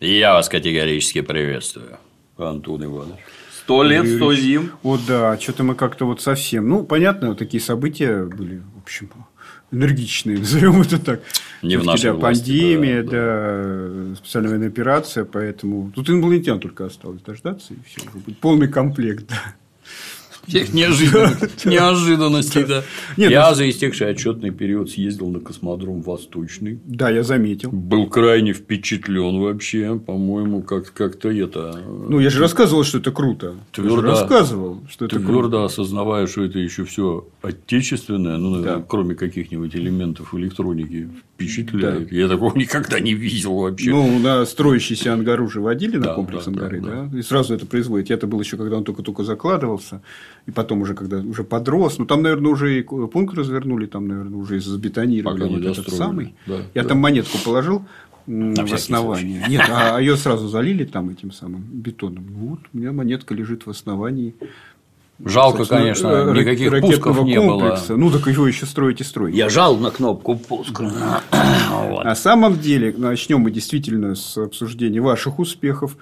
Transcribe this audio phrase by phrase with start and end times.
[0.00, 1.98] Я вас категорически приветствую,
[2.38, 3.18] Антон Иванович.
[3.52, 4.72] Сто лет, сто зим.
[4.82, 6.70] О, да, что-то мы как-то вот совсем.
[6.70, 9.10] Ну, понятно, вот такие события были, в общем,
[9.70, 11.20] энергичные, назовем это так.
[11.60, 16.86] Не в нашей да, власти, пандемия, да, да, специальная военная операция, поэтому тут инопланетян только
[16.86, 19.26] осталось дождаться, и все, будет полный комплект.
[19.28, 19.54] Да.
[20.46, 20.72] Всех
[21.64, 22.82] неожиданностей, да.
[23.16, 26.80] Нет, Я ну- за истекший отчетный период съездил на космодром Восточный.
[26.86, 27.70] да, я заметил.
[27.70, 31.78] Был крайне впечатлен вообще, по-моему, как- как-то это.
[32.08, 33.54] Ну, я же рассказывал, что это круто.
[33.76, 34.02] Я же Твердо.
[34.08, 41.08] рассказывал, что это Твердо осознавая, что это еще все отечественное, ну, кроме каких-нибудь элементов электроники,
[41.34, 42.12] впечатляет.
[42.12, 43.90] Я такого никогда не видел вообще.
[43.90, 47.08] Ну, на строящийся ангар уже водили на комплекс ангары, да.
[47.16, 48.10] и сразу это производит.
[48.10, 50.02] Я-то был еще, когда он только-только закладывался,
[50.46, 54.38] и потом уже, когда уже подрос, ну, там, наверное, уже и пункт развернули, там, наверное,
[54.38, 55.98] уже и забетонировали вот этот достроили.
[55.98, 56.34] самый.
[56.46, 56.88] Да, Я да.
[56.88, 57.82] там монетку положил
[58.26, 59.44] На в основании.
[59.48, 62.26] Нет, а ее сразу залили там этим самым бетоном.
[62.30, 64.34] Ну, Вот, у меня монетка лежит в основании.
[65.22, 67.88] Жалко, Собственно, конечно, э, никаких пусков не комплекса.
[67.88, 67.96] было.
[67.98, 69.34] Ну, так его еще строить и строить.
[69.36, 71.20] Я жал на кнопку пуска.
[71.70, 72.04] Вот.
[72.04, 75.96] На самом деле, начнем мы действительно с обсуждения ваших успехов.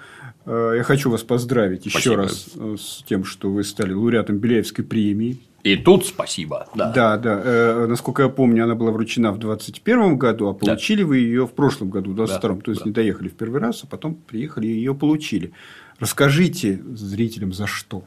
[0.49, 2.17] Э, Я хочу вас поздравить еще Спасибо.
[2.17, 5.41] раз э, с тем, что вы стали лауреатом Беляевской премии.
[5.63, 6.67] И тут спасибо.
[6.75, 6.91] Да.
[6.93, 7.43] Да, да.
[7.45, 11.53] Э, Насколько я помню, она была вручена в 2021 году, а получили вы ее в
[11.53, 12.61] прошлом году, в 2022.
[12.63, 12.89] То есть, да.
[12.89, 15.53] не доехали в первый раз, а потом приехали и ее получили.
[15.99, 18.05] Расскажите зрителям, за что.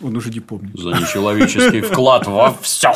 [0.00, 0.76] Он уже не помнит.
[0.78, 2.92] За нечеловеческий вклад во все.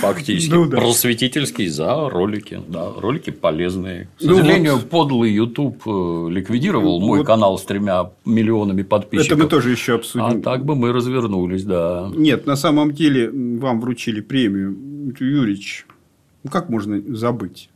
[0.00, 0.50] Фактически.
[0.52, 0.78] Ну да.
[0.78, 2.60] Просветительский за ролики.
[2.68, 4.06] Да, ролики полезные.
[4.18, 4.90] К Ну сожалению, вот.
[4.90, 7.26] подлый YouTube э, ликвидировал мой Вот.
[7.26, 9.38] канал с тремя миллионами подписчиков.
[9.38, 10.42] Это мы тоже еще А обсудим.
[10.42, 12.10] так бы мы развернулись, да.
[12.14, 14.76] Нет, на самом деле вам вручили премию,
[15.18, 15.86] Юрич.
[16.42, 17.70] Ну как можно забыть?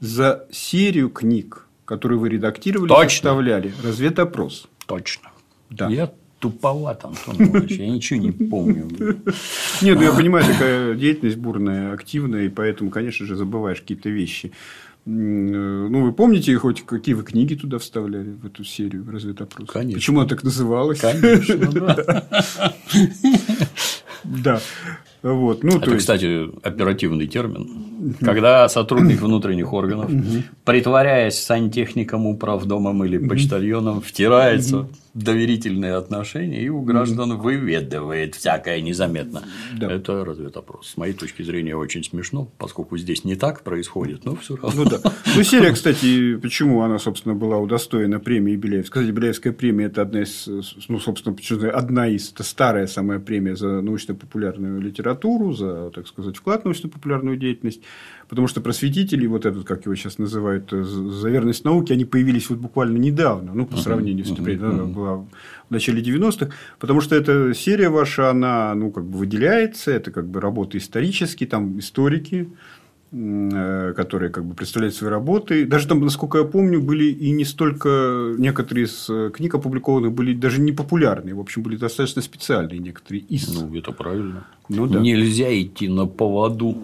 [0.00, 3.08] За серию книг, которые вы редактировали, Точно.
[3.10, 4.68] составляли разведопрос.
[4.86, 5.30] Точно.
[5.70, 5.88] Да.
[5.88, 8.88] Я туповат, Антон Иванович, я ничего не помню.
[9.82, 14.52] Нет, ну я понимаю, такая деятельность бурная, активная, и поэтому, конечно же, забываешь какие-то вещи.
[15.06, 19.68] Э, Ну, вы помните хоть какие вы книги туда вставляли в эту серию разведопрос?
[19.70, 19.98] Конечно.
[19.98, 21.00] Почему она так называлась?
[21.00, 22.24] Конечно, да.
[24.24, 24.60] Да.
[25.22, 25.64] Вот.
[25.64, 28.14] Ну, то Это, есть, кстати, оперативный термин.
[28.20, 30.10] Когда сотрудник внутренних органов,
[30.64, 39.42] притворяясь сантехником, управдомом или почтальоном, втирается доверительные отношения и у граждан выведывает всякое незаметно.
[39.76, 39.92] Да.
[39.92, 40.88] Это разведопрос.
[40.90, 44.84] С моей точки зрения, очень смешно, поскольку здесь не так происходит, но все равно.
[44.84, 45.00] Ну да.
[45.36, 49.02] Ну, серия, кстати, почему она, собственно, была удостоена премии Беляевской.
[49.02, 50.48] Кстати, Беляевская премия это одна из,
[50.88, 56.36] ну, собственно, почему одна из, это старая самая премия за научно-популярную литературу, за, так сказать,
[56.36, 57.82] вклад в научно-популярную деятельность.
[58.28, 62.50] Потому что просветители, вот этот, как его сейчас называют, э, за верность науке, они появились
[62.50, 67.14] вот буквально недавно, ну, по сравнению с предыдущей, она была в начале 90-х, потому что
[67.14, 72.50] эта серия ваша, она, ну, как бы выделяется, это как бы работы исторические, там историки,
[73.10, 75.64] которые как бы представляют свои работы.
[75.66, 80.34] Даже там, насколько я помню, были и не столько некоторые из э, книг опубликованных были
[80.34, 83.48] даже не популярные, в общем, были достаточно специальные некоторые из.
[83.48, 84.44] Ну, это правильно.
[84.68, 85.00] Ну да.
[85.00, 86.76] Нельзя идти на поводу.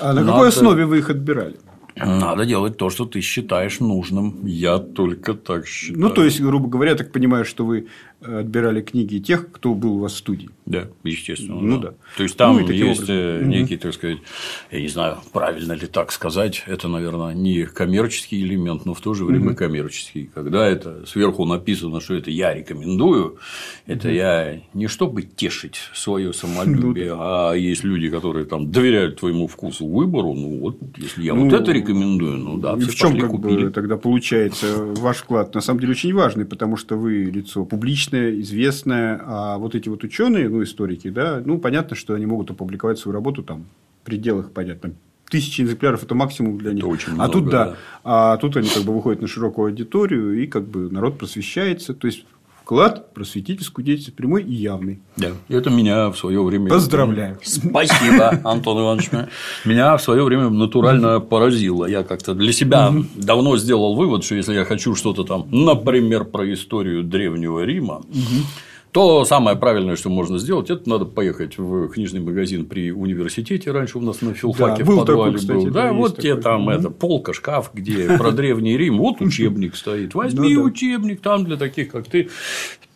[0.00, 1.56] а на Надо- какой основе вы их отбирали?
[1.96, 4.46] Надо делать то, что ты считаешь нужным.
[4.46, 6.00] Я только так считаю.
[6.00, 7.84] Ну, то есть, грубо говоря, я так понимаю, что вы э,
[8.24, 10.50] отбирали книги тех, кто был у вас в студии.
[10.66, 11.60] Да, естественно.
[11.60, 11.94] Ну да.
[12.16, 13.16] То есть там Ну, есть образом.
[13.16, 13.50] э, Мгм.
[13.50, 14.18] некий, так сказать,
[14.70, 19.12] я не знаю, правильно ли так сказать, это, наверное, не коммерческий элемент, но в то
[19.14, 20.30] же время коммерческий.
[20.34, 23.38] Когда это сверху написано, что это я рекомендую,
[23.86, 29.86] это я не чтобы тешить свое самолюбие, а есть люди, которые там доверяют твоему вкусу
[29.86, 33.30] выбору, ну вот, если я Ну, вот это рекомендую, ну да, все в чем как
[33.30, 33.64] купили.
[33.64, 35.54] бы тогда получается ваш вклад?
[35.54, 40.04] На самом деле очень важный, потому что вы лицо публичное, известное, а вот эти вот
[40.04, 43.66] ученые, ну историки, да, ну понятно, что они могут опубликовать свою работу там
[44.02, 44.92] в пределах, понятно,
[45.30, 46.86] тысячи экземпляров это максимум для них.
[46.86, 47.76] очень а много, тут да, да.
[48.04, 52.06] а тут они как бы выходят на широкую аудиторию и как бы народ просвещается, то
[52.06, 52.26] есть
[52.72, 55.02] вклад в просветительскую деятельность прямой и явный.
[55.18, 56.70] Да, это меня в свое время.
[56.70, 57.38] Поздравляю.
[57.42, 59.10] Спасибо, Антон Иванович.
[59.66, 61.84] Меня в свое время натурально поразило.
[61.84, 66.50] Я как-то для себя давно сделал вывод, что если я хочу что-то там, например, про
[66.50, 68.02] историю древнего Рима,
[68.92, 73.70] то самое правильное, что можно сделать, это надо поехать в книжный магазин при университете.
[73.70, 75.70] Раньше у нас на филфаке Да, в был подвале такой, кстати, был.
[75.72, 80.14] да, вот тебе там это полка, шкаф, где про древний Рим, вот учебник стоит.
[80.14, 80.66] Возьми Ну да.
[80.66, 82.28] учебник там для таких, как ты.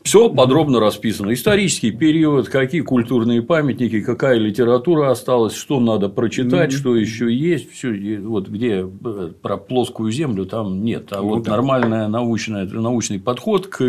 [0.07, 1.33] Все подробно расписано.
[1.33, 7.73] Исторический период, какие культурные памятники, какая литература осталась, что надо прочитать, что еще есть.
[7.73, 11.09] Все, вот где э, про плоскую землю там нет.
[11.11, 13.83] А ну, вот нормальный научный, подход к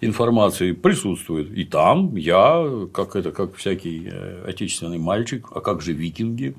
[0.00, 1.50] информации присутствует.
[1.58, 6.54] И там я, как это, как всякий э, отечественный мальчик, а как же викинги?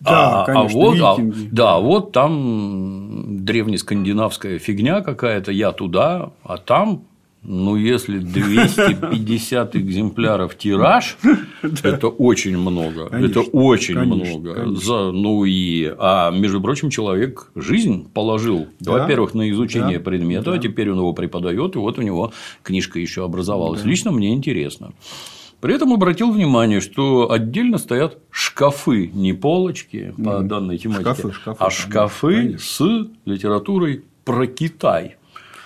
[0.00, 1.16] Да, а, конечно, а вот, а,
[1.52, 7.04] да, вот там древнескандинавская фигня какая-то, я туда, а там
[7.44, 11.16] ну, если 250 экземпляров тираж,
[11.82, 13.08] это очень много.
[13.10, 14.74] Это очень много.
[14.74, 20.90] За, ну и, а между прочим, человек жизнь положил, во-первых, на изучение предмета, а теперь
[20.90, 22.32] он его преподает, и вот у него
[22.62, 23.84] книжка еще образовалась.
[23.84, 24.92] Лично мне интересно.
[25.60, 31.64] При этом обратил внимание, что отдельно стоят шкафы, не полочки по данной тематике, шкафы, шкафы,
[31.64, 32.82] а шкафы с
[33.24, 35.16] литературой про Китай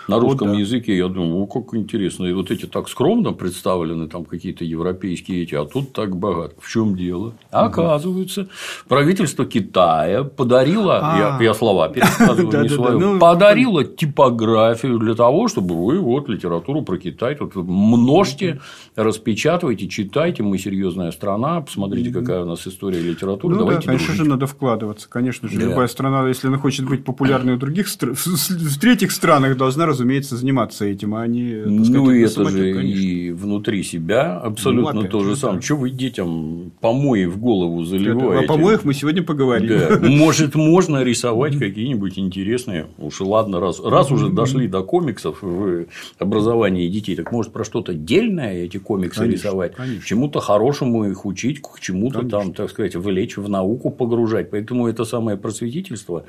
[0.09, 0.61] на русском вот, да.
[0.61, 2.25] языке, я думаю, о, как интересно.
[2.25, 6.55] И вот эти так скромно представлены, там какие-то европейские эти, а тут так богат.
[6.59, 7.35] В чем дело?
[7.51, 8.49] Оказывается,
[8.89, 11.43] правительство Китая подарило, я, а.
[11.43, 16.97] я слова пересказываю, не свою, ну, подарило типографию для того, чтобы вы вот литературу про
[16.99, 18.61] Китай тут множьте,
[18.97, 20.43] распечатывайте, читайте.
[20.43, 23.55] Мы серьезная страна, посмотрите, какая у нас история литературы.
[23.55, 25.09] Ну, Давайте да, конечно же, надо вкладываться.
[25.09, 29.87] Конечно же, любая страна, если она хочет быть популярной в других в третьих странах, должна
[29.99, 33.01] разумеется, заниматься этим, а не сказать, Ну, и это же конечно.
[33.01, 35.59] и внутри себя абсолютно ну, то же самое.
[35.59, 35.65] Да.
[35.65, 38.45] Что вы детям помои в голову заливаете?
[38.45, 39.69] О помоях мы сегодня поговорим.
[39.69, 39.99] Да.
[40.09, 42.87] Может, можно рисовать какие-нибудь интересные.
[42.99, 45.87] Уж ладно, раз, раз уже дошли до комиксов в
[46.19, 50.05] образовании детей, так может про что-то дельное эти комиксы конечно, рисовать, конечно.
[50.05, 54.51] чему-то хорошему их учить, к чему-то там, так сказать, влечь в науку погружать.
[54.51, 56.25] Поэтому это самое просветительство.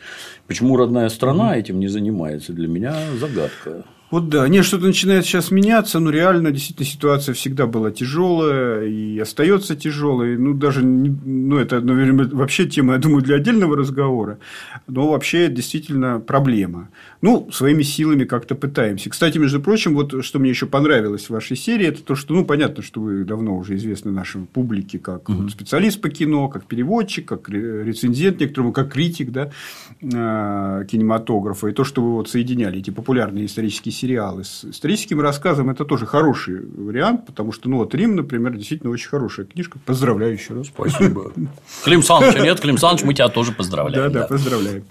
[0.48, 3.99] Почему родная страна этим не занимается, для меня загадка такая.
[4.12, 9.20] Вот да, нет, что-то начинает сейчас меняться, но реально действительно ситуация всегда была тяжелая и
[9.20, 10.36] остается тяжелой.
[10.36, 14.40] Ну, даже, ну, это, наверное, вообще тема, я думаю, для отдельного разговора.
[14.88, 16.90] Но вообще действительно проблема.
[17.22, 19.12] Ну, своими силами как-то пытаемся.
[19.12, 22.46] Кстати, между прочим, вот что мне еще понравилось в вашей серии, это то, что, ну,
[22.46, 25.50] понятно, что вы давно уже известны нашей публике как угу.
[25.50, 29.52] специалист по кино, как переводчик, как рецензент некоторому, как критик, да,
[30.02, 31.68] а, кинематографа.
[31.68, 36.06] И то, что вы вот соединяли эти популярные исторические сериалы с историческим рассказом, это тоже
[36.06, 39.80] хороший вариант, потому что, ну, вот Рим, например, действительно очень хорошая книжка.
[39.86, 40.68] Поздравляю еще раз.
[40.68, 41.32] Спасибо.
[41.84, 44.12] Клим Саныч, нет, Клим Саныч, мы тебя тоже поздравляем.
[44.12, 44.86] Да, да, поздравляем.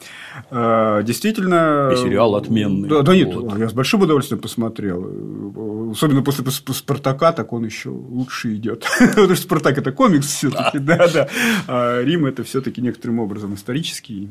[0.51, 1.91] А, действительно.
[1.93, 2.89] И сериал отменный.
[2.89, 5.91] Да, да нет, я с большим удовольствием посмотрел.
[5.93, 8.87] Особенно после Спартака, так он еще лучше идет.
[8.99, 11.29] Потому что Спартак это комикс все-таки, да, да.
[11.67, 14.29] А Рим это все-таки некоторым образом исторический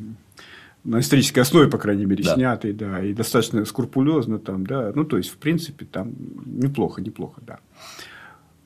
[0.84, 2.36] на исторической основе, по крайней мере, да.
[2.36, 6.14] снятый, да, и достаточно скрупулезно там, да, ну, то есть, в принципе, там
[6.46, 7.60] неплохо, неплохо, да.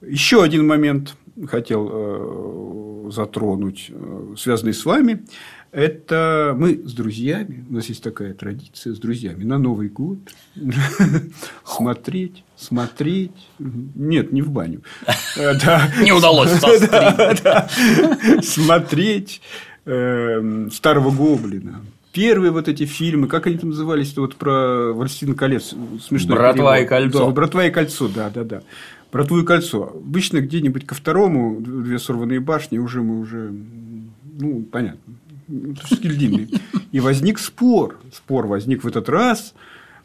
[0.02, 1.16] Еще один момент
[1.48, 5.26] хотел э, затронуть, э, связанный с вами,
[5.72, 10.20] это мы с друзьями, у нас есть такая традиция с друзьями на Новый год.
[11.66, 14.82] Смотреть, смотреть, нет, не в баню,
[15.38, 16.52] не удалось
[18.46, 19.42] смотреть
[19.86, 21.82] э, старого гоблина
[22.12, 25.74] первые вот эти фильмы, как они там назывались, вот про «Властелин колец»,
[26.06, 26.36] смешно.
[26.36, 27.26] «Братва и кольцо».
[27.26, 28.62] Да, «Братва и кольцо», да, да, да.
[29.12, 29.92] «Братву и кольцо».
[29.96, 33.54] Обычно где-нибудь ко второму «Две сорванные башни» уже мы уже,
[34.40, 35.14] ну, понятно,
[35.86, 36.50] стиль длинный.
[36.92, 38.00] И возник спор.
[38.14, 39.54] Спор возник в этот раз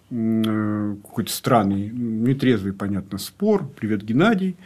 [0.09, 3.69] какой-то странный, нетрезвый, понятно, спор.
[3.79, 4.57] Привет, Геннадий.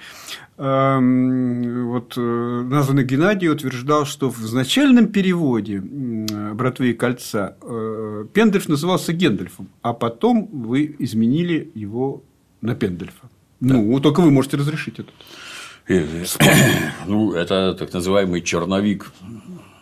[0.57, 9.15] Вот э, названный Геннадий утверждал, что в изначальном переводе «Братвы и кольца» э, Пендельф назывался
[9.15, 12.23] Гендельфом, а потом вы изменили его
[12.61, 13.31] на Пендельфа.
[13.61, 13.75] Да.
[13.75, 15.11] Ну, только вы можете разрешить это.
[17.07, 19.11] Ну, это так называемый черновик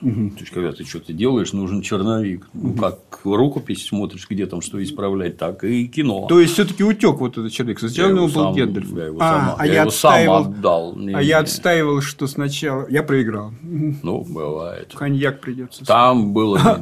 [0.01, 0.31] Угу.
[0.31, 2.49] То есть, когда ты что-то делаешь, нужен черновик.
[2.55, 2.69] Угу.
[2.69, 6.27] Ну, как рукопись смотришь, где там что исправлять, так и кино.
[6.29, 7.81] То есть, все-таки утек вот этот черновик.
[7.81, 8.97] Сначала он был Гендальф.
[8.97, 10.97] Я его, а, сама, а я, я его отстаивал, сам отдал.
[10.97, 12.87] Не, а я отстаивал, что сначала.
[12.89, 13.53] Я проиграл.
[13.63, 14.95] Ну, бывает.
[14.95, 15.85] Коньяк придется.
[15.85, 16.81] Там было.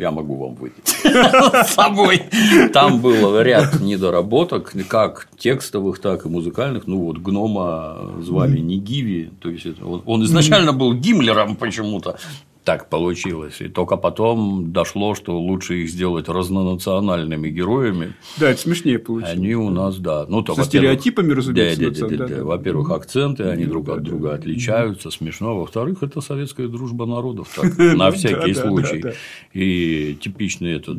[0.00, 2.22] Я могу вам выпить с собой.
[2.72, 6.86] Там был ряд недоработок, как текстовых, так и музыкальных.
[6.86, 12.18] Ну, вот гнома звали не Гиви, то есть он изначально был Гиммлером почему-то,
[12.64, 13.60] так получилось.
[13.60, 18.14] И только потом дошло, что лучше их сделать разнонациональными героями.
[18.38, 19.36] Да, это смешнее получилось.
[19.36, 20.26] Они у нас, да.
[20.28, 21.90] Ну, то, Со стереотипами, разумеется.
[21.90, 22.44] Да, да, да, да, да.
[22.44, 25.58] Во-первых, акценты, они друг от друга отличаются, смешно.
[25.58, 29.04] Во-вторых, это советская дружба народов, так, на всякий случай.
[29.52, 30.98] И типичный этот,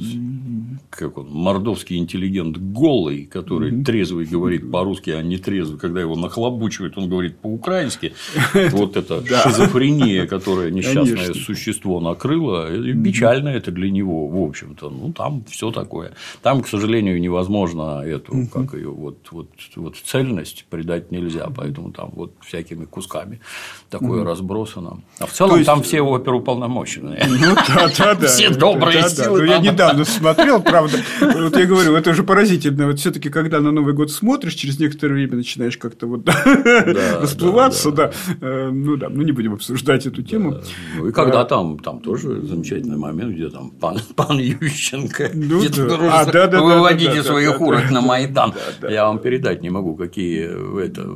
[0.89, 6.97] как он, мордовский интеллигент голый, который трезвый говорит по-русски, а не трезвый, когда его нахлобучивают,
[6.97, 8.13] он говорит по-украински.
[8.71, 14.89] Вот это шизофрения, которая несчастная существо накрыло, и печально это для него, в общем-то.
[14.89, 16.13] Ну, там все такое.
[16.41, 22.11] Там, к сожалению, невозможно эту, как ее, вот, вот, вот цельность придать нельзя, поэтому там
[22.13, 23.39] вот всякими кусками
[23.89, 25.01] такое разбросано.
[25.19, 25.65] А в целом есть...
[25.65, 27.27] там все оперуполномоченные.
[27.41, 28.27] Ну, да, да, да.
[28.27, 29.39] Все добрые силы.
[29.39, 30.97] Ну, я недавно смотрел, правда.
[31.19, 32.87] Вот я говорю, это уже поразительно.
[32.87, 36.29] Вот все-таки, когда на Новый год смотришь, через некоторое время начинаешь как-то вот
[37.19, 38.11] расплываться, да.
[38.41, 40.61] Э, ну да, ну не будем обсуждать эту тему.
[40.97, 46.21] Ну и когда там, там тоже замечательный момент, где там пан, пан Ющенко ну, да.
[46.21, 48.51] а, да, да, выводите да, да, своих да, урок да, на Майдан.
[48.51, 50.49] Да, да, Я вам передать не могу, какие
[50.83, 51.07] это,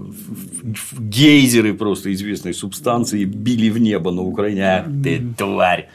[1.00, 4.86] гейзеры просто известной субстанции били в небо на Украине.
[5.03, 5.89] Ты тварь!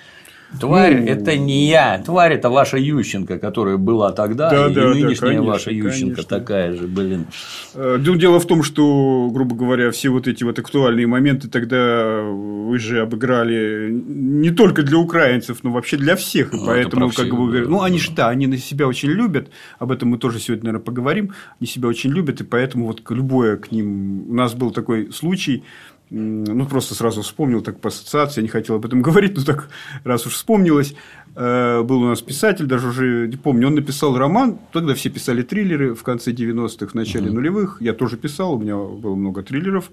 [0.58, 1.06] Тварь ну...
[1.06, 5.26] это не я, тварь это ваша Ющенко, которая была тогда, да, и да, нынешняя да,
[5.26, 6.24] конечно, ваша Ющенко конечно.
[6.24, 7.26] такая же, блин.
[7.74, 12.78] Э, дело в том, что, грубо говоря, все вот эти вот актуальные моменты тогда вы
[12.78, 17.52] же обыграли не только для украинцев, но вообще для всех, и ну, поэтому, как бы,
[17.52, 20.64] да, ну, они же, да, они на себя очень любят, об этом мы тоже сегодня,
[20.64, 24.72] наверное, поговорим, они себя очень любят, и поэтому вот любое к ним, у нас был
[24.72, 25.62] такой случай,
[26.10, 29.68] ну, просто сразу вспомнил так по ассоциации, я не хотел об этом говорить, но так
[30.04, 30.94] раз уж вспомнилось.
[31.36, 35.42] Э, был у нас писатель, даже уже не помню, он написал роман, тогда все писали
[35.42, 37.36] триллеры в конце 90-х, в начале угу.
[37.36, 39.90] нулевых, я тоже писал, у меня было много триллеров.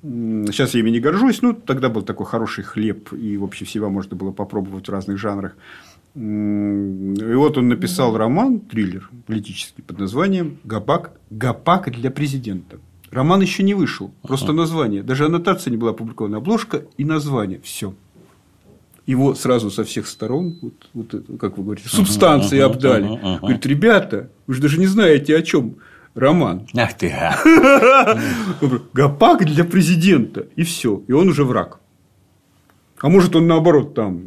[0.00, 3.90] Сейчас я ими не горжусь, ну, тогда был такой хороший хлеб, и, в общем, всего
[3.90, 5.56] можно было попробовать в разных жанрах.
[6.14, 12.78] И вот он написал роман, триллер политический, под названием «Гапак, Гапак для президента».
[13.10, 15.02] Роман еще не вышел, просто название.
[15.02, 16.38] Даже аннотация не была опубликована.
[16.38, 17.60] Обложка и название.
[17.62, 17.94] Все.
[19.06, 23.38] Его сразу со всех сторон, вот, вот, как вы говорите, субстанции обдали.
[23.38, 25.76] Говорит, ребята, вы же даже не знаете, о чем
[26.14, 26.66] роман.
[26.76, 27.14] Ах ты,
[28.92, 30.46] Гопак для президента.
[30.56, 31.02] И все.
[31.06, 31.80] И он уже враг.
[33.00, 34.24] А может, он наоборот там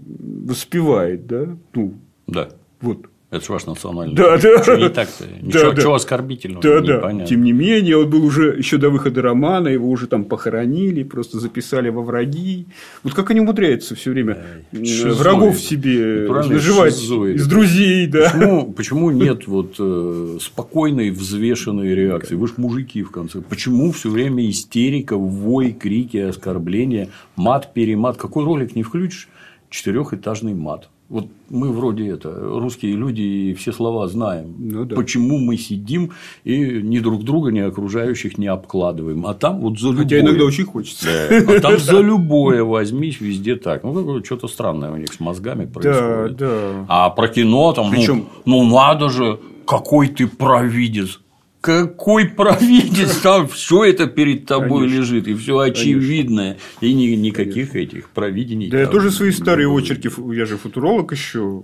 [0.48, 1.58] воспевает, да?
[1.74, 1.94] Ну,
[2.26, 2.50] да.
[2.80, 3.11] Вот.
[3.32, 4.14] Это же ваш национальный.
[4.14, 4.62] Да, да.
[4.62, 5.24] Что не так-то?
[5.42, 5.82] Ничего, да, да.
[5.82, 6.62] чего оскорбительного?
[6.62, 6.98] Да, да.
[7.00, 7.26] Понятно.
[7.26, 11.40] Тем не менее, он был уже еще до выхода романа, его уже там похоронили, просто
[11.40, 12.68] записали во враги.
[13.04, 15.16] Вот как они умудряются все время Шизоид.
[15.16, 18.32] врагов себе наживать из друзей, да.
[18.34, 22.36] Почему, почему нет вот э, спокойной, взвешенной реакции?
[22.36, 23.40] Вы же мужики в конце.
[23.40, 27.08] Почему все время истерика, вой, крики, оскорбления,
[27.38, 28.18] мат, перемат?
[28.18, 29.30] Какой ролик не включишь?
[29.70, 30.90] Четырехэтажный мат.
[31.12, 34.56] Вот мы вроде это, русские люди, и все слова знаем.
[34.58, 34.96] Ну, да.
[34.96, 36.12] Почему мы сидим
[36.46, 39.25] и ни друг друга, ни окружающих не обкладываем.
[39.27, 40.03] А там вот за любое.
[40.06, 41.08] Хотя иногда очень хочется.
[41.30, 41.58] Да.
[41.58, 43.84] А там за любое возьмись, везде так.
[43.84, 46.38] Ну, что-то странное у них с мозгами происходит.
[46.38, 46.86] Да, да.
[46.88, 48.30] А про кино там, Причем...
[48.46, 51.20] ну, ну надо же, какой ты провидец
[51.62, 55.00] какой провидец, там все это перед тобой Конечно.
[55.00, 56.86] лежит, и все очевидное, Конечно.
[56.86, 57.77] и ни, никаких Конечно.
[57.98, 58.70] этих провидений.
[58.70, 61.63] Да, я тоже свои старые очерки, я же футуролог еще.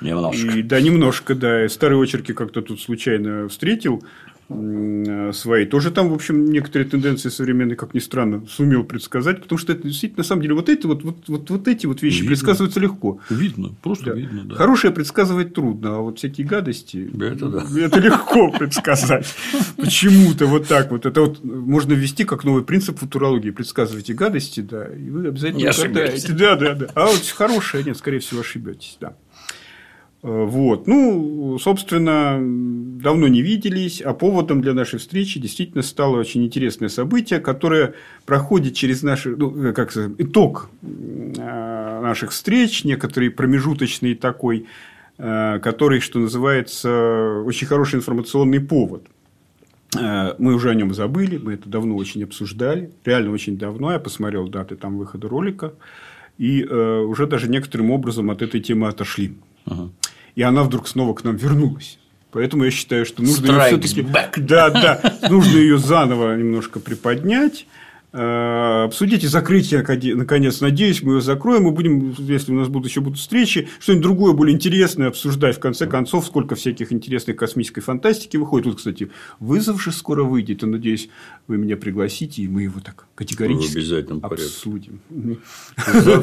[0.00, 0.58] Немножко.
[0.58, 1.68] И, да, немножко, да.
[1.68, 4.02] Старые очерки как-то тут случайно встретил.
[4.50, 5.64] Э, свои.
[5.64, 9.86] Тоже там, в общем, некоторые тенденции современные, как ни странно, сумел предсказать, потому что это
[9.86, 12.30] действительно, на самом деле, вот эти вот, вот, вот, вот эти вот вещи видно.
[12.30, 13.20] предсказываются легко.
[13.30, 14.12] Видно, просто да.
[14.14, 14.44] видно.
[14.44, 14.56] Да.
[14.56, 17.64] Хорошее предсказывать трудно, а вот всякие гадости это, да.
[17.78, 19.32] это легко предсказать.
[19.76, 21.06] Почему-то вот так вот.
[21.06, 23.50] Это вот можно ввести как новый принцип футурологии.
[23.50, 26.32] Предсказывайте гадости, да, и вы обязательно угадаете.
[26.32, 26.86] Да, да, да.
[26.94, 29.14] А вот хорошее, нет, скорее всего, ошибетесь, да.
[30.22, 30.86] Э, вот.
[30.86, 37.40] Ну, собственно, давно не виделись, а поводом для нашей встречи действительно стало очень интересное событие,
[37.40, 37.94] которое
[38.26, 44.66] проходит через наши, ну, э, как сказать, итог э, наших встреч, некоторый промежуточный такой,
[45.16, 49.04] который, что называется, очень хороший информационный повод.
[49.92, 53.92] Мы уже о нем забыли, мы это давно очень обсуждали, реально очень давно.
[53.92, 55.74] Я посмотрел даты там выхода ролика,
[56.38, 59.34] и уже даже некоторым образом от этой темы отошли.
[59.66, 59.90] Ага.
[60.34, 61.98] И она вдруг снова к нам вернулась.
[62.32, 64.02] Поэтому я считаю, что нужно ее все-таки
[64.36, 67.66] да, да, нужно ее заново немножко приподнять.
[68.12, 69.84] Э, обсудить и закрытие,
[70.16, 74.02] наконец, надеюсь, мы его закроем, мы будем, если у нас будут еще будут встречи, что-нибудь
[74.02, 78.64] другое, более интересное обсуждать, в конце концов, сколько всяких интересных космической фантастики выходит.
[78.64, 81.08] Тут, кстати, вызов же скоро выйдет, и, надеюсь,
[81.46, 85.00] вы меня пригласите, и мы его так категорически обязательно обсудим.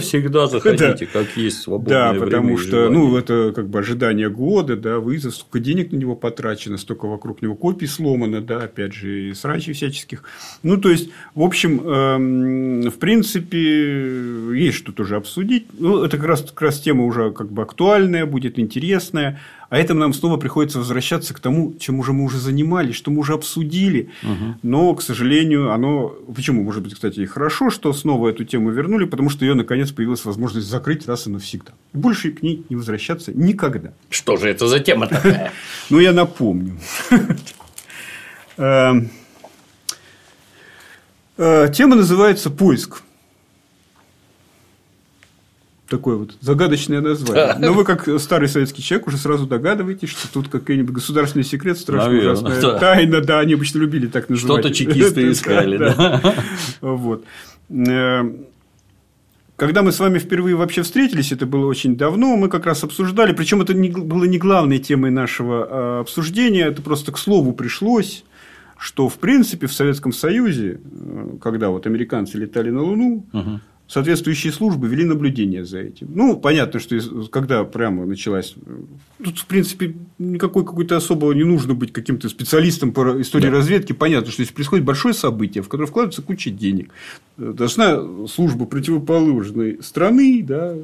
[0.01, 4.99] Всегда заходите, как есть свободное Да, потому что, ну, это как бы ожидание года, да,
[4.99, 9.33] вызов, столько денег на него потрачено, столько вокруг него копий сломано, да, опять же, и
[9.33, 10.23] срачей всяческих.
[10.63, 15.67] Ну, то есть, в общем, Эм, в принципе, есть что тоже обсудить.
[15.77, 19.39] Ну, это как раз, как раз тема уже как бы актуальная, будет интересная.
[19.69, 23.19] А это нам снова приходится возвращаться к тому, чем уже мы уже занимались, что мы
[23.19, 24.09] уже обсудили.
[24.23, 24.59] Угу.
[24.63, 26.15] Но, к сожалению, оно...
[26.33, 26.63] Почему?
[26.63, 30.23] Может быть, кстати, и хорошо, что снова эту тему вернули, потому что ее наконец появилась
[30.23, 31.73] возможность закрыть раз и навсегда.
[31.91, 33.91] Больше к ней не возвращаться никогда.
[34.09, 35.51] Что же это за тема такая?
[35.89, 36.77] Ну, я напомню.
[41.37, 43.01] Э, тема называется «Поиск».
[45.87, 47.55] Такое вот загадочное название.
[47.59, 52.19] Но вы, как старый советский человек, уже сразу догадываетесь, что тут какой-нибудь государственный секрет, страшная
[52.19, 52.79] ужасная да.
[52.79, 53.21] тайна.
[53.21, 54.65] Да, они обычно любили так называть.
[54.65, 56.35] Что-то чекисты искали, да.
[56.81, 57.23] Вот.
[57.69, 58.23] Э,
[59.55, 63.33] когда мы с вами впервые вообще встретились, это было очень давно, мы как раз обсуждали,
[63.33, 68.23] причем это не, было не главной темой нашего а, обсуждения, это просто к слову пришлось
[68.77, 73.59] что, в принципе, в Советском Союзе, э, когда вот американцы летали на Луну, угу.
[73.87, 76.09] соответствующие службы вели наблюдение за этим.
[76.13, 76.97] Ну, понятно, что
[77.31, 78.55] когда прямо началась...
[78.65, 83.57] Э, тут, в принципе, никакой какой-то особо не нужно быть каким-то специалистом по истории да.
[83.57, 83.93] разведки.
[83.93, 86.91] Понятно, что если происходит большое событие, в которое вкладывается куча денег,
[87.37, 90.75] э, должна служба противоположной страны, да,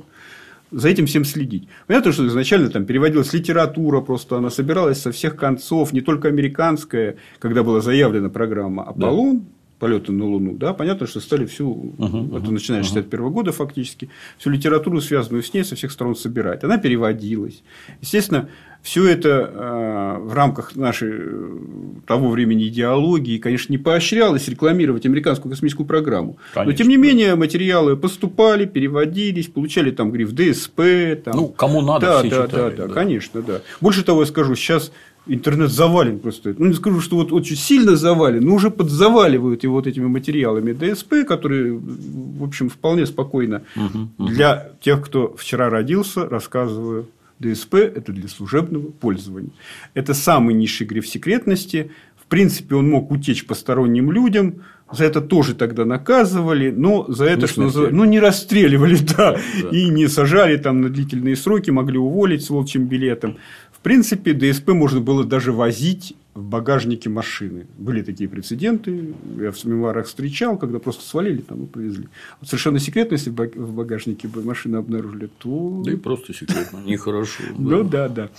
[0.73, 1.67] за этим всем следить.
[1.87, 7.15] Понятно, что изначально там переводилась литература, просто она собиралась со всех концов, не только американская,
[7.39, 9.45] когда была заявлена программа «Аполлон», да
[9.83, 13.29] полеты на Луну, да, понятно, что стали всю, uh-huh, это начиная с 61 uh-huh.
[13.31, 16.63] года фактически, всю литературу, связанную с ней, со всех сторон собирать.
[16.63, 17.63] Она переводилась.
[17.99, 18.47] Естественно,
[18.83, 21.49] все это э, в рамках нашей э,
[22.05, 26.37] того времени идеологии, конечно, не поощрялось рекламировать американскую космическую программу.
[26.53, 30.81] Конечно, Но, тем не менее, материалы поступали, переводились, получали там гриф ДСП.
[31.23, 31.33] Там...
[31.33, 33.61] Ну, кому надо, да, все да, читали, да, да, да, конечно, да.
[33.79, 34.91] Больше того, я скажу, сейчас
[35.27, 36.53] интернет завален просто.
[36.57, 40.73] Ну, не скажу, что вот очень сильно завален, но уже подзаваливают его вот этими материалами
[40.73, 44.27] ДСП, которые, в общем, вполне спокойно угу, угу.
[44.27, 47.07] для тех, кто вчера родился, рассказываю.
[47.43, 49.51] ДСП– это для служебного пользования.
[49.93, 51.91] Это самый низший гриф секретности.
[52.15, 54.63] В принципе, он мог утечь посторонним людям.
[54.91, 59.39] За это тоже тогда наказывали, но за это, не что называется, ну, не расстреливали, да,
[59.61, 63.37] да, и не сажали там на длительные сроки, могли уволить с волчьим билетом
[63.83, 67.67] принципе, ДСП можно было даже возить в багажнике машины.
[67.77, 72.07] Были такие прецеденты, я в мемуарах встречал, когда просто свалили там и повезли.
[72.39, 75.83] Вот совершенно секретно, если в багажнике машины обнаружили, то...
[75.85, 77.43] Да и просто секретно, нехорошо.
[77.57, 78.29] Ну, да, да.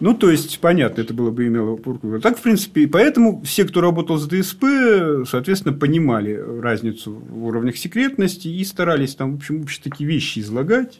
[0.00, 1.78] Ну, то есть, понятно, это было бы имело...
[2.20, 4.64] Так, в принципе, и поэтому все, кто работал с ДСП,
[5.28, 10.98] соответственно, понимали разницу в уровнях секретности и старались там, в общем, вообще такие вещи излагать.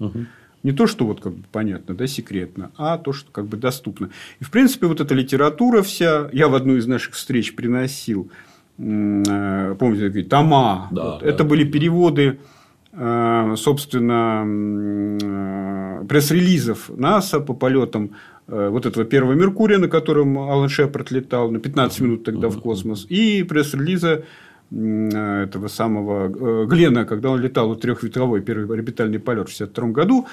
[0.67, 4.11] Не то, что вот как бы понятно, да, секретно, а то, что как бы доступно.
[4.41, 8.33] И, в принципе, вот эта литература вся, я в одну из наших встреч приносил,
[8.77, 11.27] э, помните, такие тома, да, вот, да.
[11.29, 12.41] это были переводы,
[12.95, 14.43] э, собственно,
[16.03, 18.11] э, пресс-релизов НАСА по полетам
[18.49, 23.07] вот этого первого Меркурия, на котором Алан Шепард летал на 15 минут тогда в космос,
[23.09, 24.25] и пресс-релиза
[24.71, 30.27] этого самого Глена, когда он летал вот трехветровой первый орбитальный полет в 1962 году,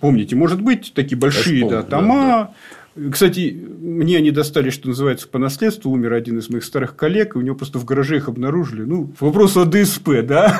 [0.00, 2.14] Помните, может быть, такие большие помню, да, тома.
[2.14, 3.10] Да, да.
[3.10, 5.90] Кстати, мне они достали, что называется, по наследству.
[5.90, 8.84] Умер один из моих старых коллег, и у него просто в гараже их обнаружили.
[8.84, 10.56] Ну, вопрос о ДСП, да?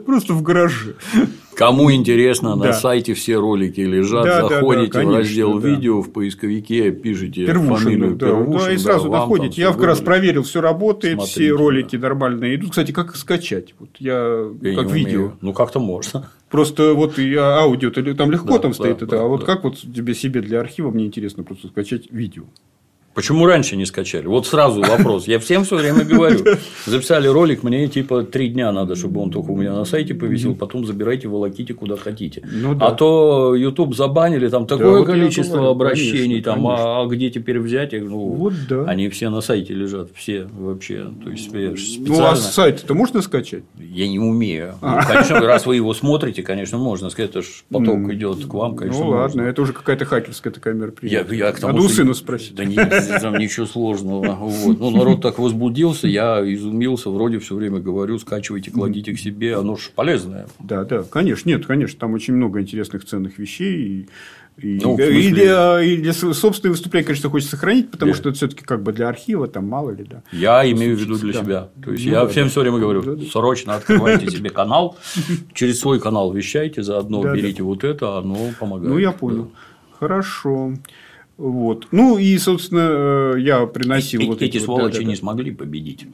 [0.06, 0.96] Просто в гараже.
[1.58, 4.24] Кому интересно, на сайте все ролики лежат.
[4.24, 5.68] Да, заходите да, да, конечно, в раздел да.
[5.68, 8.66] видео в поисковике, пишите Первушин, фамилию да, Первушин.
[8.66, 9.60] Да, и сразу да, доходите.
[9.60, 12.08] Я как раз проверил, все работает, Смотрите, все ролики да.
[12.08, 12.70] нормальные идут.
[12.70, 13.74] Кстати, как их скачать?
[13.80, 15.18] Вот я, я как видео.
[15.18, 15.38] Умею.
[15.40, 16.30] Ну, как-то можно.
[16.48, 19.64] Просто вот и аудио там легко да, там да, стоит, да, это, а вот как
[19.64, 22.44] вот тебе себе для архива мне интересно просто скачать видео.
[23.18, 24.28] Почему раньше не скачали?
[24.28, 25.26] Вот сразу вопрос.
[25.26, 26.38] Я всем все время говорю.
[26.86, 30.54] Записали ролик, мне типа три дня надо, чтобы он только у меня на сайте повисел,
[30.54, 32.46] потом забирайте, волоките куда хотите.
[32.48, 32.86] Ну, да.
[32.86, 37.00] А то YouTube забанили, там такое да, количество говорю, обращений, конечно, там, конечно.
[37.00, 38.04] А, где теперь взять их?
[38.04, 38.84] Ну, вот, да.
[38.84, 41.08] Они все на сайте лежат, все вообще.
[41.24, 42.06] То есть, специально...
[42.06, 43.64] Ну, а сайт это можно скачать?
[43.80, 44.76] Я не умею.
[44.80, 45.00] А.
[45.00, 48.76] Ну, конечно, раз вы его смотрите, конечно, можно сказать, это же поток идет к вам,
[48.76, 49.02] конечно.
[49.02, 51.36] Ну, ладно, это уже какая-то хакерская такая мероприятие.
[51.36, 52.54] Я, я к тому, Надо у сына спросить.
[52.54, 54.34] Да нет, там ничего сложного.
[54.34, 54.78] Вот.
[54.78, 59.76] Ну, народ так возбудился, я изумился, вроде все время говорю, скачивайте, кладите к себе, оно
[59.76, 60.46] же полезное.
[60.58, 64.08] Да, да, конечно, нет, конечно, там очень много интересных ценных вещей.
[64.60, 68.18] И, ну, и, для, и для собственного выступления, конечно, хочется сохранить, потому да.
[68.18, 70.24] что это все-таки как бы для архива, там мало ли, да.
[70.32, 71.40] Я имею в виду для да.
[71.40, 71.68] себя.
[71.80, 72.50] То есть ну, я да, всем да.
[72.50, 74.96] все время говорю: да, срочно открывайте себе канал,
[75.54, 77.64] через свой канал вещайте, заодно да, берите да.
[77.64, 78.90] вот это, оно помогает.
[78.90, 79.52] Ну, я понял.
[79.96, 80.72] Хорошо.
[81.38, 81.86] Вот.
[81.92, 85.52] Ну и, собственно, э, я приносил и, вот эти, эти сволочи да, да, не смогли
[85.52, 86.04] победить.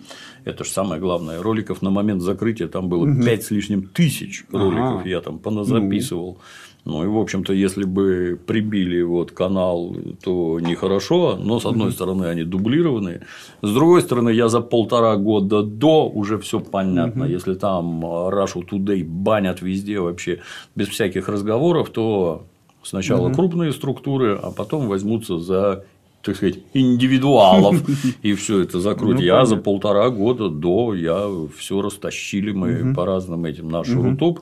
[0.44, 1.42] Это же самое главное.
[1.42, 3.22] Роликов на момент закрытия там было угу.
[3.24, 5.08] 5 с лишним тысяч роликов, ага.
[5.08, 6.36] я там поназаписывал.
[6.84, 6.98] Ну.
[6.98, 12.26] ну и, в общем-то, если бы прибили вот канал, то нехорошо, но с одной стороны
[12.26, 13.22] они дублированы,
[13.62, 17.24] с другой стороны я за полтора года до уже все понятно.
[17.24, 20.40] Если там Russia Today банят везде вообще
[20.76, 22.44] без всяких разговоров, то
[22.84, 23.34] Сначала угу.
[23.34, 25.84] крупные структуры, а потом возьмутся за
[26.24, 27.82] так сказать, индивидуалов,
[28.22, 29.20] и все это закрутить.
[29.20, 32.94] Ну, я за полтора года до, я все растащили мы угу.
[32.94, 34.02] по разным этим, наш угу.
[34.02, 34.40] Рутуб,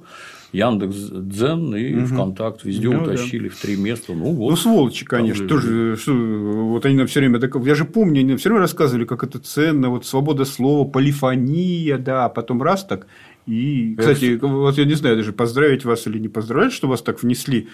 [0.52, 2.06] Яндекс Дзен и угу.
[2.06, 3.54] ВКонтакт везде ну, утащили да.
[3.54, 4.12] в три места.
[4.12, 5.96] Ну, вот, ну сволочи, конечно, тоже.
[5.96, 9.38] Что, вот они нам все время я же помню, они все время рассказывали, как это
[9.38, 13.06] ценно, вот свобода слова, полифония, да, а потом раз так.
[13.46, 17.22] И, кстати, вот я не знаю даже поздравить вас или не поздравить, что вас так
[17.22, 17.68] внесли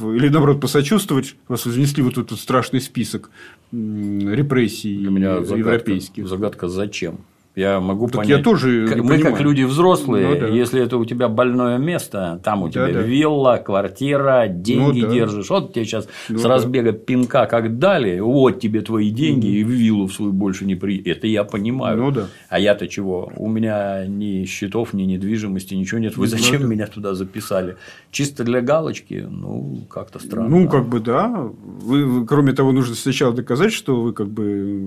[0.00, 3.30] или наоборот посочувствовать, вас внесли вот этот страшный список
[3.72, 6.26] репрессий Для меня европейских.
[6.26, 7.20] Загадка, загадка зачем?
[7.56, 8.38] Я могу так понять.
[8.38, 9.22] Я тоже мы понимаю.
[9.22, 10.46] как люди взрослые, ну, да.
[10.46, 13.00] если это у тебя больное место, там у тебя да, да.
[13.00, 15.12] вилла, квартира, деньги ну, да.
[15.12, 16.98] держишь, вот тебе сейчас ну, с разбега да.
[16.98, 19.54] пинка как дали, вот тебе твои деньги угу.
[19.54, 21.02] и в виллу в свою больше не при.
[21.02, 21.98] Это я понимаю.
[21.98, 22.28] Ну, да.
[22.48, 23.32] А я-то чего?
[23.36, 26.16] У меня ни счетов, ни недвижимости, ничего нет.
[26.16, 27.76] Вы ну, зачем ну, меня туда записали?
[28.12, 29.26] Чисто для галочки?
[29.28, 30.48] Ну, как-то странно.
[30.48, 31.48] Ну, как бы да.
[31.82, 34.44] Вы, кроме того, нужно сначала доказать, что вы как бы,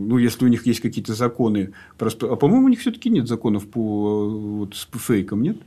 [0.08, 3.68] ну, если у них есть какие-то законы, просто, а по-моему, у них все-таки нет законов
[3.68, 5.58] по, вот, по фейкам, нет?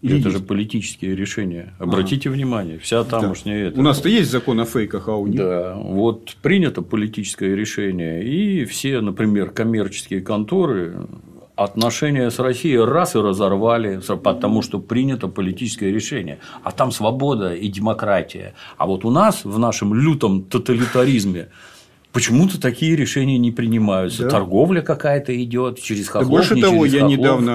[0.00, 0.38] Или это есть?
[0.38, 1.74] же политические решения.
[1.78, 2.36] Обратите ага.
[2.36, 3.68] внимание, вся тамошняя да.
[3.68, 3.80] это.
[3.80, 5.38] У нас-то есть закон о фейках, а у них.
[5.38, 11.06] Да, вот принято политическое решение, и все, например, коммерческие конторы
[11.56, 16.38] отношения с Россией раз и разорвали, потому что принято политическое решение.
[16.62, 18.54] А там свобода и демократия.
[18.78, 21.50] А вот у нас в нашем лютом тоталитаризме
[22.12, 24.24] Почему-то такие решения не принимаются.
[24.24, 24.30] Да.
[24.30, 27.18] Торговля какая-то идет через хохлов, да Больше того, я хохлов.
[27.18, 27.50] недавно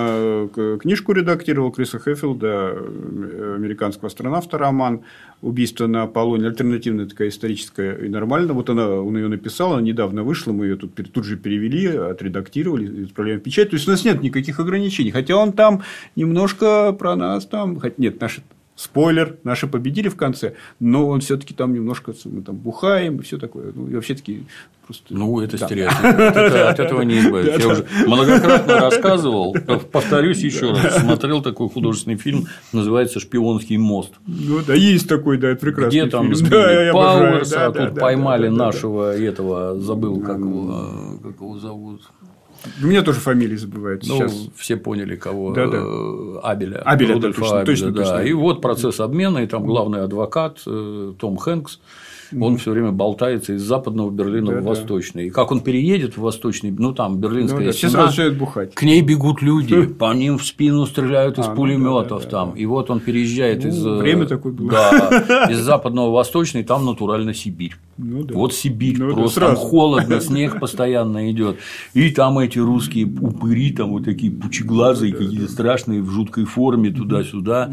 [0.55, 5.01] э, книжку редактировал Криса Хеффилда, э, американского астронавта, роман
[5.41, 6.47] «Убийство на Аполлоне».
[6.47, 8.53] Альтернативная такая историческая и нормально.
[8.53, 13.03] Вот она, он ее написал, она недавно вышла, мы ее тут, тут же перевели, отредактировали,
[13.03, 13.71] отправляем в печать.
[13.71, 15.11] То есть, у нас нет никаких ограничений.
[15.11, 15.83] Хотя он там
[16.15, 17.81] немножко про нас там...
[17.97, 18.41] Нет, наши
[18.75, 23.37] Спойлер, наши победили в конце, но он все-таки там немножко мы там бухаем и все
[23.37, 23.71] такое.
[23.73, 24.43] Ну, и вообще таки
[24.85, 25.05] просто.
[25.13, 25.65] Ну, это да.
[25.65, 26.03] стереотип.
[26.03, 27.59] От этого не избавиться.
[27.59, 29.55] Я уже многократно рассказывал,
[29.91, 30.97] повторюсь еще раз.
[30.97, 34.13] Смотрел такой художественный фильм, называется Шпионский мост.
[34.27, 39.15] Ну да, есть такой, да, это прекрасный Где там сбили Пауэрса, а тут поймали нашего
[39.15, 42.01] этого, забыл, как его зовут.
[42.81, 44.49] У меня тоже фамилии забывают ну, сейчас.
[44.55, 45.53] Все поняли, кого.
[45.53, 45.77] Да, да.
[45.77, 46.77] Э, Абеля.
[46.79, 48.03] Абеля, Рудольфа точно, Абеля, точно, да.
[48.03, 48.27] точно.
[48.27, 51.79] И вот процесс обмена, и там главный адвокат э, Том Хэнкс
[52.39, 55.23] он все время болтается из западного Берлина да, в восточный.
[55.23, 55.27] Да.
[55.27, 58.73] И как он переедет в восточный, ну там берлинская ну, да, стена, начинают бухать.
[58.73, 62.29] К ней бегут люди, по ним в спину стреляют из а, ну пулеметов да, да,
[62.29, 62.51] там.
[62.51, 62.59] Да.
[62.59, 64.71] И вот он переезжает ну, из время э, такое было.
[64.71, 67.75] Да, из западного в восточный, там натурально Сибирь.
[67.97, 68.33] Ну, да.
[68.33, 71.57] Вот Сибирь, ну, просто там холодно, снег постоянно идет.
[71.93, 77.71] И там эти русские упыри, там вот такие пучеглазые, какие-то страшные в жуткой форме туда-сюда.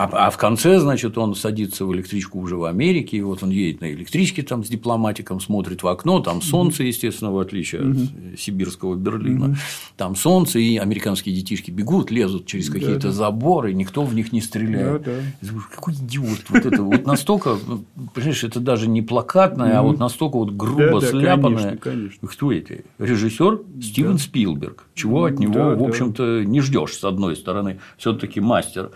[0.00, 3.50] А, а в конце, значит, он садится в электричку уже в Америке, и вот он
[3.50, 8.40] едет на электричке там с дипломатиком, смотрит в окно, там солнце, естественно, в отличие от
[8.40, 9.58] сибирского Берлина,
[9.98, 14.40] там солнце, и американские детишки бегут, лезут через какие-то да, заборы, никто в них не
[14.40, 15.02] стреляет.
[15.02, 15.48] Да, да.
[15.70, 17.84] Какой идиот, вот это вот настолько, ну,
[18.14, 21.78] понимаешь, это даже не плакатное, а вот настолько вот грубо сляпанное.
[22.22, 22.86] Кто эти?
[22.98, 24.86] Режиссер Стивен Спилберг.
[24.94, 28.92] Чего от него, в общем-то, не ждешь с одной стороны, все-таки мастер.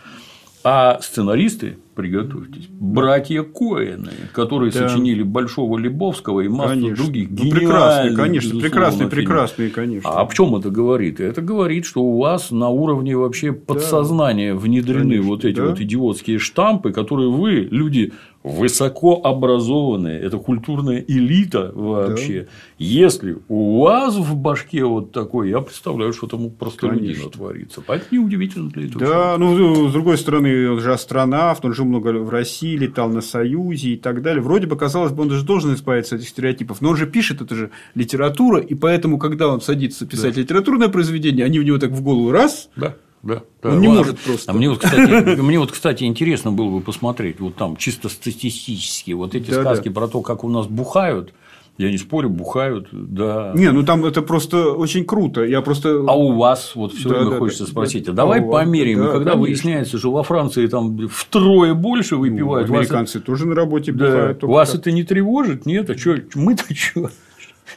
[0.66, 4.88] А сценаристы, приготовьтесь, братья Коэны, которые да.
[4.88, 7.05] сочинили Большого Лебовского и массу конечно.
[7.05, 10.09] других ну, прекрасные, конечно, прекрасные, прекрасные, конечно.
[10.09, 11.20] А о чем это говорит?
[11.20, 14.59] Это говорит, что у вас на уровне вообще подсознания да.
[14.59, 15.66] внедрены конечно, вот эти да.
[15.66, 22.42] вот идиотские штампы, которые вы, люди высокообразованные, это культурная элита вообще.
[22.42, 22.48] Да.
[22.78, 27.80] Если у вас в башке вот такой, я представляю, что там просто людина творится.
[27.80, 29.00] Поэтому неудивительно для этого.
[29.00, 29.38] Да, человека.
[29.38, 33.22] ну, с другой стороны, он же астронавт, он же жил много в России, летал на
[33.22, 34.42] Союзе и так далее.
[34.42, 37.40] Вроде бы казалось бы, он даже должен избавиться от этих стереотипов, но он же пишет,
[37.40, 40.42] это же литература, и поэтому, когда он садится писать да.
[40.42, 42.68] литературное произведение, они в него так в голову раз.
[42.76, 42.94] Да.
[43.24, 43.70] Да, да.
[43.70, 44.02] Он не Ладно.
[44.02, 44.50] может просто.
[44.50, 49.12] А мне вот, кстати, мне вот, кстати, интересно было бы посмотреть, вот там чисто статистически,
[49.12, 49.94] вот эти да, сказки да.
[49.94, 51.32] про то, как у нас бухают,
[51.76, 53.52] я не спорю, бухают, да.
[53.54, 55.42] Не, ну там это просто очень круто.
[55.42, 56.04] Я просто.
[56.06, 58.98] А у вас вот все да, время да, хочется да, спросить, а давай а померяем.
[58.98, 59.40] Да, и когда конечно.
[59.40, 62.68] выясняется, что во Франции там втрое больше выпивают.
[62.68, 63.26] Ну, американцы вас...
[63.26, 64.06] тоже на работе да.
[64.06, 64.42] бухают.
[64.44, 64.82] Вас так.
[64.82, 65.66] это не тревожит?
[65.66, 67.10] Нет, а что мы-то что?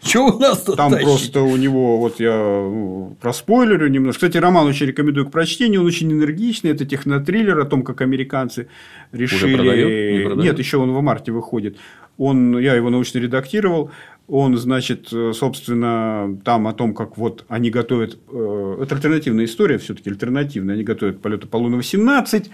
[0.04, 1.08] Что у нас тут Там тащить?
[1.08, 4.28] просто у него, вот я ну, проспойлерю немножко.
[4.28, 8.68] Кстати, роман очень рекомендую к прочтению, он очень энергичный, это технотриллер о том, как американцы
[9.12, 9.38] решили...
[9.38, 9.48] Уже?
[9.48, 10.44] Не продает?
[10.44, 11.78] Нет, еще он в марте выходит.
[12.18, 13.92] Он, я его научно редактировал,
[14.28, 18.18] он, значит, собственно, там о том, как вот они готовят...
[18.30, 20.76] Э, это альтернативная история, все таки альтернативная.
[20.76, 22.50] Они готовят полет Аполлона-18, э,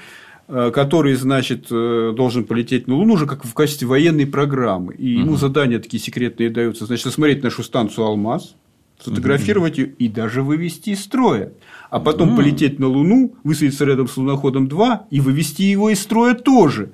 [0.47, 4.93] который, значит, э, должен полететь на Луну уже как в качестве военной программы.
[4.93, 5.38] И ему угу.
[5.38, 6.86] задания такие секретные даются.
[6.86, 8.56] Значит, осмотреть нашу станцию «Алмаз»,
[8.99, 11.53] сфотографировать ее и даже вывести из строя.
[11.89, 12.38] А потом угу.
[12.38, 16.91] полететь на Луну, высадиться рядом с луноходом 2 и вывести его из строя тоже.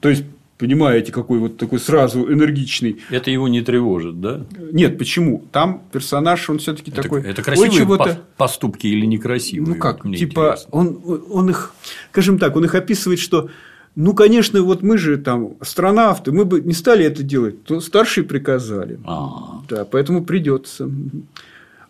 [0.00, 0.24] То есть
[0.58, 2.98] Понимаете, какой вот такой сразу энергичный.
[3.10, 4.44] Это его не тревожит, да?
[4.72, 5.44] Нет, почему?
[5.52, 7.22] Там персонаж, он все-таки такой.
[7.22, 9.74] Это красивые по поступки или некрасивые?
[9.74, 11.72] Ну как, Мне типа, он, он их,
[12.10, 13.50] скажем так, он их описывает, что
[13.94, 18.24] ну, конечно, вот мы же там астронавты, мы бы не стали это делать, то старшие
[18.24, 18.98] приказали.
[19.04, 19.64] А-а-а.
[19.68, 20.88] Да, поэтому придется.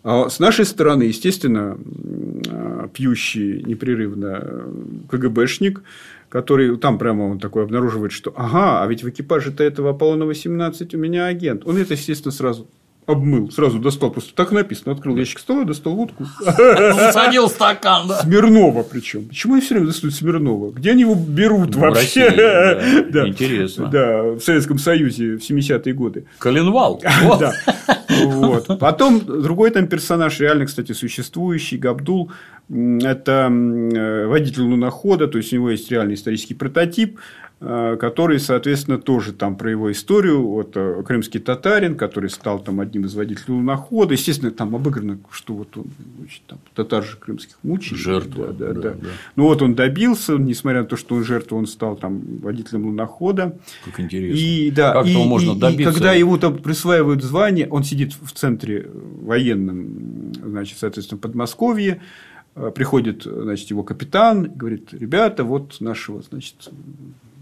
[0.03, 1.77] А с нашей стороны, естественно,
[2.93, 4.63] пьющий непрерывно
[5.09, 5.83] КГБшник
[6.29, 10.99] который там прямо он такой обнаруживает, что ага, а ведь в экипаже-то этого Аполлона-18 у
[10.99, 11.65] меня агент.
[11.65, 12.69] Он это, естественно, сразу
[13.09, 16.25] обмыл, сразу достал, просто так написано, открыл ящик стола, достал водку.
[16.39, 18.21] Засадил стакан, да.
[18.21, 19.25] Смирнова причем.
[19.25, 20.71] Почему они все время достают Смирнова?
[20.71, 22.29] Где они его берут ну, вообще?
[23.11, 23.27] да.
[23.27, 23.87] Интересно.
[23.87, 26.25] Да, в Советском Союзе в 70-е годы.
[26.37, 27.01] Коленвал.
[27.39, 27.53] да.
[28.09, 28.79] Вот.
[28.79, 32.31] Потом другой там персонаж, реально, кстати, существующий, Габдул,
[32.69, 37.19] это э, водитель лунохода, то есть у него есть реальный исторический прототип,
[37.59, 40.47] который, соответственно, тоже там про его историю.
[40.47, 44.13] Вот э, крымский татарин, который стал там одним из водителей лунохода.
[44.13, 45.87] Естественно, там обыграно, что вот он
[46.19, 47.97] значит, там, татар же крымских мучил.
[47.97, 48.53] Жертва.
[48.53, 49.09] Да, да, да, да.
[49.35, 53.57] Ну, вот он добился, несмотря на то, что он жертва, он стал там водителем лунохода.
[53.83, 54.39] Как интересно.
[54.39, 55.89] И, да, как и, можно и, добиться?
[55.89, 58.89] И когда его там присваивают звание, он сидит в центре
[59.21, 62.01] военном, значит, соответственно, Подмосковье,
[62.55, 66.69] э, приходит, значит, его капитан, говорит, ребята, вот нашего, значит,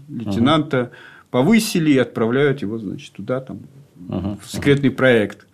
[0.08, 0.90] лейтенанта угу.
[1.30, 3.60] повысили и отправляют его, значит, туда, там,
[4.08, 4.38] угу.
[4.42, 5.48] в секретный проект.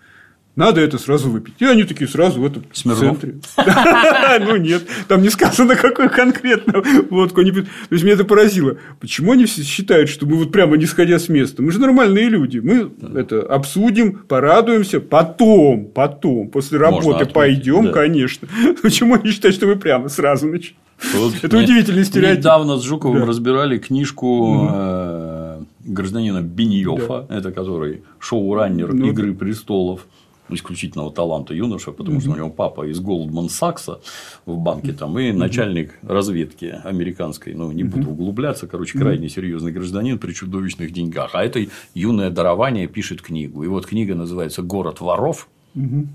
[0.57, 1.55] Надо это сразу выпить.
[1.59, 3.21] И они такие сразу в этом Смирнов?
[3.21, 3.41] центре.
[4.41, 7.67] Ну нет, там не сказано, какой конкретно водку они пьют.
[7.67, 8.79] То есть, меня это поразило.
[9.01, 11.63] Почему они все считают, что мы вот прямо не сходя с места?
[11.63, 12.59] Мы же нормальные люди.
[12.59, 18.47] Мы это обсудим, порадуемся, потом, потом, после работы пойдем, конечно.
[18.83, 20.77] Почему они считают, что мы прямо сразу начнем?
[21.15, 22.39] Вот это удивительный стереотип.
[22.39, 23.27] Недавно с Жуковым да.
[23.27, 27.39] разбирали книжку э, гражданина Беньёфа, да.
[27.39, 30.07] это который шоу-раннер ну, Игры престолов
[30.51, 34.01] исключительного таланта юноша, потому что у него папа из Голдман Сакса
[34.45, 40.19] в банке там и начальник разведки американской, ну не буду углубляться, короче, крайне серьезный гражданин
[40.19, 41.31] при чудовищных деньгах.
[41.35, 43.65] А это юное дарование пишет книгу.
[43.65, 45.49] И вот книга называется Город воров.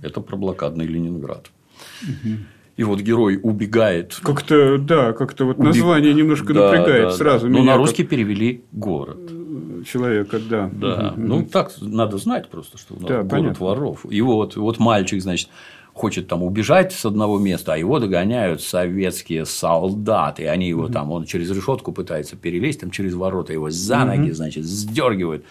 [0.03, 1.49] Это про блокадный Ленинград
[2.79, 4.17] и вот герой убегает.
[4.23, 6.23] Как-то, да, как-то вот название Убег...
[6.23, 7.49] немножко да, напрягает да, сразу.
[7.49, 7.53] Да.
[7.53, 8.11] Но на русский как...
[8.11, 9.17] перевели город.
[9.85, 10.69] Человека, да.
[10.71, 11.13] Да.
[11.17, 11.21] Угу.
[11.21, 13.65] Ну, так надо знать просто, что у нас да, город понятно.
[13.65, 14.05] воров.
[14.09, 15.49] И вот, вот мальчик, значит,
[15.91, 20.47] хочет там убежать с одного места, а его догоняют советские солдаты.
[20.47, 24.63] Они его там, он через решетку пытается перелезть, там через ворота его за ноги, значит,
[24.63, 25.43] сдергивают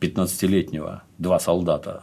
[0.00, 2.02] 15-летнего два солдата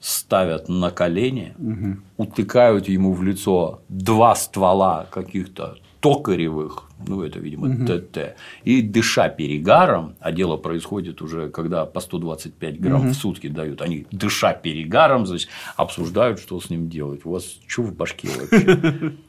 [0.00, 1.96] ставят на колени, угу.
[2.16, 7.86] утыкают ему в лицо два ствола каких-то токаревых, ну это, видимо, угу.
[7.86, 13.08] ТТ, и дыша перегаром, а дело происходит уже, когда по 125 грамм угу.
[13.10, 17.22] в сутки дают, они дыша перегаром, значит, обсуждают, что с ним делать.
[17.24, 19.12] У вас что в башке вообще?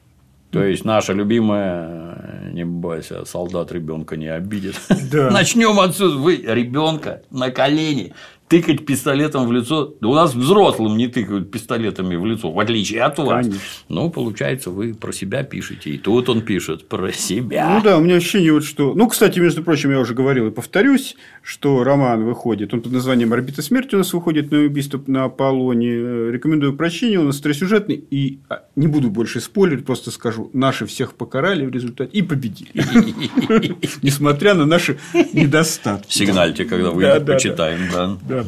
[0.52, 4.82] То есть наша любимая, не бойся, солдат ребенка не обидит.
[5.12, 5.30] Да.
[5.32, 6.18] Начнем отсюда.
[6.18, 8.14] Вы ребенка на колени
[8.50, 9.94] тыкать пистолетом в лицо.
[10.02, 13.46] Да у нас взрослым не тыкают пистолетами в лицо, в отличие от вас.
[13.46, 13.62] Конечно.
[13.90, 15.92] Ну, получается, вы про себя пишете.
[15.92, 17.76] И тут он пишет про себя.
[17.76, 18.96] Ну да, у меня ощущение, вот, что.
[18.96, 22.74] Ну, кстати, между прочим, я уже говорил и повторюсь, что роман выходит.
[22.74, 26.32] Он под названием Орбита смерти у нас выходит на убийство на Аполлоне.
[26.32, 27.22] Рекомендую к прочтению.
[27.22, 28.04] Он остросюжетный.
[28.10, 32.72] И а, не буду больше спойлерить, просто скажу, наши всех покарали в результате и победили.
[34.02, 34.98] Несмотря на наши
[35.34, 36.12] недостатки.
[36.12, 38.18] Сигнальте, когда выйдет, почитаем.
[38.28, 38.39] Да.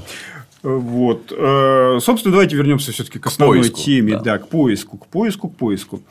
[0.63, 1.34] Вот.
[1.36, 6.01] Э, собственно, давайте вернемся все-таки к основной теме, да, к поиску, к поиску, к поиску.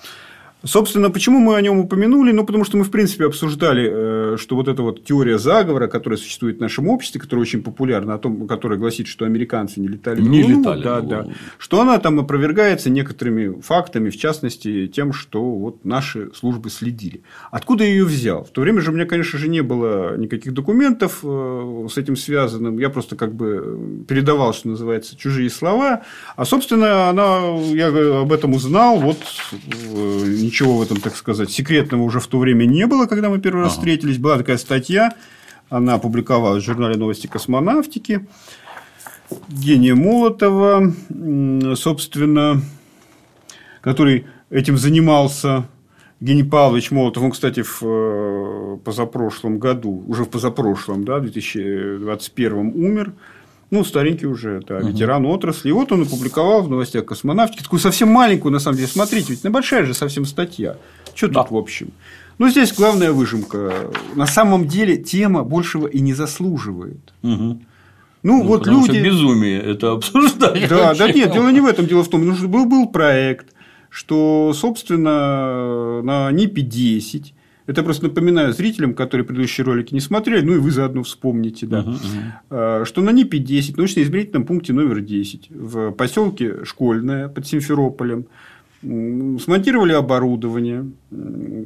[0.63, 2.33] Собственно, почему мы о нем упомянули?
[2.33, 6.19] Ну, потому что мы, в принципе, обсуждали, э, что вот эта вот теория заговора, которая
[6.19, 10.21] существует в нашем обществе, которая очень популярна, о том, которая гласит, что американцы не летали
[10.21, 15.43] не Луну, летали да, да, что она там опровергается некоторыми фактами, в частности, тем, что
[15.43, 17.23] вот наши службы следили.
[17.51, 18.45] Откуда я ее взял?
[18.45, 22.17] В то время же у меня, конечно же, не было никаких документов э, с этим
[22.17, 22.79] связанным.
[22.79, 26.03] Я просто как бы передавал, что называется, чужие слова.
[26.37, 27.89] А, собственно, она, я
[28.21, 29.19] об этом узнал вот
[29.53, 33.39] э, ничего в этом, так сказать, секретного уже в то время не было, когда мы
[33.39, 33.79] первый раз ага.
[33.79, 34.19] встретились.
[34.19, 35.15] Была такая статья,
[35.69, 38.27] она опубликовалась в журнале «Новости космонавтики».
[39.49, 40.93] Гения Молотова,
[41.77, 42.61] собственно,
[43.81, 45.69] который этим занимался
[46.19, 52.73] Евгений Павлович Молотов, он, кстати, в э, позапрошлом году, уже в позапрошлом, да, в 2021
[52.75, 53.13] умер,
[53.71, 55.35] ну, старенький уже, да, ветеран угу.
[55.35, 55.69] отрасли.
[55.69, 59.45] И вот он опубликовал в новостях космонавтики такую совсем маленькую, на самом деле, смотрите, ведь
[59.45, 60.77] небольшая же совсем статья.
[61.15, 61.43] Что да.
[61.43, 61.93] тут в общем?
[62.39, 63.91] Ну, здесь главная выжимка.
[64.15, 67.13] На самом деле тема большего и не заслуживает.
[67.23, 67.33] Угу.
[67.33, 67.63] Ну,
[68.23, 68.93] ну, вот люди.
[68.93, 70.69] Что безумие это обсуждать.
[70.69, 71.87] Да, да, нет, дело не в этом.
[71.87, 73.55] Дело в том, что был, был проект,
[73.89, 77.35] что, собственно, на НИПе 10
[77.71, 81.83] это просто напоминаю зрителям, которые предыдущие ролики не смотрели, ну и вы заодно вспомните, да,
[81.83, 82.01] uh-huh,
[82.51, 82.85] uh-huh.
[82.85, 88.27] что на НИПе 10, научно-измерительном пункте номер 10, в поселке Школьное под Симферополем,
[88.83, 90.91] смонтировали оборудование,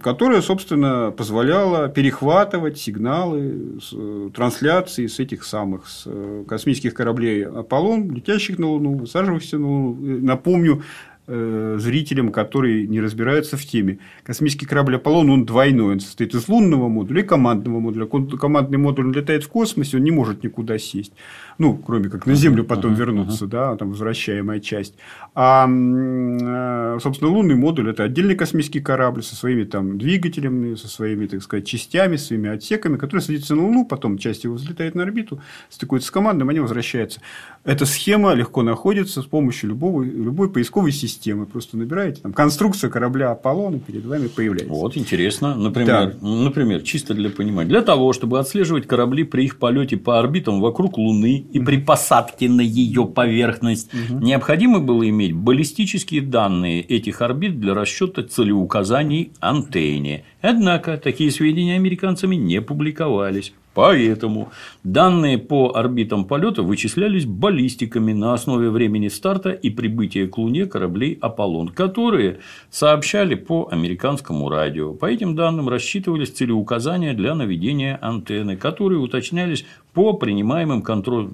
[0.02, 7.46] которое, собственно, позволяло перехватывать сигналы с э, трансляции с этих самых с э, космических кораблей
[7.46, 9.96] Аполлон, летящих на Луну, высаживающихся на Луну.
[10.22, 13.98] Напомню, Э, зрителям, которые не разбираются в теме.
[14.22, 15.94] Космический корабль Аполлон, он двойной.
[15.94, 18.06] Он состоит из лунного модуля и командного модуля.
[18.06, 21.12] Командный модуль летает в космосе, он не может никуда сесть.
[21.58, 23.48] Ну, кроме как на Землю потом uh-huh, вернуться, uh-huh.
[23.48, 24.94] да, там возвращаемая часть.
[25.34, 31.26] А, э, собственно, лунный модуль– это отдельный космический корабль со своими там двигателями, со своими,
[31.26, 35.40] так сказать, частями, своими отсеками, который садится на Луну, потом часть его взлетает на орбиту,
[35.70, 37.20] стыкуется с командным, они возвращаются.
[37.64, 41.46] Эта схема легко находится с помощью любого, любой поисковой системы.
[41.46, 44.72] Просто набираете там конструкция корабля Аполлон, и перед вами появляется.
[44.72, 45.54] Вот, интересно.
[45.54, 46.26] Например, да.
[46.26, 47.68] например, чисто для понимания.
[47.68, 52.48] Для того, чтобы отслеживать корабли при их полете по орбитам вокруг Луны и при посадке
[52.48, 54.20] на ее поверхность, угу.
[54.24, 60.24] необходимо было иметь баллистические данные этих орбит для расчета целеуказаний антенне.
[60.40, 63.52] Однако такие сведения американцами не публиковались.
[63.74, 64.52] Поэтому
[64.84, 71.18] данные по орбитам полета вычислялись баллистиками на основе времени старта и прибытия к Луне кораблей
[71.20, 72.38] Аполлон, которые
[72.70, 74.94] сообщали по американскому радио.
[74.94, 81.30] По этим данным рассчитывались целеуказания для наведения антенны, которые уточнялись по принимаемым, контроль...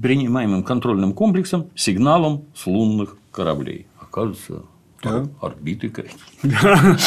[0.00, 3.86] принимаемым контрольным комплексам сигналам с лунных кораблей.
[4.00, 4.62] Оказывается,
[5.02, 5.26] да.
[5.40, 6.98] орбиты какие-то.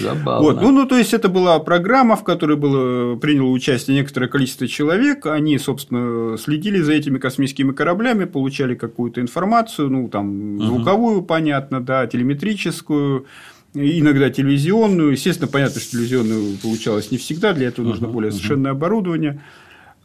[0.00, 0.40] Забавно.
[0.40, 0.62] Вот.
[0.62, 5.26] Ну, ну, то есть, это была программа, в которой было, приняло участие некоторое количество человек.
[5.26, 11.26] Они, собственно, следили за этими космическими кораблями, получали какую-то информацию, ну, там, звуковую, угу.
[11.26, 13.26] понятно, да, телеметрическую
[13.74, 15.12] иногда телевизионную.
[15.12, 19.42] Естественно, понятно, что телевизионную получалось не всегда, для этого нужно более совершенное оборудование.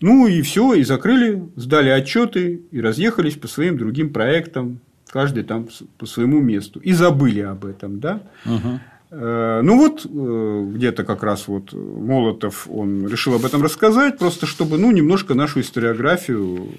[0.01, 5.67] Ну и все, и закрыли, сдали отчеты и разъехались по своим другим проектам, каждый там
[5.97, 6.79] по своему месту.
[6.79, 8.21] И забыли об этом, да.
[8.45, 8.79] Угу.
[9.13, 14.77] Ну вот э, где-то как раз вот Молотов он решил об этом рассказать, просто чтобы
[14.77, 16.69] ну немножко нашу историографию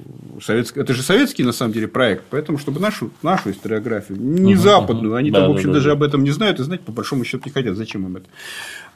[0.40, 4.62] советский, это же советский на самом деле проект, поэтому чтобы нашу нашу историографию не угу,
[4.62, 5.92] западную, они да, там в общем да, даже да.
[5.92, 8.26] об этом не знают и знать по большому счету не хотят, зачем им это,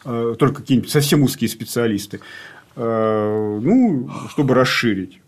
[0.07, 2.20] э, только какие-нибудь совсем узкие специалисты,
[2.75, 5.20] ну чтобы расширить.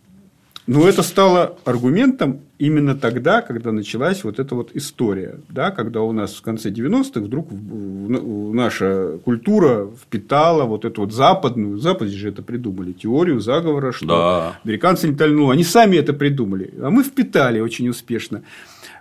[0.68, 6.12] Но это стало аргументом именно тогда, когда началась вот эта вот история, да, когда у
[6.12, 12.42] нас в конце 90-х вдруг наша культура впитала вот эту вот западную, Западе же это
[12.42, 14.60] придумали, теорию заговора, что да.
[14.62, 18.42] американцы летали, ну, они сами это придумали, а мы впитали очень успешно.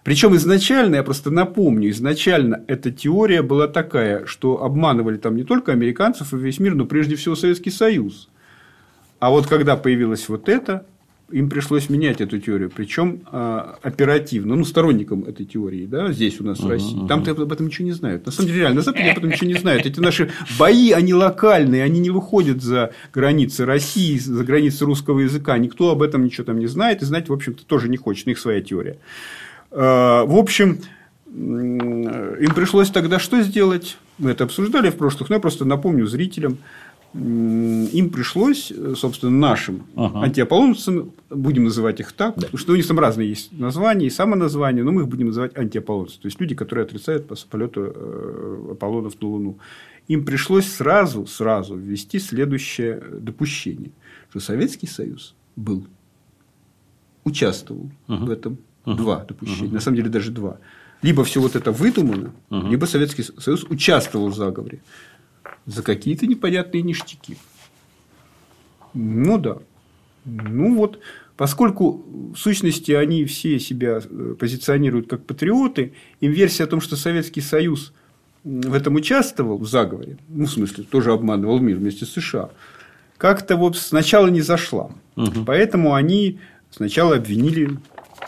[0.06, 5.74] Причем изначально, я просто напомню, изначально эта теория была такая, что обманывали там не только
[5.74, 8.30] американцев и весь мир, но прежде всего Советский Союз.
[9.20, 10.86] А вот когда появилась вот эта
[11.30, 16.46] им пришлось менять эту теорию, причем а, оперативно, ну, сторонникам этой теории, да, здесь у
[16.46, 17.06] нас в России.
[17.08, 18.26] Там-то об этом ничего не знают.
[18.26, 19.86] На самом деле, реально, на Западе об этом ничего не знают.
[19.86, 25.58] Эти наши бои, они локальные, они не выходят за границы России, за границы русского языка.
[25.58, 28.30] Никто об этом ничего там не знает, и знать, в общем-то, тоже не хочет, у
[28.30, 28.98] них своя теория.
[29.72, 30.80] А, в общем,
[31.36, 33.98] им пришлось тогда что сделать?
[34.18, 36.58] Мы это обсуждали в прошлых, но я просто напомню зрителям,
[37.14, 40.22] им пришлось, собственно, нашим ага.
[40.22, 42.42] антиаполлоновцам, будем называть их так, да.
[42.42, 45.58] потому что у них там разные есть названия и самоназвания, но мы их будем называть
[45.58, 49.58] антиаполлонцы, то есть люди, которые отрицают полету э, Аполлонов на Луну.
[50.08, 53.92] Им пришлось сразу, сразу ввести следующее допущение,
[54.30, 55.86] что Советский Союз был,
[57.24, 58.26] участвовал ага.
[58.26, 58.58] в этом.
[58.86, 58.98] Ага.
[58.98, 59.74] Два допущения, ага.
[59.76, 60.60] на самом деле даже два.
[61.02, 62.70] Либо все вот это выдумано, ага.
[62.70, 64.80] либо Советский Союз участвовал в заговоре
[65.68, 67.38] за какие-то непонятные ништяки.
[68.94, 69.58] Ну да.
[70.26, 71.00] Ну вот,
[71.36, 72.04] поскольку
[72.34, 77.42] в сущности они все себя э, позиционируют как патриоты, им версия о том, что Советский
[77.42, 77.94] Союз
[78.44, 82.50] в этом участвовал, в заговоре, ну, в смысле, тоже обманывал мир вместе с США,
[83.18, 84.92] как-то вот сначала не зашла.
[85.16, 85.44] Угу.
[85.46, 86.40] Поэтому они
[86.72, 87.78] сначала обвинили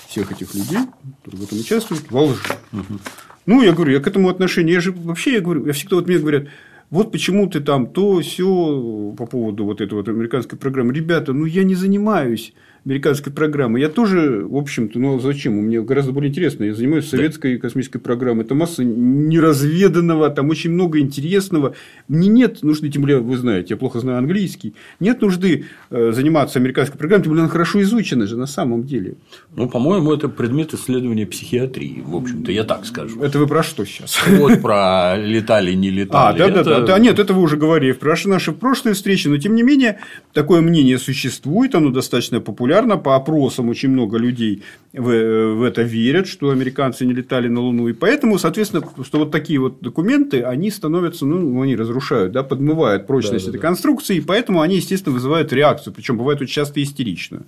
[0.08, 0.80] всех этих людей,
[1.24, 2.42] которые в этом участвуют, во лжи.
[2.74, 3.00] Угу.
[3.46, 6.08] Ну, я говорю, я к этому отношению, я же вообще, я говорю, я всегда вот
[6.08, 6.48] мне говорят,
[6.90, 10.94] вот почему ты там то, все по поводу вот этой вот американской программы.
[10.94, 12.54] Ребята, ну я не занимаюсь
[12.86, 13.80] американской программы.
[13.80, 15.58] Я тоже, в общем-то, ну зачем?
[15.58, 16.64] У меня гораздо более интересно.
[16.64, 17.62] Я занимаюсь советской да.
[17.62, 18.46] космической программой.
[18.46, 21.76] Это масса неразведанного, там очень много интересного.
[22.08, 26.60] Мне нет нужды, тем более, вы знаете, я плохо знаю английский, нет нужды э, заниматься
[26.60, 29.16] американской программой, тем более она хорошо изучена же на самом деле.
[29.56, 33.22] Ну, по-моему, это предмет исследования психиатрии, в общем-то, я так скажу.
[33.22, 34.20] Это вы про что сейчас?
[34.28, 36.36] Вот про летали, не летали.
[36.36, 36.64] А, да, это...
[36.64, 37.00] да, да, да.
[37.00, 40.00] Нет, это вы уже говорили в нашей прошлой встрече, но тем не менее,
[40.34, 44.62] такое мнение существует, оно достаточно популярно популярно, по опросам очень много людей
[44.94, 47.88] в, в это верят, что американцы не летали на Луну.
[47.88, 53.08] И поэтому, соответственно, что вот такие вот документы, они становятся, ну, они разрушают, да, подмывают
[53.08, 53.68] прочность да, да, этой да.
[53.68, 57.44] конструкции, и поэтому они, естественно, вызывают реакцию, причем бывает очень часто истеричную.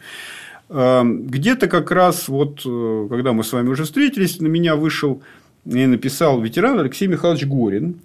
[0.69, 5.21] Эм, где-то как раз вот, э, когда мы с вами уже встретились, на меня вышел
[5.65, 7.95] и написал ветеран Алексей Михайлович Горин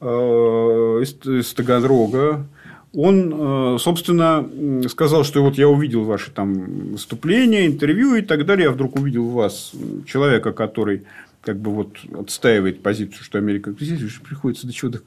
[0.00, 2.46] э, из Таганрога,
[2.94, 4.48] он, э, собственно,
[4.88, 8.64] сказал, что вот я увидел ваши там выступления, интервью и так далее.
[8.64, 9.72] Я вдруг увидел вас
[10.06, 11.02] человека, который
[11.42, 13.74] как бы вот отстаивает позицию, что Америка...
[13.78, 15.00] Здесь приходится до чего-то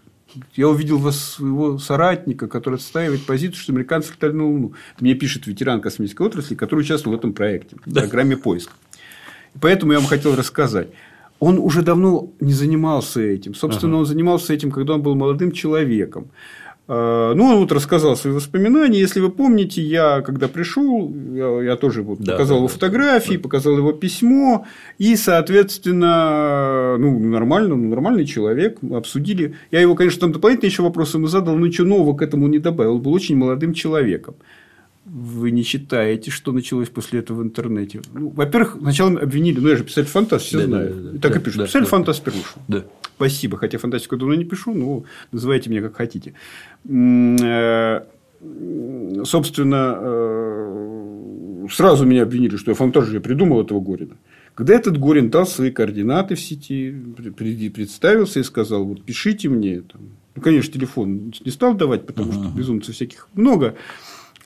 [0.56, 4.74] я увидел вас своего соратника, который отстаивает позицию, что американцы летали на Луну.
[4.94, 8.74] Это мне пишет ветеран космической отрасли, который участвовал в этом проекте, в программе поиска.
[9.62, 10.90] Поэтому я вам хотел рассказать.
[11.40, 13.56] Он уже давно не занимался этим.
[13.56, 14.00] Собственно, ага.
[14.00, 16.28] он занимался этим, когда он был молодым человеком.
[16.88, 19.00] А, ну, он вот рассказал свои воспоминания.
[19.00, 23.36] Если вы помните, я когда пришел, я, я тоже вот да, показал да, его фотографии,
[23.36, 23.40] да.
[23.40, 24.68] показал его письмо,
[25.00, 29.56] и, соответственно, ну, нормально, ну, нормальный человек, обсудили.
[29.72, 32.60] Я его, конечно, там дополнительные еще вопросы ему задал, но ничего нового к этому не
[32.60, 32.96] добавил.
[32.96, 34.36] Он был очень молодым человеком.
[35.06, 38.02] Вы не читаете, что началось после этого в интернете.
[38.14, 40.96] Ну, во-первых, сначала обвинили, ну я же писатель фантаст, все да, знают.
[40.96, 41.60] Да, да, так да, и пишут.
[41.60, 42.62] Да, писатель да, фантаст Перушин.
[42.68, 42.84] Да.
[43.16, 46.34] Спасибо, хотя фантастику давно не пишу, но называйте меня как хотите.
[46.88, 48.02] Э,
[49.24, 54.18] собственно, э, сразу меня обвинили, что я фантазию придумал этого Горина.
[54.54, 56.94] Когда этот Горин дал свои координаты в сети,
[57.74, 60.02] представился и сказал, вот пишите мне, там,
[60.36, 62.50] ну, конечно, телефон не стал давать, потому uh-huh.
[62.50, 63.76] что безумцев всяких много.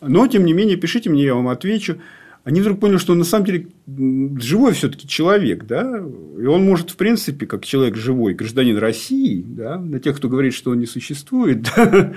[0.02, 2.00] Но, тем не менее, пишите мне, я вам отвечу.
[2.44, 3.68] Они вдруг поняли, что он на самом деле
[4.42, 6.02] живой все-таки человек, да,
[6.40, 10.54] и он может, в принципе, как человек живой, гражданин России, да, на тех, кто говорит,
[10.54, 12.14] что он не существует, да,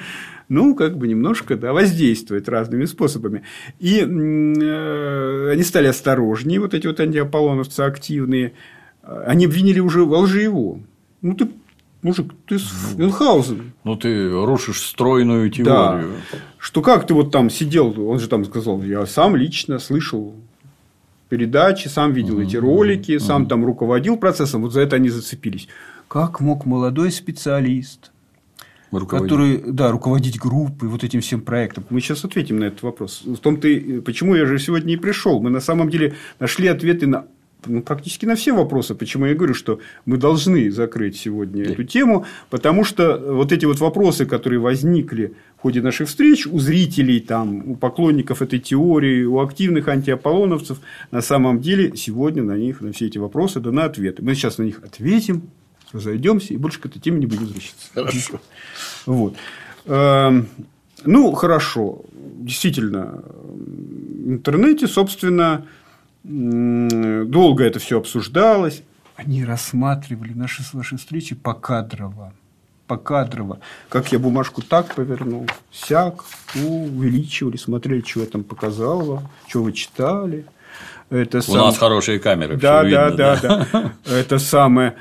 [0.49, 3.43] ну, как бы немножко да, воздействовать разными способами.
[3.81, 8.53] И э, они стали осторожнее, вот эти вот антиаполлоновцы активные,
[9.03, 10.79] они обвинили уже во лжи его.
[11.21, 11.49] Ну, ты
[12.03, 13.73] Мужик, ты с Мюнхгаузен.
[13.85, 16.15] Ну, ты рушишь стройную теорию.
[16.33, 16.39] Да.
[16.63, 20.33] Что как ты вот там сидел, он же там сказал, я сам лично слышал
[21.29, 22.45] передачи, сам видел uh-huh.
[22.45, 23.49] эти ролики, сам uh-huh.
[23.49, 25.67] там руководил процессом, вот за это они зацепились.
[26.07, 28.13] Как мог молодой специалист,
[28.93, 29.29] руководить.
[29.29, 31.85] который, да, руководить группой, вот этим всем проектом.
[31.91, 33.23] Мы сейчас ответим на этот вопрос.
[33.25, 33.67] В том-то,
[34.05, 35.41] почему я же сегодня и пришел.
[35.43, 37.25] Мы на самом деле нашли ответы на
[37.85, 38.95] практически на все вопросы.
[38.95, 41.73] Почему я говорю, что мы должны закрыть сегодня да.
[41.73, 46.59] эту тему, потому что вот эти вот вопросы, которые возникли в ходе наших встреч у
[46.59, 50.79] зрителей, там, у поклонников этой теории, у активных антиаполлоновцев,
[51.11, 54.23] на самом деле сегодня на них, на все эти вопросы даны ответы.
[54.23, 55.51] Мы сейчас на них ответим,
[55.93, 57.89] разойдемся и больше к этой теме не будем возвращаться.
[57.95, 58.41] Хорошо.
[59.07, 59.37] Вот.
[59.87, 60.49] Эм,
[61.05, 62.03] ну, хорошо.
[62.13, 65.67] Действительно, в интернете, собственно,
[66.25, 68.83] долго это все обсуждалось.
[69.17, 72.33] Они рассматривали наши с вашей встречи покадрово.
[72.87, 73.59] Покадрово.
[73.89, 79.73] Как я бумажку так повернул, сяк, увеличивали, смотрели, что я там показал вам, что вы
[79.73, 80.45] читали.
[81.11, 81.67] Это У сам...
[81.67, 82.57] нас хорошие камеры.
[82.57, 83.93] Да, да, да, да, да.
[84.07, 84.95] Это самое.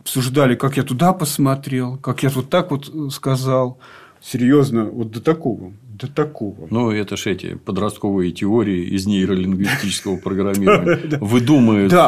[0.00, 3.78] обсуждали, как я туда посмотрел, как я вот так вот сказал.
[4.22, 6.68] Серьезно, вот до такого до такого.
[6.70, 11.18] Ну, это же эти подростковые теории из нейролингвистического программирования.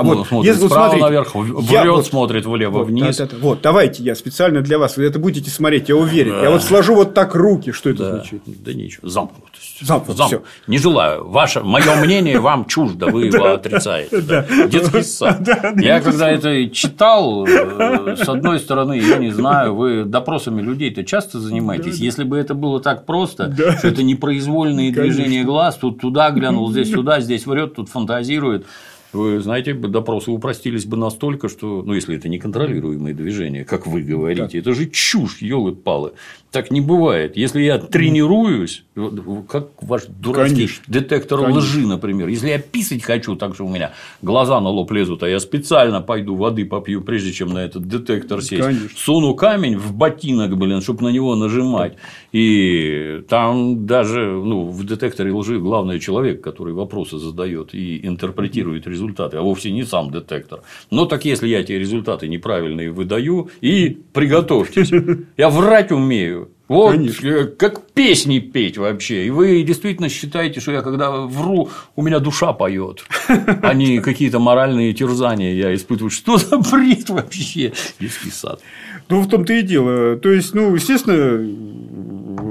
[0.02, 3.20] Вот, смотрит справа наверх, врет, смотрит влево, вниз.
[3.40, 6.42] Вот, давайте я специально для вас, вы это будете смотреть, я уверен.
[6.42, 8.42] Я вот сложу вот так руки, что это значит?
[8.46, 9.68] Да ничего, замкнутость.
[9.80, 10.42] Замкнутость, Зам...
[10.66, 11.28] Не желаю.
[11.28, 14.22] Ваше, мое мнение вам чуждо, вы его отрицаете.
[14.68, 15.48] Детский сад.
[15.76, 21.38] Я когда это читал, э, с одной стороны, я не знаю, вы допросами людей-то часто
[21.40, 21.98] занимаетесь.
[21.98, 23.54] Если бы это было так просто,
[23.84, 28.66] это непроизвольные движения глаз, тут туда глянул, здесь сюда, здесь врет, тут фантазирует.
[29.12, 34.48] Вы знаете, допросы упростились бы настолько, что, ну, если это неконтролируемые движения, как вы говорите,
[34.52, 34.58] да.
[34.58, 36.12] это же чушь, елы-палы.
[36.50, 37.36] Так не бывает.
[37.36, 38.84] Если я тренируюсь,
[39.48, 40.84] как ваш дурацкий Конечно.
[40.86, 41.60] детектор Конечно.
[41.60, 43.92] лжи, например, если я писать хочу, так что у меня
[44.22, 48.40] глаза на лоб лезут, а я специально пойду воды попью, прежде чем на этот детектор
[48.42, 48.88] сесть, Конечно.
[48.96, 51.96] суну камень в ботинок, блин, чтобы на него нажимать.
[52.32, 58.97] И там даже ну, в детекторе лжи главный человек, который вопросы задает и интерпретирует результаты,
[59.34, 60.60] а вовсе не сам детектор.
[60.90, 64.90] Но так если я эти результаты неправильные выдаю, и приготовьтесь,
[65.36, 67.44] я врать умею вот Конечно.
[67.44, 69.26] как песни петь вообще.
[69.26, 74.38] И вы действительно считаете, что я когда вру, у меня душа поет, а не какие-то
[74.38, 76.10] моральные терзания я испытываю.
[76.10, 77.72] Что за бред вообще?
[77.98, 78.60] Детский сад.
[79.08, 80.16] Ну, в том-то и дело.
[80.16, 81.38] То есть, ну, естественно,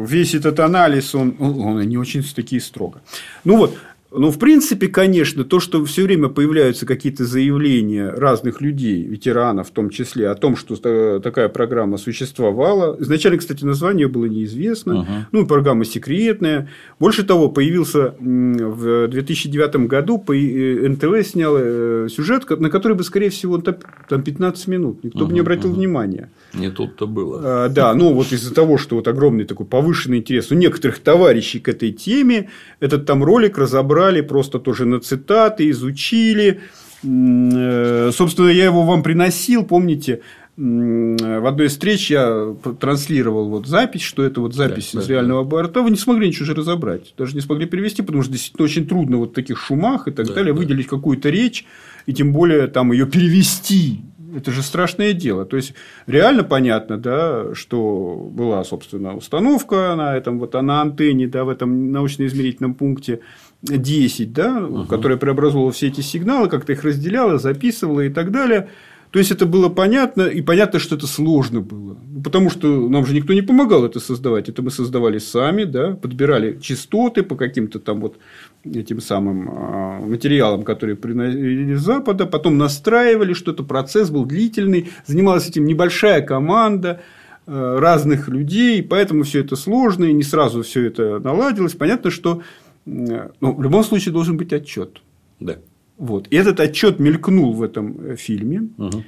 [0.03, 3.01] весь этот анализ, он, он не очень таки строго.
[3.43, 3.77] Ну вот,
[4.11, 9.71] ну, в принципе, конечно, то, что все время появляются какие-то заявления разных людей, ветеранов в
[9.71, 12.95] том числе, о том, что такая программа существовала.
[13.01, 14.91] Изначально, кстати, название было неизвестно.
[14.91, 15.25] Uh-huh.
[15.33, 16.69] Ну, программа секретная.
[16.99, 23.29] Больше того, появился в 2009 году э, НТВ снял э, сюжет, на который бы, скорее
[23.29, 25.03] всего, там 15 минут.
[25.03, 25.75] Никто uh-huh, бы не обратил uh-huh.
[25.75, 26.29] внимания.
[26.59, 27.65] Не тут-то было.
[27.65, 31.59] А, да, ну вот из-за того, что вот огромный такой повышенный интерес у некоторых товарищей
[31.59, 32.49] к этой теме,
[32.79, 36.61] этот там ролик разобрали просто тоже на цитаты, изучили.
[37.03, 40.21] Э, собственно, я его вам приносил, помните,
[40.57, 45.13] в одной из встреч я транслировал вот запись, что это вот запись да, из да,
[45.13, 45.49] реального да.
[45.49, 48.87] борта, вы не смогли ничего же разобрать, даже не смогли перевести, потому что действительно очень
[48.87, 50.59] трудно вот в таких шумах и так да, далее да.
[50.59, 51.65] выделить какую-то речь,
[52.07, 54.01] и тем более там ее перевести
[54.37, 55.45] это же страшное дело.
[55.45, 55.73] То есть,
[56.05, 61.91] реально понятно, да, что была, собственно, установка на этом вот на антенне, да, в этом
[61.91, 63.21] научно-измерительном пункте
[63.61, 64.85] 10, да, угу.
[64.85, 68.69] которая преобразовывала все эти сигналы, как-то их разделяла, записывала и так далее.
[69.11, 71.97] То есть это было понятно, и понятно, что это сложно было.
[72.23, 74.49] Потому что нам же никто не помогал это создавать.
[74.49, 78.17] Это мы создавали сами, да, подбирали частоты по каким-то там вот
[78.63, 84.89] этим самым а, материалам, которые приносили из Запада, потом настраивали, что это процесс был длительный,
[85.05, 87.01] занималась этим небольшая команда
[87.45, 91.73] а, разных людей, поэтому все это сложно, и не сразу все это наладилось.
[91.73, 92.41] Понятно, что
[92.85, 95.01] ну, в любом случае должен быть отчет.
[95.39, 95.57] Да.
[95.97, 96.27] Вот.
[96.29, 98.69] И этот отчет мелькнул в этом э, фильме.
[98.77, 99.03] Угу.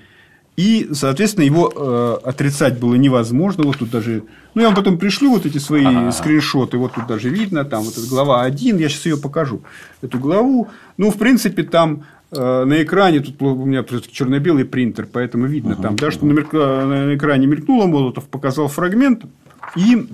[0.60, 3.64] И, соответственно, его э, отрицать было невозможно.
[3.64, 4.24] Вот тут даже.
[4.54, 6.12] Ну, я вам потом пришлю вот эти свои А-а-а.
[6.12, 6.78] скриншоты.
[6.78, 8.78] Вот тут даже видно, там вот эта глава 1.
[8.78, 9.62] Я сейчас ее покажу.
[10.02, 10.68] Эту главу.
[10.98, 12.04] Ну, в принципе, там
[12.34, 16.34] э, на экране, тут у меня черно-белый принтер, поэтому видно uh-huh, там, да, что на,
[16.34, 19.24] на экране мелькнуло, Молотов показал фрагмент.
[19.78, 20.08] И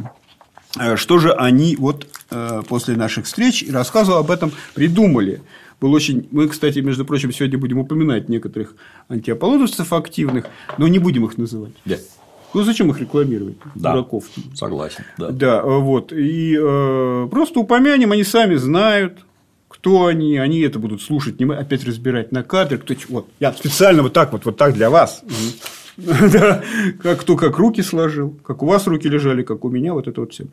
[0.79, 5.41] э, что же они вот э, после наших встреч и рассказывал об этом придумали
[5.81, 6.27] был очень...
[6.31, 8.75] Мы, кстати, между прочим, сегодня будем упоминать некоторых
[9.09, 10.45] антиаполлоновцев активных,
[10.77, 11.73] но не будем их называть.
[11.85, 11.97] Да.
[12.53, 13.57] Ну, зачем их рекламировать?
[13.75, 14.25] Да, дураков.
[14.53, 15.03] Согласен.
[15.17, 15.29] Да.
[15.29, 16.13] да, вот.
[16.13, 19.25] И э, просто упомянем, они сами знают,
[19.67, 22.77] кто они, они это будут слушать, не опять разбирать на кадры.
[22.77, 22.95] Кто...
[23.09, 25.21] Вот, я специально вот так вот, вот так для вас.
[25.97, 26.61] Да,
[27.01, 30.19] как кто как руки сложил, как у вас руки лежали, как у меня, вот это
[30.19, 30.47] вот все.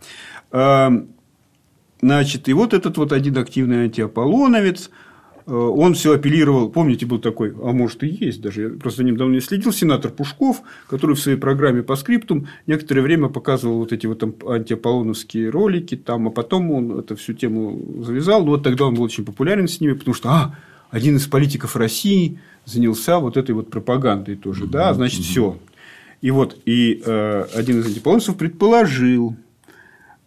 [0.53, 1.09] Эм,
[2.01, 4.91] значит, и вот этот вот один активный антиаполлоновец,
[5.47, 9.17] он все апеллировал, помните, был такой, а может и есть даже, я просто за ним
[9.17, 13.93] давно не следил, сенатор Пушков, который в своей программе по скриптум некоторое время показывал вот
[13.93, 18.63] эти вот там антиаполлоновские ролики, там, а потом он эту всю тему завязал, ну вот
[18.63, 20.57] тогда он был очень популярен с ними, потому что, а,
[20.91, 25.59] один из политиков России занялся вот этой вот пропагандой тоже, да, значит, все.
[26.21, 29.42] И вот, и э, один из антиполонцев предположил, Э,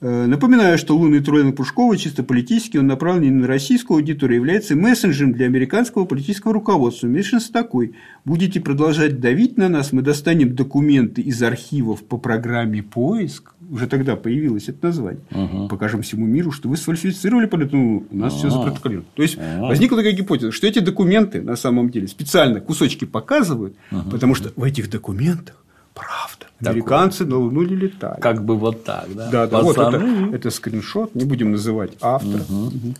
[0.05, 5.45] напоминаю, что лунный троллинг Пушкова чисто политический, он направлен на российскую аудиторию, является мессенджером для
[5.45, 7.07] американского политического руководства.
[7.07, 7.95] Мессенджер такой.
[8.23, 13.53] Будете продолжать давить на нас, мы достанем документы из архивов по программе «Поиск».
[13.71, 15.23] Уже тогда появилось это название.
[15.31, 15.69] Угу.
[15.69, 18.39] Покажем всему миру, что вы сфальсифицировали ну, у нас А-а-а.
[18.39, 19.09] все запротоколировано.
[19.15, 19.67] То есть, А-а-а.
[19.67, 24.11] возникла такая гипотеза, что эти документы на самом деле специально кусочки показывают, угу.
[24.11, 25.55] потому что в этих документах
[25.95, 26.44] правда.
[26.63, 28.19] Американцы на Луну не летали.
[28.21, 29.29] Как бы вот так, да?
[29.29, 29.61] Да, да.
[29.61, 30.01] Вот это,
[30.33, 32.43] это скриншот, не будем называть автора.
[32.49, 32.67] Угу.
[32.67, 32.93] Угу.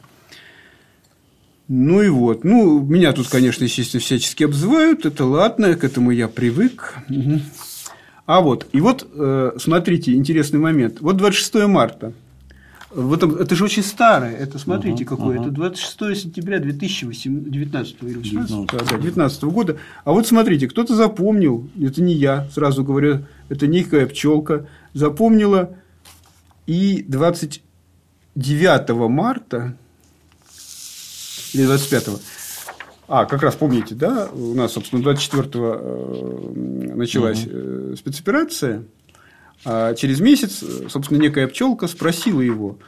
[1.68, 2.44] Ну и вот.
[2.44, 5.06] Ну, меня тут, конечно, естественно, всячески обзывают.
[5.06, 6.96] Это ладно, к этому я привык.
[7.10, 7.42] Угу.
[8.26, 11.00] А вот, и вот, э, смотрите, интересный момент.
[11.00, 12.14] Вот 26 марта–
[12.96, 14.34] в этом, это же очень старое.
[14.36, 15.38] Это смотрите, uh-huh, какое.
[15.38, 15.42] Uh-huh.
[15.42, 19.78] Это 26 сентября 2019 или 18, да, да, 19 года.
[20.06, 25.78] А вот смотрите, кто-то запомнил, это не я, сразу говорю, это некая пчелка, запомнила
[26.66, 29.78] и 29 марта
[31.54, 32.10] или 25
[33.08, 37.96] а, как раз помните, да, у нас, собственно, 24-го э, началась угу.
[37.96, 38.84] спецоперация,
[39.64, 42.80] а через месяц, собственно, некая пчелка спросила его,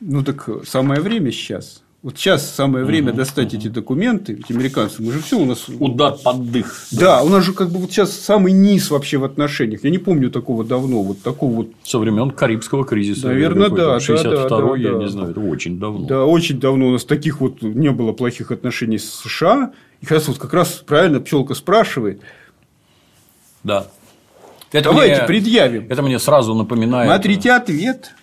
[0.00, 1.82] ну так самое время сейчас.
[2.08, 3.60] Вот сейчас самое время угу, достать угу.
[3.60, 5.66] эти документы, эти американцы, мы же все у нас...
[5.68, 6.86] Удар под дых.
[6.90, 9.84] Да, у нас же как бы вот сейчас самый низ вообще в отношениях.
[9.84, 11.68] Я не помню такого давно, вот такого вот...
[11.84, 13.26] Со времен Карибского кризиса.
[13.26, 14.00] Наверное, да.
[14.00, 14.98] 62 да, да, я да.
[15.00, 16.06] не знаю, это очень давно.
[16.06, 19.72] Да, очень давно у нас таких вот не было плохих отношений с США.
[20.00, 22.22] И как раз, вот как раз правильно пчелка спрашивает.
[23.64, 23.86] Да.
[24.72, 25.86] Это Давайте мне, предъявим.
[25.90, 27.10] Это мне сразу напоминает.
[27.10, 28.14] Смотрите ответ.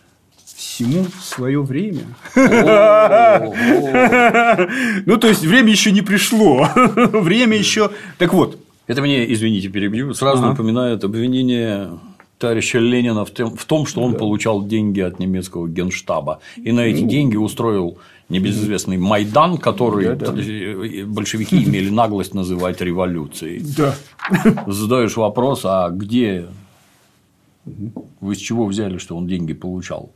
[0.56, 2.04] Всему свое время.
[5.06, 6.68] Ну, то есть время еще не пришло.
[6.76, 7.92] Время еще.
[8.18, 8.58] Так вот.
[8.88, 10.14] Это мне, извините, перебью.
[10.14, 11.90] Сразу напоминает обвинение
[12.38, 14.20] товарища Ленина в том, в том что он да.
[14.20, 16.40] получал деньги от немецкого генштаба.
[16.56, 17.98] И на эти ну, деньги устроил
[18.30, 21.06] небезызвестный Майдан, который да, да.
[21.06, 23.64] большевики имели наглость называть революцией.
[23.78, 23.96] Да.
[24.68, 26.48] Задаешь вопрос, а где
[28.22, 30.12] вы с чего взяли, что он деньги получал?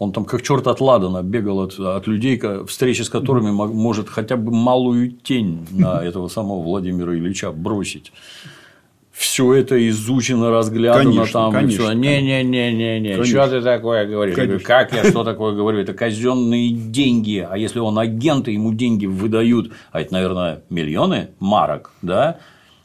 [0.00, 4.36] Он там как черт от ладана бегал от, от людей, встречи с которыми может хотя
[4.36, 8.10] бы малую тень на этого самого Владимира Ильича бросить
[9.20, 11.52] все это изучено, разглядано конечно, там.
[11.52, 11.92] Конечно.
[11.92, 13.22] Не-не-не-не-не.
[13.22, 14.34] Что ты такое говоришь?
[14.34, 15.78] Я говорю, как я что такое говорю?
[15.78, 17.46] Это казенные деньги.
[17.48, 22.38] А если он агент, и ему деньги выдают, а это, наверное, миллионы марок, да?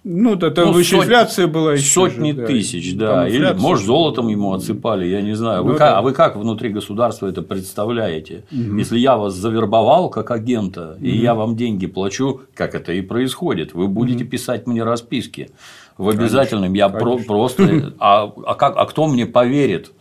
[0.08, 1.06] Ну, да, там ну, еще сот...
[1.06, 3.28] инфляция была Сотни же, тысяч, да.
[3.28, 5.64] Или, может, золотом ему отсыпали, я не знаю.
[5.64, 5.98] Вы ну, как, да.
[5.98, 8.44] А вы как внутри государства это представляете?
[8.52, 8.78] Угу.
[8.78, 11.04] Если я вас завербовал как агента, угу.
[11.04, 14.30] и я вам деньги плачу, как это и происходит, вы будете угу.
[14.30, 15.50] писать мне расписки
[15.98, 16.66] в обязательном.
[16.66, 17.18] Конечно, я конечно.
[17.18, 17.94] Про, просто.
[18.00, 19.92] А, а, как, а кто мне поверит?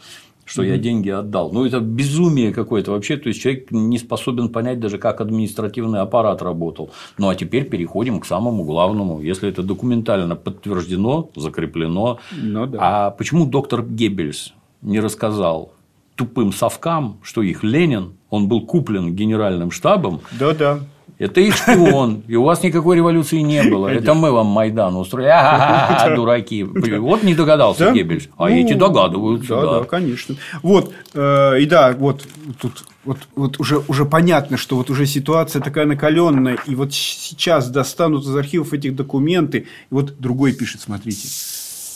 [0.45, 0.69] Что mm-hmm.
[0.69, 1.51] я деньги отдал.
[1.53, 3.17] Ну, это безумие какое-то вообще.
[3.17, 6.91] То есть человек не способен понять даже, как административный аппарат работал.
[7.19, 9.21] Ну а теперь переходим к самому главному.
[9.21, 12.19] Если это документально подтверждено, закреплено.
[12.33, 12.79] Ну, да.
[12.81, 15.73] А почему доктор Геббельс не рассказал
[16.15, 20.21] тупым совкам, что их Ленин, он был куплен генеральным штабом.
[20.39, 20.81] Да, да.
[21.19, 23.89] Это их шпион, и у вас никакой революции не было.
[23.89, 25.31] Это мы вам Майдан устроили.
[25.33, 26.65] А, дураки.
[26.65, 27.93] Вот не догадался да?
[27.93, 29.55] Геббельс, а ну, эти догадываются.
[29.55, 30.37] Да, да, да, конечно.
[30.63, 32.27] Вот, э, и да, вот
[32.61, 37.69] тут вот, вот уже, уже понятно, что вот уже ситуация такая накаленная, и вот сейчас
[37.69, 41.29] достанут из архивов этих документы, и вот другой пишет, смотрите,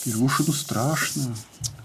[0.05, 1.35] Первушину страшно.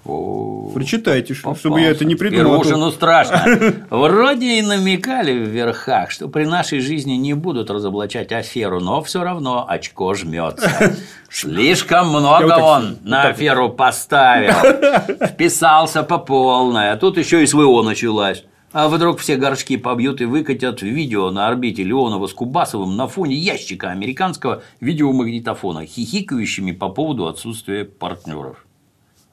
[0.05, 1.61] Прочитайте, попался.
[1.61, 2.61] чтобы я это не придумал.
[2.61, 3.44] Первушину страшно.
[3.90, 9.22] Вроде и намекали в верхах, что при нашей жизни не будут разоблачать аферу, но все
[9.22, 10.96] равно очко жмется.
[11.30, 14.52] Слишком много он на аферу поставил.
[15.26, 18.44] Вписался по полной, а тут еще и СВО началась.
[18.72, 23.36] А вдруг все горшки побьют и выкатят видео на орбите Леонова с Кубасовым на фоне
[23.36, 28.64] ящика американского видеомагнитофона, хихикающими по поводу отсутствия партнеров.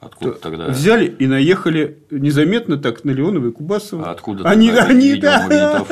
[0.02, 0.66] Откуда тогда?
[0.66, 4.08] Взяли и наехали незаметно так на Леонова и Кубасова.
[4.08, 5.86] А откуда они, они, да.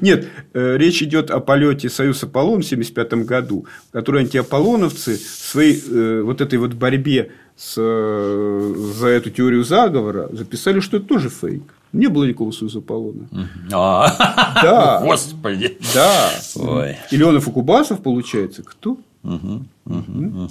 [0.00, 5.82] Нет, э, речь идет о полете Союз Аполлон в 1975 году, который антиаполлоновцы в своей
[5.90, 11.28] э, вот этой вот борьбе с, э, за эту теорию заговора записали, что это тоже
[11.28, 11.62] фейк.
[11.92, 13.28] Не было никакого Союза Аполлона.
[13.72, 15.00] А, да.
[15.04, 15.78] Господи.
[15.94, 16.30] Да.
[16.54, 16.96] Ой.
[17.10, 18.98] И Леонов и Кубасов, получается, кто?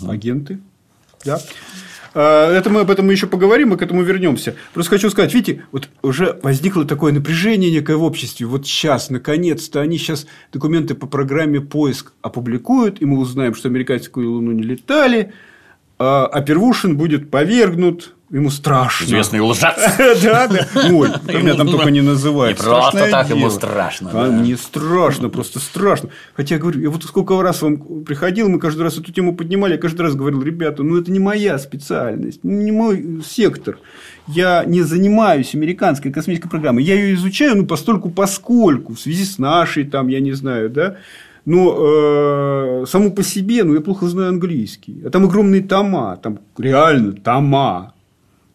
[0.05, 0.60] Агенты.
[1.24, 1.39] Да.
[2.20, 4.55] А, это мы об этом еще поговорим, мы к этому вернемся.
[4.74, 8.47] Просто хочу сказать, видите, вот уже возникло такое напряжение некое в обществе.
[8.47, 14.09] Вот сейчас, наконец-то, они сейчас документы по программе поиск опубликуют, и мы узнаем, что американцы
[14.09, 15.32] к Луну не летали,
[15.99, 19.05] а, а Первушин будет повергнут Ему страшно.
[19.05, 19.75] Известный лжец.
[20.23, 20.67] Да, да.
[20.91, 22.59] Ой, меня там только не называют.
[22.59, 24.09] Не просто так ему страшно.
[24.13, 24.30] А.
[24.30, 26.09] Мне страшно, просто страшно.
[26.36, 29.73] Хотя, я говорю, я вот сколько раз вам приходил, мы каждый раз эту тему поднимали,
[29.73, 33.80] я каждый раз говорил, ребята, ну это не моя специальность, ну, не мой сектор.
[34.28, 36.84] Я не занимаюсь американской космической программой.
[36.84, 40.97] Я ее изучаю, ну, постольку поскольку, в связи с нашей, там, я не знаю, да.
[41.45, 45.01] Но э, саму по себе, ну, я плохо знаю английский.
[45.05, 47.93] А там огромные тома, там реально тома.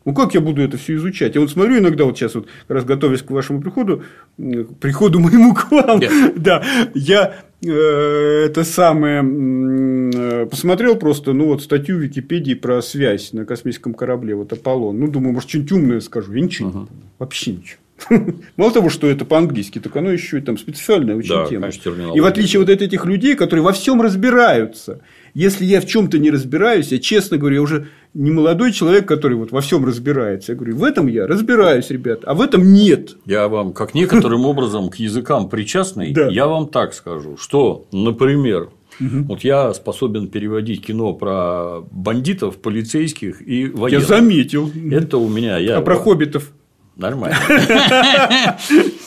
[0.05, 1.34] Ну, как я буду это все изучать?
[1.34, 4.03] Я вот смотрю иногда, вот сейчас, вот, как раз готовясь к вашему приходу,
[4.36, 6.32] к приходу моему к вам, Yeah.
[6.36, 13.32] да, я э, это самое э, посмотрел просто, ну, вот статью в Википедии про связь
[13.32, 14.98] на космическом корабле, вот Аполлон.
[14.98, 16.32] Ну, думаю, может, что-нибудь умное скажу.
[16.32, 16.88] Я ничего не понял.
[17.18, 17.78] Вообще ничего.
[18.57, 21.62] Мало того, что это по-английски, так оно еще и там специальная очень Да, тема.
[21.70, 22.12] конечно.
[22.14, 25.00] И в отличие вот от этих людей, которые во всем разбираются,
[25.34, 29.36] если я в чем-то не разбираюсь, я честно говорю, я уже не молодой человек, который
[29.36, 30.52] вот во всем разбирается.
[30.52, 33.16] Я говорю, в этом я разбираюсь, ребят, а в этом нет.
[33.24, 36.28] Я вам, как некоторым образом к языкам причастный, Да.
[36.28, 38.68] я вам так скажу, что, например,
[39.00, 44.06] вот я способен переводить кино про бандитов, полицейских и Я военных.
[44.08, 44.70] заметил.
[44.90, 46.52] Это у меня я А про хоббитов?
[46.94, 47.36] Нормально.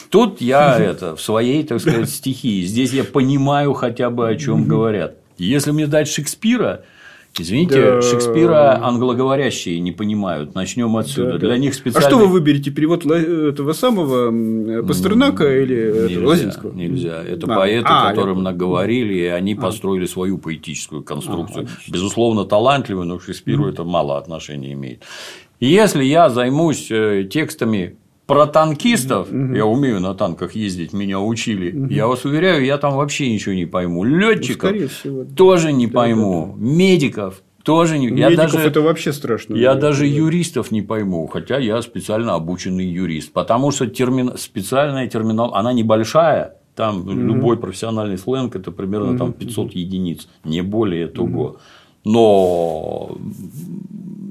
[0.09, 2.63] Тут я это в своей, так сказать, стихии.
[2.65, 5.17] Здесь я понимаю хотя бы о чем говорят.
[5.37, 6.83] Если мне дать Шекспира,
[7.37, 8.01] извините, Да.
[8.01, 10.55] Шекспира англоговорящие не понимают.
[10.55, 11.33] Начнем отсюда.
[11.33, 11.57] Да, Для да.
[11.57, 12.09] них А специально.
[12.09, 12.71] что вы выберете?
[12.71, 14.31] Перевод этого самого
[14.83, 16.73] Пастернака или Нельзя, Лозинского?
[16.73, 17.23] нельзя.
[17.23, 18.43] Это А, поэты, а, я которым понял.
[18.51, 21.67] наговорили, и они построили свою поэтическую конструкцию.
[21.67, 21.91] А.
[21.91, 25.03] Безусловно, талантливый, но к Шекспиру это мало отношения имеет.
[25.59, 27.95] Если я займусь э, текстами
[28.25, 31.93] про танкистов, я умею на танках ездить, меня учили.
[31.93, 34.03] Я вас уверяю, я там вообще ничего не пойму.
[34.03, 35.25] Летчиков скорее всего.
[35.25, 36.55] тоже не пойму.
[36.57, 38.07] Медиков тоже не.
[38.07, 39.55] Я Медиков даже это вообще страшно.
[39.55, 40.05] я Да, даже да.
[40.05, 44.33] юристов не пойму, хотя я специально обученный юрист, потому что термин...
[44.37, 51.07] специальная терминал, она небольшая, там любой профессиональный сленг это примерно там 500 единиц, не более
[51.07, 51.57] того.
[52.03, 53.17] Но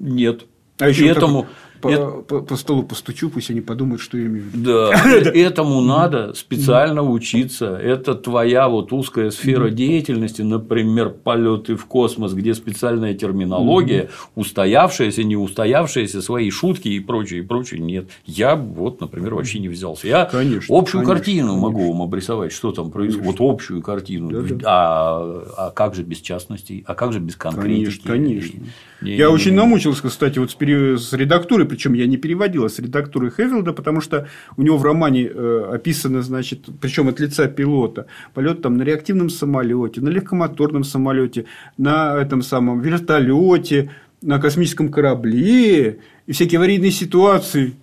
[0.01, 0.47] нет.
[0.79, 1.47] А еще этому,
[1.85, 4.65] по, эт- по- по столу постучу, пусть они подумают, что я имею в виду.
[4.73, 4.91] да,
[5.35, 7.77] этому надо специально учиться.
[7.77, 15.37] Это твоя вот узкая сфера деятельности, например, полеты в космос, где специальная терминология, устоявшаяся, не
[15.37, 17.81] устоявшаяся, свои шутки и прочее, и прочее.
[17.81, 18.09] Нет.
[18.27, 20.07] Я вот, например, вообще не взялся.
[20.07, 21.63] Я Конечно, общую конечно, картину конечно.
[21.69, 23.39] могу вам обрисовать, что там происходит.
[23.39, 24.31] Вот общую картину.
[24.31, 24.59] Да-да.
[24.67, 26.85] А, а как же без частностей?
[26.87, 28.01] А как же без конкретики?
[28.07, 28.61] Конечно, конечно.
[29.03, 32.79] Не- Я не- очень намучился, кстати, вот с редактурой, причем я не переводил, а с
[32.79, 38.07] редактурой Хевилда, потому что у него в романе э, описано, значит, причем от лица пилота,
[38.33, 41.47] полет там на реактивном самолете, на легкомоторном самолете,
[41.77, 43.91] на этом самом вертолете,
[44.23, 47.75] на космическом корабле и всякие аварийные ситуации.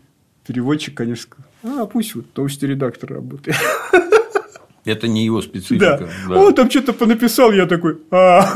[0.48, 3.58] Переводчик, конечно, а пусть вот товстый редактор работает.
[4.86, 5.48] Это не его Да.
[5.48, 6.10] специфика.
[6.30, 6.36] да.
[6.42, 8.52] Он там что-то понаписал, я такой, а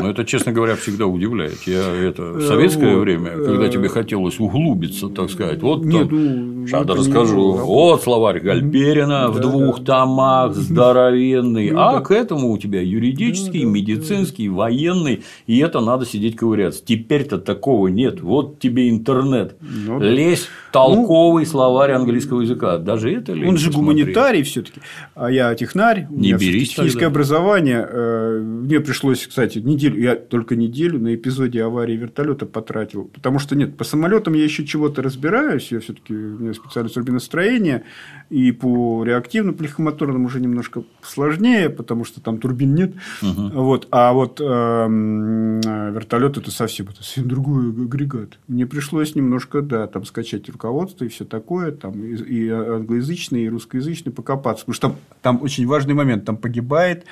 [0.00, 1.62] Но это, честно говоря, всегда удивляет.
[1.66, 6.08] Я это в советское вот, время, когда э, тебе хотелось углубиться, так сказать, вот Нет,
[6.10, 7.52] там, ну, Сейчас не расскажу.
[7.52, 10.00] Вот словарь Гальперина в Да, двух да.
[10.00, 11.70] томах, здоровенный.
[11.70, 12.00] Ну, а да.
[12.00, 15.22] к этому у тебя юридический, медицинский, военный.
[15.46, 16.84] И это надо сидеть ковыряться.
[16.84, 18.20] Теперь-то такого нет.
[18.20, 19.56] Вот тебе интернет.
[19.60, 20.06] Ну, да.
[20.06, 22.78] Лезь в толковый словарь английского языка.
[22.78, 23.76] Даже это лень Он же посмотреть.
[24.04, 24.80] гуманитарий все-таки,
[25.14, 26.06] а я технарь.
[26.10, 27.06] У Не берись техническое тогда.
[27.06, 27.86] образование.
[27.88, 33.04] э, Мне пришлось, кстати, неделю, я только неделю на эпизоде аварии вертолета потратил.
[33.04, 35.70] Потому что нет, по самолетам я еще чего-то разбираюсь.
[35.72, 37.84] Я все-таки у меня специальность турбиностроения.
[38.30, 42.94] И по реактивно-плехомоторным уже немножко сложнее, потому что там турбин нет.
[43.22, 43.88] Вот.
[43.90, 48.38] А вот эм, вертолет это совсем, это совсем другой агрегат.
[48.48, 53.48] Мне пришлось немножко, да, там скачать руководство и все такое, там и, и англоязычный, и
[53.48, 54.64] русскоязычный покопаться.
[54.64, 56.24] Потому что там, там очень важный момент.
[56.24, 57.04] Там погибает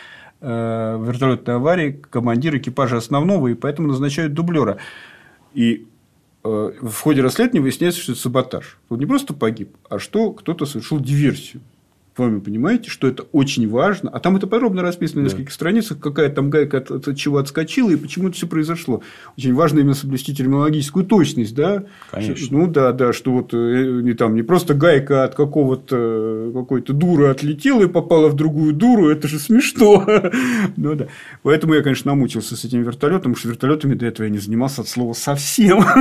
[0.47, 4.79] вертолетной аварии командир экипажа основного, и поэтому назначают дублера.
[5.55, 5.87] И
[6.45, 8.79] э, в ходе расследования выясняется, что это саботаж.
[8.89, 11.63] Он не просто погиб, а что кто-то совершил диверсию.
[12.17, 14.09] Вы понимаете, что это очень важно.
[14.11, 17.91] А там это подробно расписано на нескольких страницах, какая там гайка от, от чего отскочила
[17.91, 19.03] и почему это все произошло.
[19.37, 21.85] Очень важно именно соблюсти терминологическую точность, да?
[22.13, 22.57] Конечно.
[22.57, 27.27] Ну да, да, что вот э, не там не просто гайка от какого-то какой-то дуры
[27.27, 30.05] отлетела и попала в другую дуру, это же смешно.
[30.77, 31.09] ну да.
[31.43, 34.83] Поэтому я, конечно, намучился с этим вертолетом, потому что вертолетами до этого я не занимался
[34.83, 35.85] от слова совсем.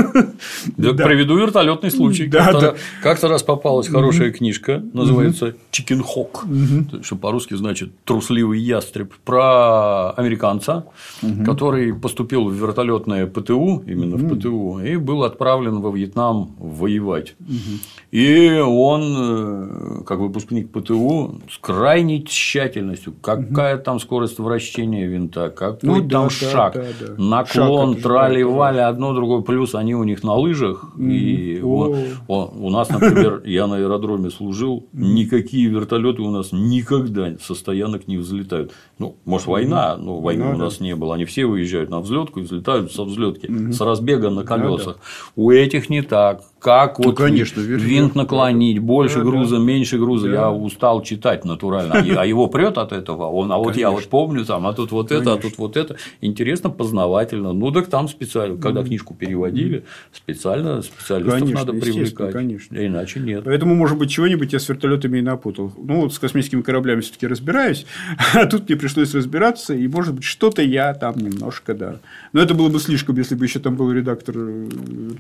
[0.78, 1.06] Да, Да.
[1.06, 2.28] Приведу вертолетный случай.
[2.28, 2.76] Да, как-то, да.
[3.02, 7.04] как-то раз попалась хорошая книжка, называется Chicken Нинхок, угу.
[7.04, 10.86] что по-русски значит трусливый ястреб, про американца,
[11.22, 11.46] угу.
[11.46, 14.26] который поступил в вертолетное ПТУ, именно угу.
[14.26, 17.36] в ПТУ, и был отправлен во Вьетнам воевать.
[17.40, 17.80] Угу.
[18.12, 23.84] И он, э, как выпускник ПТУ, с крайней тщательностью, какая угу.
[23.84, 27.24] там скорость вращения винта, какой ну, там да, шаг, да, да, да.
[27.24, 31.04] наклон, трали-вали, одно другое, плюс они у них на лыжах, угу.
[31.04, 31.96] и он,
[32.28, 38.08] он, у нас, например, я на аэродроме служил, никакие вертолеты у нас никогда со стоянок
[38.08, 38.72] не взлетают.
[39.00, 40.86] Ну, может, война, но войны ну, у нас да.
[40.86, 41.16] не было.
[41.16, 43.74] Они все выезжают на взлетку и взлетают со взлетки, угу.
[43.74, 44.86] с разбега на колесах.
[44.86, 45.00] Ну, да.
[45.36, 49.62] У этих не так как ну, вот конечно, винт наклонить, больше да, груза, да.
[49.62, 50.28] меньше груза.
[50.28, 50.34] Да.
[50.34, 53.26] Я устал читать натурально, а его прет от этого.
[53.26, 55.98] Он, а вот я вот помню там, а тут вот это, а тут вот это.
[56.22, 57.52] Интересно, познавательно.
[57.52, 59.84] Ну так там специально, когда книжку переводили,
[60.14, 62.32] специально специалистов надо привлекать.
[62.32, 62.78] Конечно.
[62.78, 63.44] Иначе нет.
[63.44, 65.74] Поэтому, может быть, чего-нибудь я с вертолетами и напутал.
[65.84, 67.86] Ну вот с космическими кораблями все-таки разбираюсь,
[68.34, 71.98] а тут мне пришлось разбираться, и может быть что-то я там немножко, да.
[72.32, 74.70] Но это было бы слишком, если бы еще там был редактор э,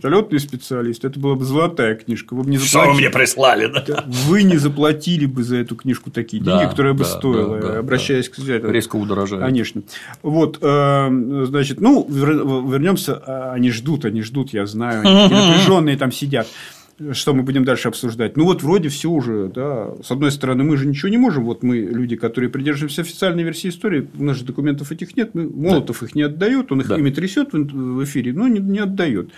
[0.04, 1.06] вертолетный специалист.
[1.06, 2.34] Это была бы золотая книжка.
[2.34, 2.82] Вы бы не заплатили.
[2.82, 3.68] Что вы мне прислали?
[3.88, 4.04] Да?
[4.08, 7.68] Вы не заплатили бы за эту книжку такие да, деньги, которые да, бы стоила, да,
[7.68, 8.34] да, обращаясь да.
[8.34, 8.72] к читателю.
[8.72, 9.44] Резко удорожает.
[9.44, 9.84] Конечно.
[10.22, 13.22] Вот, э, значит, ну, вернемся.
[13.26, 15.02] А, они ждут, они ждут, я знаю.
[15.02, 16.48] Они напряженные там сидят
[17.12, 18.38] что мы будем дальше обсуждать?
[18.38, 19.94] Ну, вот вроде все уже, да.
[20.04, 21.44] С одной стороны, мы же ничего не можем.
[21.46, 25.34] Вот мы люди, которые придерживаемся официальной версии истории, у нас же документов этих нет.
[25.34, 26.06] Мы, Молотов да.
[26.06, 26.98] их не отдает, он их да.
[26.98, 29.32] ими трясет в эфире, но не, не отдает.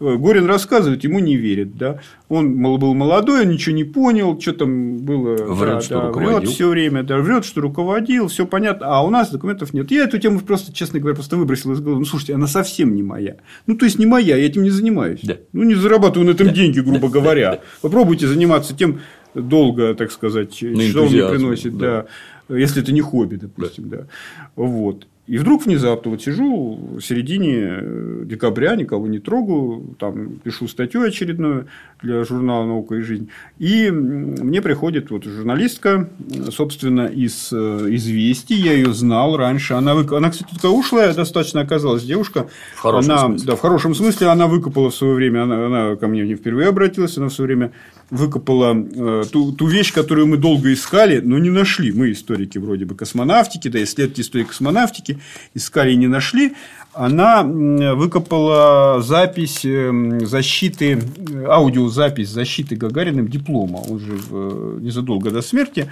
[0.00, 2.00] Э, Горин рассказывает, ему не верит, да.
[2.28, 5.36] Он был молодой, он ничего не понял, что там было.
[5.36, 6.38] Врет, да, что да, руководил.
[6.38, 8.86] Врет все время, да, врет, что руководил, все понятно.
[8.86, 9.90] А у нас документов нет.
[9.90, 12.00] Я эту тему просто, честно говоря, просто выбросил из головы.
[12.00, 13.36] Ну, слушайте, она совсем не моя.
[13.66, 15.20] Ну, то есть не моя, я этим не занимаюсь.
[15.22, 15.36] Да.
[15.52, 16.52] Ну, не зарабатываю на этом да.
[16.52, 17.08] деньги, грубо да.
[17.08, 17.50] говоря.
[17.52, 17.60] Да.
[17.82, 19.00] Попробуйте заниматься тем
[19.34, 22.06] долго, так сказать, что он мне приносит, да.
[22.48, 22.56] да.
[22.56, 23.96] Если это не хобби, допустим, да.
[23.98, 24.06] да.
[24.54, 25.06] Вот.
[25.28, 31.02] И вдруг внезапно вот сижу в середине э, декабря, никого не трогаю, там пишу статью
[31.02, 31.66] очередную
[32.00, 33.28] для журнала «Наука и жизнь».
[33.58, 36.08] И мне приходит вот журналистка,
[36.50, 37.56] собственно, из э,
[37.90, 39.74] «Известий», я ее знал раньше.
[39.74, 40.16] Она, вы...
[40.16, 42.48] она кстати, такая ушлая достаточно оказалась девушка.
[42.74, 43.46] В хорошем она, смысле.
[43.46, 44.28] Да, в хорошем смысле.
[44.28, 47.48] Она выкопала в свое время, она, она ко мне не впервые обратилась, она в свое
[47.48, 47.72] время
[48.10, 51.92] выкопала э, ту, ту вещь, которую мы долго искали, но не нашли.
[51.92, 55.18] Мы историки вроде бы космонавтики, да, исследователи истории космонавтики
[55.54, 56.54] искали и не нашли,
[56.94, 60.98] она выкопала запись эм, защиты,
[61.46, 63.78] аудиозапись защиты Гагариным диплома.
[63.88, 65.90] Он же э, незадолго до смерти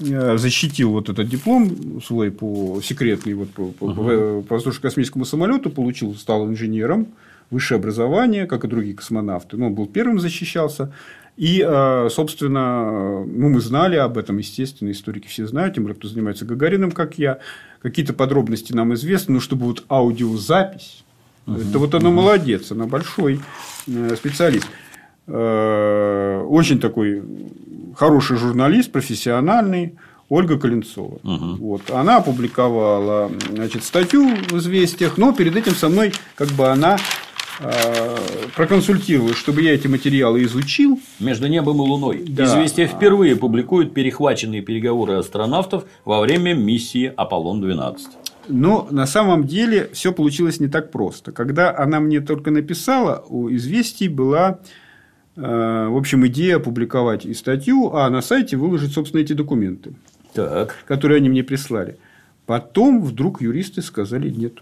[0.00, 4.42] э, защитил вот этот диплом свой по секретный вот по, по, uh-huh.
[4.44, 7.08] по воздушно-космическому самолету, получил, стал инженером,
[7.50, 9.56] высшее образование, как и другие космонавты.
[9.56, 10.92] Но он был первым защищался.
[11.38, 16.08] И, э, собственно, ну, мы знали об этом, естественно, историки все знают, тем более, кто
[16.08, 17.38] занимается Гагарином, как я.
[17.80, 21.04] Какие-то подробности нам известны, но чтобы вот аудиозапись,
[21.46, 22.22] угу, это вот она угу.
[22.22, 23.40] молодец, она большой
[23.86, 24.66] э, специалист.
[25.28, 27.22] Э, очень такой
[27.96, 29.94] хороший журналист, профессиональный.
[30.30, 31.20] Ольга Коленцова.
[31.22, 31.54] Угу.
[31.60, 31.90] Вот.
[31.90, 36.98] Она опубликовала значит, статью в «Известиях», но перед этим со мной как бы она
[37.60, 38.16] Э,
[38.54, 41.00] проконсультировал, чтобы я эти материалы изучил.
[41.18, 42.24] Между небом и Луной.
[42.26, 42.44] Да.
[42.44, 47.98] Известия впервые публикуют перехваченные переговоры астронавтов во время миссии Аполлон-12.
[48.48, 51.32] Но на самом деле все получилось не так просто.
[51.32, 54.60] Когда она мне только написала, у известий была
[55.36, 59.94] э, в общем, идея опубликовать и статью, а на сайте выложить, собственно, эти документы,
[60.32, 60.76] так.
[60.86, 61.98] которые они мне прислали.
[62.46, 64.54] Потом вдруг юристы сказали, нет,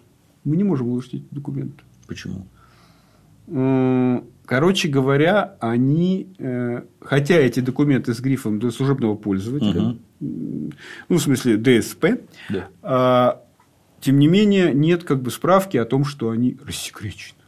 [0.44, 1.84] мы не можем выложить эти документы.
[2.07, 2.47] Почему?
[3.47, 9.99] Короче говоря, они, э, хотя эти документы с грифом для служебного пользователя, угу.
[10.20, 12.05] ну, в смысле ДСП,
[12.49, 12.68] да.
[12.82, 13.42] а,
[14.01, 17.40] тем не менее, нет как бы справки о том, что они рассекречены.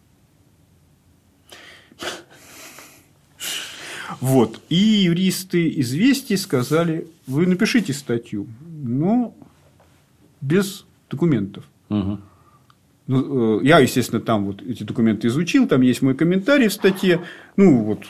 [4.21, 4.61] Вот.
[4.69, 9.37] И юристы известий сказали, вы напишите статью, но
[10.41, 11.65] без документов.
[11.91, 12.19] Угу.
[13.09, 17.21] Ну, э, я, естественно, там вот эти документы изучил, там есть мой комментарий в статье,
[17.57, 18.05] ну, вот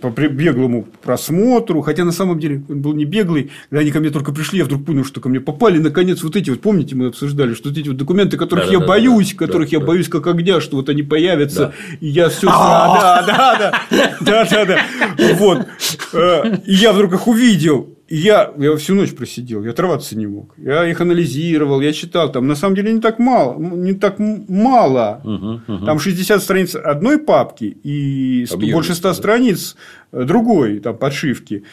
[0.00, 4.10] по, беглому просмотру, хотя на самом деле он был не беглый, когда они ко мне
[4.10, 7.06] только пришли, я вдруг понял, что ко мне попали, наконец, вот эти вот, помните, мы
[7.06, 9.80] обсуждали, что вот эти вот документы, которых да, я да, боюсь, да, которых да, я
[9.80, 9.86] да.
[9.86, 11.96] боюсь как огня, что вот они появятся, да.
[12.00, 13.56] и я все, да, да,
[13.90, 15.66] да, да, да, да, вот,
[16.14, 20.54] э, и я вдруг их увидел, я, я всю ночь просидел, я оторваться не мог.
[20.58, 22.30] Я их анализировал, я читал.
[22.30, 23.58] Там на самом деле не так мало.
[23.58, 25.20] Не так мало.
[25.24, 25.86] Угу, угу.
[25.86, 29.14] Там 60 страниц одной папки и 100, больше 100 да.
[29.14, 29.76] страниц
[30.12, 31.64] другой там, подшивки.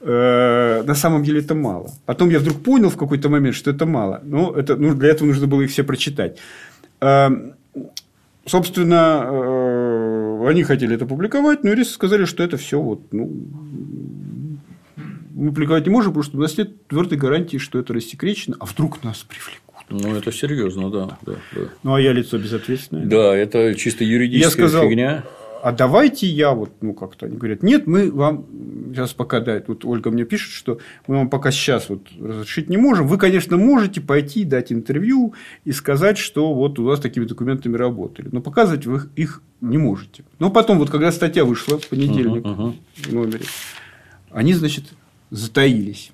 [0.00, 1.90] э, на самом деле это мало.
[2.06, 4.20] Потом я вдруг понял в какой-то момент, что это мало.
[4.24, 6.38] Но это, ну, для этого нужно было их все прочитать.
[7.00, 7.28] Э,
[8.46, 13.30] собственно, э, они хотели это публиковать, но юристы сказали, что это все вот, ну,
[15.38, 18.66] мы публиковать не можем, потому что у нас нет твердой гарантии, что это рассекречено, а
[18.66, 19.62] вдруг нас привлекут.
[19.88, 21.60] Ну, это серьезно, да, да, да.
[21.82, 23.06] Ну, а я лицо безответственное.
[23.06, 25.24] Да, это чисто юридическая я сказал, фигня.
[25.62, 28.46] А давайте я вот, ну, как-то они говорят, нет, мы вам
[28.92, 32.76] сейчас пока, да, тут Ольга мне пишет, что мы вам пока сейчас вот разрешить не
[32.76, 33.06] можем.
[33.06, 35.34] Вы, конечно, можете пойти дать интервью
[35.64, 40.24] и сказать, что вот у вас такими документами работали, но показывать вы их не можете.
[40.38, 42.74] Но потом, вот когда статья вышла в понедельник uh-huh, uh-huh.
[42.96, 43.44] в номере,
[44.30, 44.84] они, значит,
[45.30, 46.12] затаились,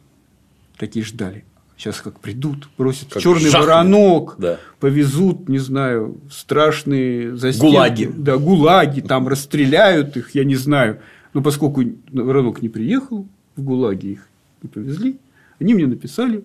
[0.76, 1.44] такие ждали.
[1.76, 3.66] Сейчас как придут, бросят как черный жахнут.
[3.66, 4.58] воронок, да.
[4.78, 7.72] повезут, не знаю, страшные застенки.
[7.72, 8.10] Гулаги.
[8.16, 11.00] Да, гулаги, там расстреляют их, я не знаю.
[11.32, 14.28] Но поскольку воронок не приехал, в гулаги их
[14.62, 15.18] не повезли,
[15.58, 16.44] они мне написали,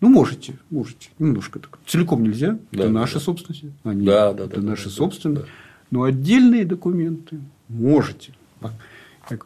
[0.00, 1.78] ну, можете, можете, немножко так.
[1.86, 3.20] Целиком нельзя, да, это наша да.
[3.20, 3.64] собственность.
[3.82, 5.42] Они, да, да, это да, наши да, собственные.
[5.42, 5.48] Да.
[5.90, 8.32] Но отдельные документы можете.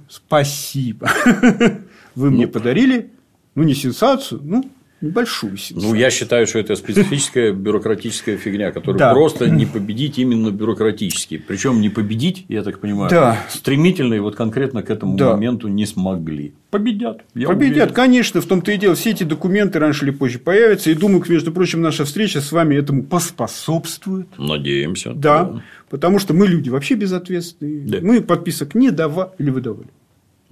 [0.08, 1.10] Спасибо.
[2.14, 3.10] Вы мне ну, подарили,
[3.54, 4.70] ну, не сенсацию, ну,
[5.04, 5.92] небольшую сенсацию.
[5.92, 9.12] Ну, я считаю, что это специфическая бюрократическая фигня, которую да.
[9.12, 11.38] просто не победить именно бюрократически.
[11.38, 13.38] Причем не победить, я так понимаю, да.
[13.48, 15.32] стремительно и вот конкретно к этому да.
[15.32, 16.54] моменту не смогли.
[16.70, 17.22] Победят.
[17.34, 17.94] Я Победят, уверен.
[17.94, 18.94] конечно, в том-то и дело.
[18.94, 20.90] Все эти документы раньше или позже появятся.
[20.90, 24.26] И думаю, между прочим, наша встреча с вами этому поспособствует.
[24.38, 25.12] Надеемся.
[25.12, 25.44] Да.
[25.44, 25.62] да.
[25.88, 27.86] Потому что мы люди вообще безответственные.
[27.86, 27.98] Да.
[28.02, 29.88] Мы подписок не давали или выдавали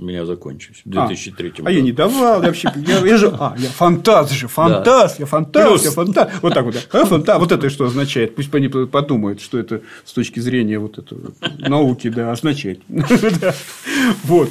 [0.03, 1.69] у меня закончились в 2003 а, году.
[1.69, 5.17] А я не давал, я вообще, я, я же, а, я фантаз же, фантаз, да.
[5.21, 5.85] я фантаз, Плюс.
[5.85, 6.31] я фантаз.
[6.43, 8.35] Вот так вот, а, фантаз, вот это что означает?
[8.35, 12.81] Пусть они подумают, что это с точки зрения вот этого науки, да, означает.
[14.25, 14.51] Вот.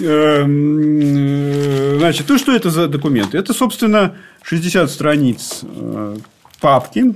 [0.00, 3.38] Эм, значит, то, что это за документы?
[3.38, 6.16] Это, собственно, 60 страниц э,
[6.60, 7.14] папки.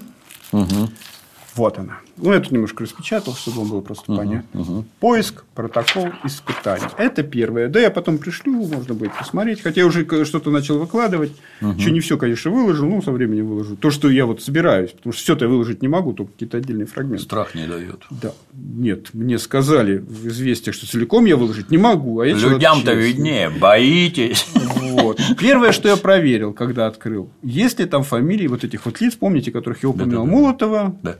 [1.56, 2.00] Вот она.
[2.16, 4.58] Ну, я тут немножко распечатал, чтобы вам было просто uh-huh, понятно.
[4.58, 4.84] Uh-huh.
[4.98, 6.88] Поиск, протокол, испытание.
[6.98, 7.68] Это первое.
[7.68, 9.60] Да, я потом пришлю, можно будет посмотреть.
[9.62, 11.32] Хотя я уже что-то начал выкладывать.
[11.60, 11.76] Uh-huh.
[11.76, 13.76] Еще не все, конечно, выложил, ну, со временем выложу.
[13.76, 16.86] То, что я вот собираюсь, потому что все-то я выложить не могу, только какие-то отдельные
[16.86, 17.22] фрагменты.
[17.22, 18.02] Страх не дает.
[18.10, 18.32] Да.
[18.52, 22.20] Нет, мне сказали в известиях, что целиком я выложить не могу.
[22.20, 24.46] А Людям-то виднее, боитесь.
[24.54, 25.20] Вот.
[25.38, 29.50] Первое, что я проверил, когда открыл, есть ли там фамилии вот этих вот лиц, помните,
[29.52, 30.40] которых я упоминал, да, да, да.
[30.40, 31.18] Молотова, да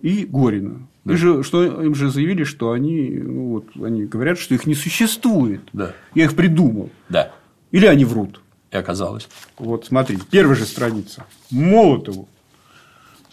[0.00, 0.86] и Горина.
[1.04, 1.16] Да.
[1.16, 5.62] же, что им же заявили, что они, ну, вот, они говорят, что их не существует.
[5.72, 5.92] Да.
[6.14, 6.90] Я их придумал.
[7.08, 7.32] Да.
[7.70, 8.42] Или они врут.
[8.70, 9.28] И оказалось.
[9.58, 11.24] Вот, смотрите, первая же страница.
[11.50, 12.28] Молотову.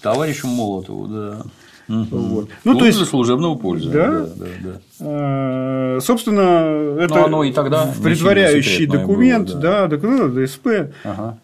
[0.02, 1.42] Товарищу Молотову, да.
[1.88, 2.18] Угу.
[2.18, 2.50] Вот.
[2.64, 4.02] Ну, то есть для служебного пользования.
[4.02, 4.20] Да?
[4.22, 4.80] Да, да, да.
[5.02, 9.82] А, собственно, это Но оно и тогда предваряющий документ, было, да.
[9.82, 10.68] да, документ ДСП.
[11.04, 11.38] Ага.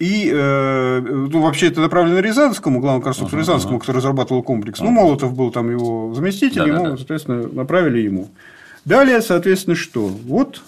[0.00, 3.80] И э, ну, вообще это направлено Рязанскому, главному конструктору uh-huh, Рязанскому, uh-huh.
[3.80, 4.80] который разрабатывал комплекс.
[4.80, 4.84] Uh-huh.
[4.84, 6.96] Ну, Молотов был там его заместитель, да, ему, да, да.
[6.96, 8.30] соответственно, направили ему.
[8.86, 10.06] Далее, соответственно, что?
[10.06, 10.62] Вот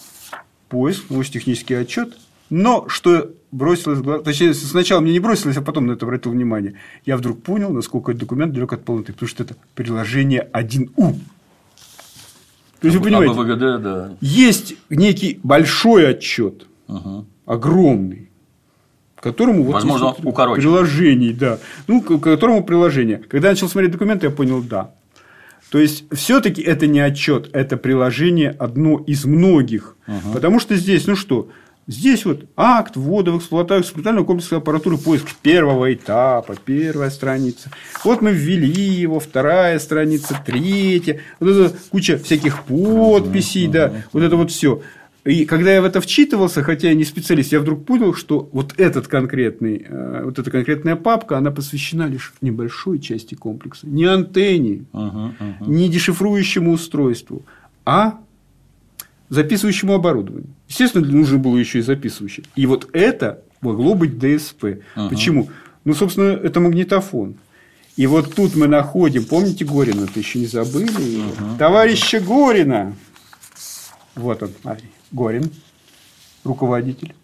[0.68, 2.18] поиск, ну, технический отчет.
[2.50, 6.32] Но что бросилось в глаза, точнее, сначала мне не бросилось, а потом на это обратил
[6.32, 6.74] внимание.
[7.06, 11.14] Я вдруг понял, насколько этот документ далек от полноты, потому что это приложение 1У.
[12.80, 14.16] То есть, вы понимаете, АБВГД, да.
[14.20, 17.24] есть некий большой отчет, uh-huh.
[17.46, 18.31] огромный,
[19.22, 20.62] которому вот Возможно, укорочено.
[20.62, 21.58] приложений, да.
[21.86, 23.18] Ну, к которому приложение.
[23.18, 24.90] Когда я начал смотреть документы, я понял, да.
[25.70, 29.96] То есть, все-таки это не отчет, это приложение одно из многих.
[30.06, 30.32] Угу.
[30.34, 31.48] Потому что здесь, ну что,
[31.86, 37.70] здесь вот акт ввода в эксплуатацию эксплуатального комплекса аппаратуры поиска первого этапа, первая страница.
[38.04, 41.20] Вот мы ввели его, вторая страница, третья.
[41.40, 43.96] Вот это куча всяких подписей, угу, да, угу.
[44.12, 44.82] вот это вот все.
[45.24, 48.74] И когда я в это вчитывался, хотя я не специалист, я вдруг понял, что вот
[48.76, 53.86] этот конкретный, э, вот эта конкретная папка, она посвящена лишь небольшой части комплекса.
[53.86, 55.68] Не антенне, uh-huh, uh-huh.
[55.68, 57.44] не дешифрующему устройству,
[57.84, 58.18] а
[59.28, 60.50] записывающему оборудованию.
[60.68, 62.44] Естественно, нужно было еще и записывающее.
[62.56, 64.64] И вот это могло быть ДСП.
[64.64, 65.08] Uh-huh.
[65.08, 65.48] Почему?
[65.84, 67.36] Ну, собственно, это магнитофон.
[67.96, 70.88] И вот тут мы находим, помните Горина, ты еще не забыли?
[70.90, 71.58] Uh-huh.
[71.58, 72.96] Товарища Горина.
[74.16, 74.88] Вот он, смотри.
[75.12, 75.50] Горин,
[76.44, 77.14] руководитель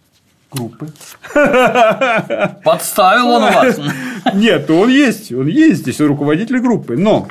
[0.51, 0.89] группы.
[2.65, 3.81] Подставил он вас.
[4.35, 6.97] Нет, он есть, он есть здесь, он руководитель группы.
[6.97, 7.29] Но,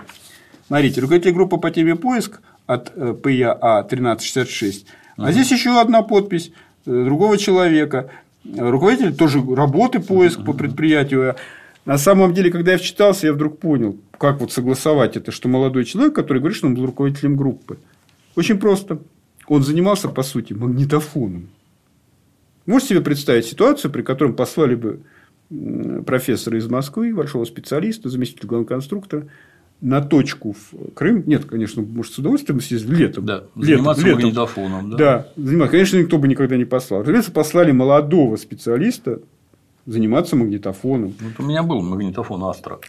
[0.68, 4.86] смотрите, руководитель группы по теме поиск от э, ПЯА 1366.
[5.18, 6.52] А здесь еще одна подпись
[6.86, 8.10] э, другого человека.
[8.44, 11.36] Руководитель тоже работы поиск по предприятию.
[11.86, 15.86] На самом деле, когда я вчитался, я вдруг понял, как вот согласовать это, что молодой
[15.86, 17.78] человек, который говорит, что он был руководителем группы.
[18.36, 19.00] Очень просто.
[19.48, 21.50] Он занимался, по сути, магнитофоном.
[22.66, 25.00] Можете себе представить ситуацию, при которой послали бы
[26.06, 29.28] профессора из Москвы, большого специалиста, заместителя главного конструктора,
[29.80, 31.24] на точку в Крым.
[31.26, 33.26] Нет, конечно, может, с удовольствием съездить летом.
[33.26, 34.22] Да, летом, заниматься летом.
[34.22, 34.90] магнитофоном.
[34.92, 35.72] Да, да заниматься.
[35.72, 37.02] Конечно, никто бы никогда не послал.
[37.02, 39.22] Разумеется, послали молодого специалиста
[39.88, 41.16] заниматься магнитофоном.
[41.20, 42.80] Вот у меня был магнитофон Астра,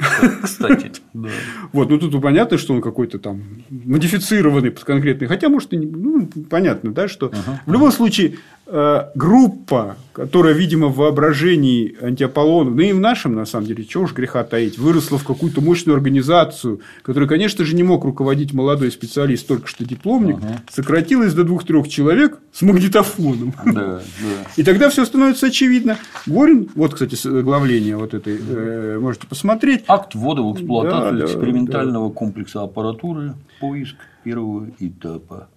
[0.42, 0.92] кстати.
[1.72, 5.26] Вот, ну тут понятно, что он какой-то там модифицированный под конкретный.
[5.26, 5.70] Хотя, может.
[5.72, 7.32] Ну, понятно, да, что
[7.66, 8.38] в любом случае
[9.14, 14.12] группа, которая, видимо, в воображении антиаполлонов, ну и в нашем, на самом деле, чего уж
[14.12, 19.46] греха таить, выросла в какую-то мощную организацию, которую, конечно же, не мог руководить молодой специалист,
[19.46, 20.60] только что дипломник, ага.
[20.70, 23.54] сократилась до двух-трех человек с магнитофоном.
[23.64, 24.00] Да, да.
[24.56, 25.96] И тогда все становится очевидно.
[26.26, 29.84] Горин, вот, кстати, оглавление вот этой, э, можете посмотреть.
[29.88, 32.14] Акт ввода в эксплуатацию да, экспериментального да.
[32.14, 35.48] комплекса аппаратуры, поиск первого этапа.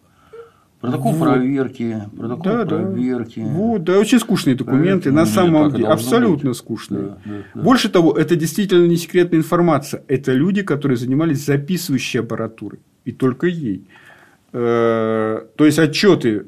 [0.82, 1.30] Протокол вот.
[1.30, 3.40] проверки, протокол да, проверки.
[3.40, 3.46] Да.
[3.52, 6.58] Вот, да, очень скучные документы, это, на самом деле, абсолютно быть.
[6.58, 7.02] скучные.
[7.02, 7.62] Да, да, да.
[7.62, 10.04] Больше того, это действительно не секретная информация.
[10.08, 12.80] Это люди, которые занимались записывающей аппаратурой.
[13.06, 13.88] И только ей.
[14.54, 16.48] Э, то есть отчеты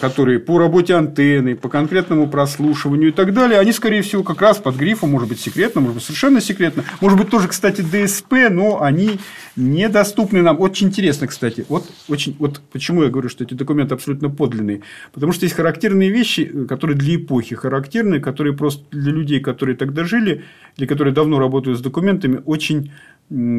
[0.00, 4.58] которые по работе антенны, по конкретному прослушиванию и так далее, они, скорее всего, как раз
[4.58, 8.82] под грифом, может быть, секретно, может быть, совершенно секретно, может быть, тоже, кстати, ДСП, но
[8.82, 9.18] они
[9.56, 10.60] недоступны нам.
[10.60, 15.32] Очень интересно, кстати, вот, очень, вот почему я говорю, что эти документы абсолютно подлинные, потому
[15.32, 20.44] что есть характерные вещи, которые для эпохи характерны, которые просто для людей, которые тогда жили,
[20.76, 22.90] или которые давно работают с документами, очень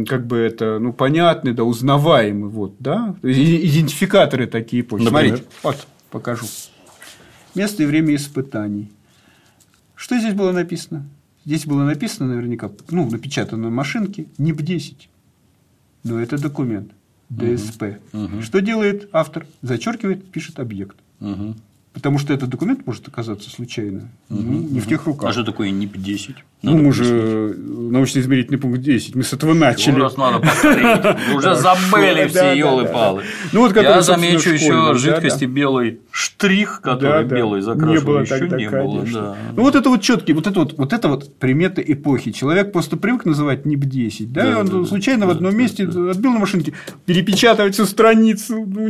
[0.07, 5.03] как бы это, ну, понятны, да, узнаваемы, вот, да, идентификаторы такие эпохи.
[5.03, 5.37] Например?
[5.37, 6.45] Смотрите, вот, покажу.
[7.55, 8.91] Место и время испытаний.
[9.95, 11.05] Что здесь было написано?
[11.43, 15.07] Здесь было написано наверняка, ну, напечатано на машинке, НИП-10.
[16.03, 16.91] Но это документ.
[17.29, 17.83] ДСП.
[18.13, 18.43] Угу.
[18.43, 19.47] Что делает автор?
[19.63, 20.97] Зачеркивает, пишет объект.
[21.19, 21.55] Угу.
[21.93, 24.79] Потому что этот документ может оказаться случайно угу, не угу.
[24.79, 25.29] в тех руках.
[25.29, 26.35] А что такое НИП-10?
[26.63, 29.15] Ну, мы же научно-измерительный пункт 10.
[29.15, 29.99] Мы с этого начали.
[29.99, 31.35] раз надо повторить.
[31.35, 33.23] Уже забыли все елы-палы.
[33.51, 37.93] Ну, вот, Я замечу еще жидкости белый штрих, который белый закрашивал.
[37.93, 39.37] Не было еще не было.
[39.55, 42.31] Ну, вот это вот четкий, вот это вот, вот это вот приметы эпохи.
[42.31, 46.73] Человек просто привык называть НИП-10, да, и он случайно в одном месте отбил на машинке,
[47.05, 48.87] перепечатывать всю страницу, ну,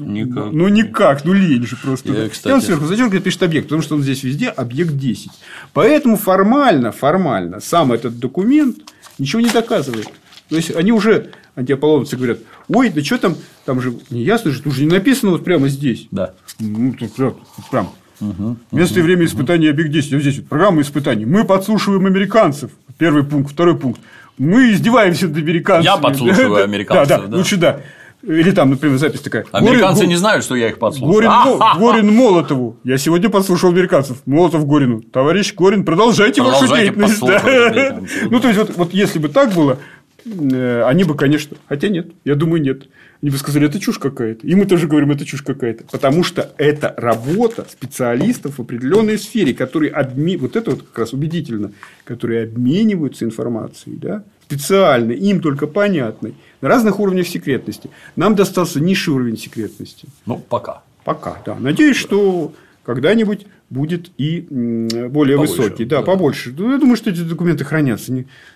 [0.00, 0.52] Никак.
[0.52, 2.12] Ну, никак, ну лень же просто.
[2.12, 2.52] Я, кстати...
[2.52, 3.66] И он сверху зачем пишет объект?
[3.66, 5.30] Потому что он здесь везде объект 10.
[5.72, 8.78] Поэтому формально, формально сам этот документ
[9.18, 10.08] ничего не доказывает.
[10.48, 12.38] То есть они уже, антиаполлоновцы говорят,
[12.68, 15.68] ой, да что там, там же не ясно же, тут же не написано вот прямо
[15.68, 16.08] здесь.
[16.10, 16.34] Да.
[16.58, 17.36] Ну, тут прям,
[17.70, 17.90] прям.
[18.20, 19.74] Угу, Место угу, и время испытаний угу.
[19.74, 20.12] объект 10.
[20.12, 21.24] Вот здесь вот программа испытаний.
[21.24, 22.70] Мы подслушиваем американцев.
[22.98, 24.00] Первый пункт, второй пункт.
[24.36, 25.84] Мы издеваемся над американцами.
[25.84, 27.08] Я подслушиваю американцев.
[27.08, 27.36] Да, да, да.
[27.36, 27.80] Лучше да.
[28.22, 29.46] Или там, например, запись такая.
[29.52, 31.14] Американцы Горин, не знают, что я их подслушал.
[31.14, 31.30] Горин,
[31.78, 32.76] Горин Молотову.
[32.84, 34.18] Я сегодня подслушал американцев.
[34.26, 35.00] Молотов Горину.
[35.00, 37.20] Товарищ Горин, продолжайте, вашу деятельность.
[38.30, 39.78] Ну, то есть, вот, вот если бы так было,
[40.24, 41.56] э, они бы, конечно.
[41.66, 42.88] Хотя нет, я думаю, нет.
[43.22, 44.46] Они бы сказали, это чушь какая-то.
[44.46, 45.84] И мы тоже говорим, это чушь какая-то.
[45.90, 50.36] Потому что это работа специалистов в определенной сфере, которые обме...
[50.38, 51.72] вот это вот как раз убедительно,
[52.04, 57.88] которые обмениваются информацией, да, специально, им только понятной, на разных уровнях секретности.
[58.16, 60.08] Нам достался низший уровень секретности.
[60.26, 60.82] Ну, пока.
[61.04, 61.54] Пока, да.
[61.54, 65.84] Надеюсь, что когда-нибудь будет и более побольше, высокий.
[65.84, 66.52] Да, да, побольше.
[66.56, 68.12] Ну, я думаю, что эти документы хранятся.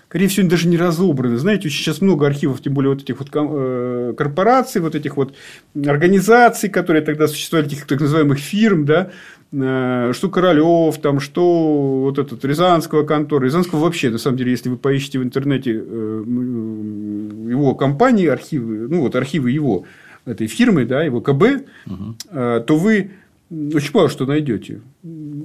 [0.08, 1.38] Скорее всего, даже не разобраны.
[1.38, 5.34] Знаете, сейчас много архивов, тем более вот этих вот э, корпораций, вот этих вот
[5.74, 9.10] организаций, которые тогда существовали, этих так называемых фирм, да,
[9.52, 13.44] э, что Королев, там, что вот этот Рязанского контора.
[13.44, 16.24] Рязанского вообще, на самом деле, если вы поищете в интернете э,
[17.48, 19.84] его компании, архивы, ну вот архивы его
[20.26, 21.42] этой фирмы, да, его КБ,
[21.86, 22.16] угу.
[22.30, 23.10] то вы
[23.51, 24.80] очень мало что найдете.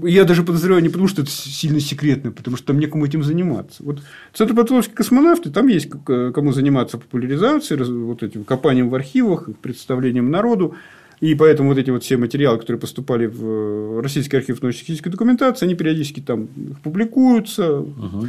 [0.03, 3.83] Я даже подозреваю не потому, что это сильно секретно, потому что там некому этим заниматься.
[3.83, 4.01] Вот
[4.33, 10.75] Центр подготовки космонавты, там есть кому заниматься популяризацией, вот этим копанием в архивах, представлением народу.
[11.21, 15.65] И поэтому вот эти вот все материалы, которые поступали в э, Российский архив научно-технической документации,
[15.65, 16.47] они периодически там
[16.81, 18.27] публикуются, угу,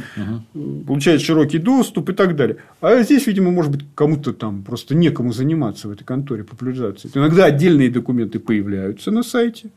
[0.53, 0.83] угу.
[0.85, 2.57] получают широкий доступ и так далее.
[2.81, 7.13] А здесь, видимо, может быть, кому-то там просто некому заниматься в этой конторе популяризацией.
[7.15, 9.69] Иногда отдельные документы появляются на сайте.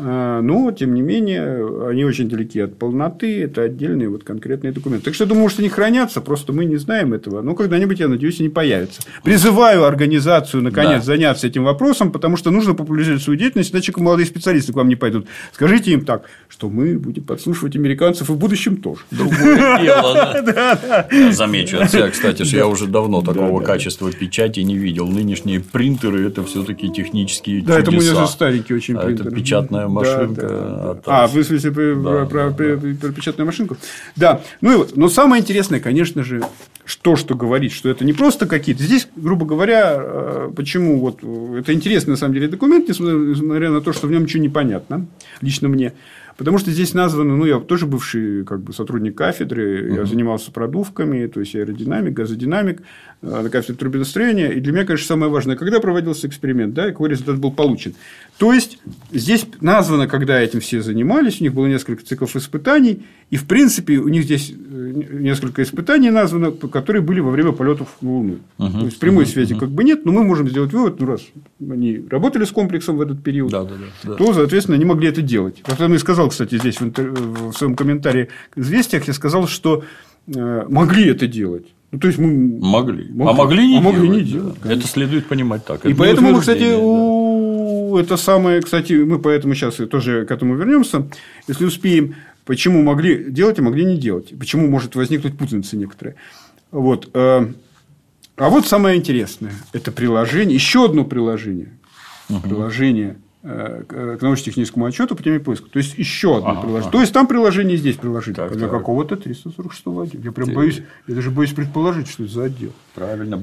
[0.00, 5.06] А, но, тем не менее, они очень далеки от полноты, это отдельные вот конкретные документы.
[5.06, 7.42] Так что, я думаю, что они хранятся, просто мы не знаем этого.
[7.42, 9.02] Но когда-нибудь, я надеюсь, они появятся.
[9.24, 11.06] Призываю организацию, наконец, да.
[11.06, 14.94] заняться этим вопросом, потому что нужно популяризировать свою деятельность, иначе молодые специалисты к вам не
[14.94, 15.26] пойдут.
[15.52, 19.00] Скажите им так, что мы будем подслушивать американцев и в будущем тоже.
[19.10, 21.32] Другое дело.
[21.32, 25.08] Замечу от себя, кстати, что я уже давно такого качества печати не видел.
[25.08, 29.30] Нынешние принтеры– это все таки технические Да, это мы уже старенькие очень принтеры.
[29.30, 30.40] Это печатная машинка.
[30.42, 33.76] Да, да, от- А, вы в смысле про, Да, про- да, про- печатную машинку?
[34.16, 34.42] Да.
[34.60, 34.96] Ну и вот.
[34.96, 36.42] Но самое интересное, конечно же,
[36.84, 38.82] что, что говорит, что это не просто какие-то.
[38.82, 43.70] Здесь, грубо говоря, э, почему вот э, это интересный на самом деле документ, несмотря несмотря
[43.70, 45.06] на то, что в нем ничего не понятно,
[45.42, 45.92] лично мне.
[46.38, 51.26] Потому что здесь названо, ну, я тоже бывший как бы, сотрудник кафедры, я занимался продувками,
[51.26, 52.82] то есть аэродинамик, газодинамик
[53.20, 54.50] на кафедре трубедостроения.
[54.50, 57.94] И для меня, конечно, самое важное, когда проводился эксперимент, да, и какой результат был получен.
[58.38, 58.78] То есть,
[59.12, 63.96] здесь названо, когда этим все занимались, у них было несколько циклов испытаний, и, в принципе,
[63.98, 68.36] у них здесь э, несколько испытаний названо, которые были во время полетов на Луну.
[68.56, 71.22] То есть, прямой связи как бы нет, но мы можем сделать вывод, ну, раз
[71.60, 74.14] они работали с комплексом в этот период, Да, да, да, да.
[74.14, 75.60] то, соответственно, они могли это делать.
[75.64, 79.82] Потом я сказал, кстати, здесь в, интер- в своем комментарии к известиях, я сказал, что
[80.28, 81.66] э, могли это делать.
[81.90, 82.28] Ну, то есть мы
[82.60, 83.08] Могли.
[83.10, 83.28] Могли.
[83.28, 84.16] А могли не А могли делать.
[84.26, 84.38] не да.
[84.40, 85.76] делать, Это следует понимать так.
[85.76, 86.78] И Это не поэтому мы, кстати, да.
[86.78, 87.96] у...
[87.96, 91.08] это самое, кстати, мы поэтому сейчас тоже к этому вернемся,
[91.46, 96.16] если успеем, почему могли делать, а могли не делать, почему может возникнуть путаница некоторые.
[96.70, 97.08] Вот.
[97.14, 97.52] э,
[98.36, 101.72] А вот самое интересное, это приложение, еще одно приложение,
[102.42, 105.68] приложение э, к к научно-техническому отчету по теме поиска.
[105.70, 106.82] То есть еще одно Ага, приложение.
[106.88, 106.92] ага.
[106.92, 108.36] То есть там приложение здесь приложение.
[108.36, 108.70] Так, для так.
[108.78, 110.22] какого-то 346 отдела.
[110.24, 112.72] Я прям Ты- боюсь, я даже боюсь предположить, что это за отдел.
[112.94, 113.36] Правильно.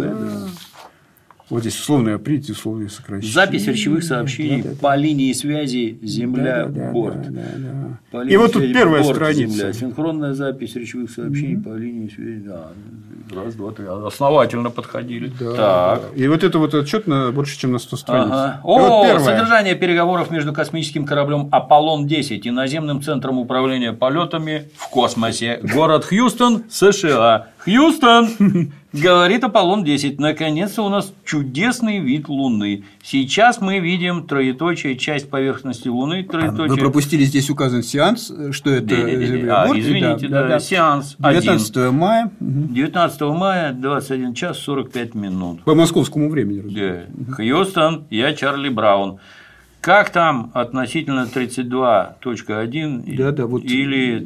[1.48, 1.54] Да.
[1.54, 3.32] Вот здесь условные определить, условия сокращения.
[3.32, 8.22] Запись речевых сообщений по линии связи земля Да, да, да, да, да.
[8.24, 9.56] И вот тут первая борт, страница.
[9.56, 9.72] земля.
[9.72, 12.42] Синхронная запись речевых сообщений по линии связи.
[12.46, 12.68] Да.
[13.34, 13.86] Раз, два, три.
[13.86, 15.30] Основательно подходили.
[15.38, 16.02] Так.
[16.14, 18.28] И вот это вот отчет на больше, чем на 100 страниц.
[18.30, 18.60] Ага.
[18.62, 19.24] И вот О, первое.
[19.24, 25.60] содержание переговоров между космическим кораблем Аполлон-10 и наземным центром управления полетами в космосе.
[25.62, 27.48] Город Хьюстон, США.
[27.64, 28.28] Хьюстон!
[28.92, 30.16] Говорит Аполлон-10.
[30.18, 32.84] Наконец-то у нас чудесный вид Луны.
[33.02, 36.18] Сейчас мы видим троеточие часть поверхности Луны.
[36.22, 36.78] Вы Троеточие.
[36.78, 39.26] пропустили здесь указан сеанс, что это Не-не-не.
[39.26, 42.72] Земля А, борт, и извините, да, сеанс 19 мая мгм.
[42.74, 45.64] 19 мая, 21 час 45 минут.
[45.64, 47.06] по московскому времени, разумеется.
[47.16, 47.34] Да.
[47.34, 49.18] Хьюстон, я Чарли Браун.
[49.84, 53.64] Как там относительно 32.1 Да-да, вот.
[53.64, 54.18] или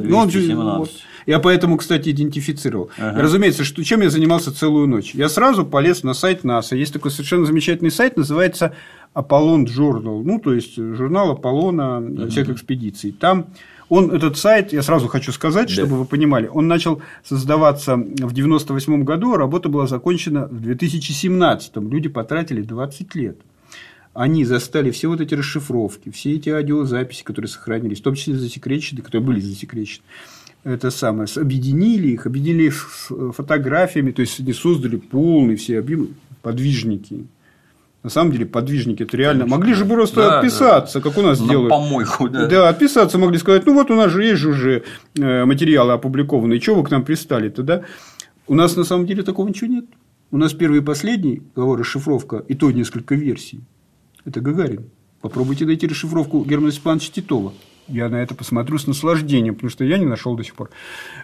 [0.00, 0.76] Ну, он же, 3.217?
[0.78, 0.90] вот.
[1.26, 2.90] Я поэтому, кстати, идентифицировал.
[2.98, 3.22] Ага.
[3.22, 5.14] Разумеется, что, чем я занимался целую ночь?
[5.14, 6.74] Я сразу полез на сайт НАСА.
[6.74, 8.74] Есть такой совершенно замечательный сайт, называется
[9.14, 10.24] Apollon Journal.
[10.24, 13.12] Ну, то есть, журнал Аполлона всех экспедиций.
[13.12, 13.46] Там
[13.88, 19.04] он, этот сайт, я сразу хочу сказать, чтобы вы понимали, он начал создаваться в 98
[19.04, 21.76] году, а работа была закончена в 2017.
[21.76, 23.38] Люди потратили 20 лет
[24.18, 29.00] они застали все вот эти расшифровки, все эти аудиозаписи, которые сохранились, в том числе засекречены,
[29.00, 30.02] которые были засекречены,
[30.64, 37.26] это самое, объединили их, объединили э, фотографиями, то есть они создали полный все объем подвижники.
[38.02, 39.46] На самом деле подвижники это реально.
[39.46, 41.70] Могли же просто Да, отписаться, как у нас На делают.
[41.70, 42.46] помойку, да.
[42.48, 44.82] Да, отписаться могли сказать, ну вот у нас же есть же уже
[45.16, 47.82] э, материалы опубликованные, чего вы к нам пристали-то, да?
[48.48, 49.84] У нас на самом деле такого ничего нет.
[50.32, 53.60] У нас первый и последний, кого расшифровка, и то несколько версий.
[54.28, 54.90] Это Гагарин.
[55.22, 57.54] Попробуйте найти расшифровку Германа Степановича Титова.
[57.88, 60.68] Я на это посмотрю с наслаждением, потому что я не нашел до сих пор.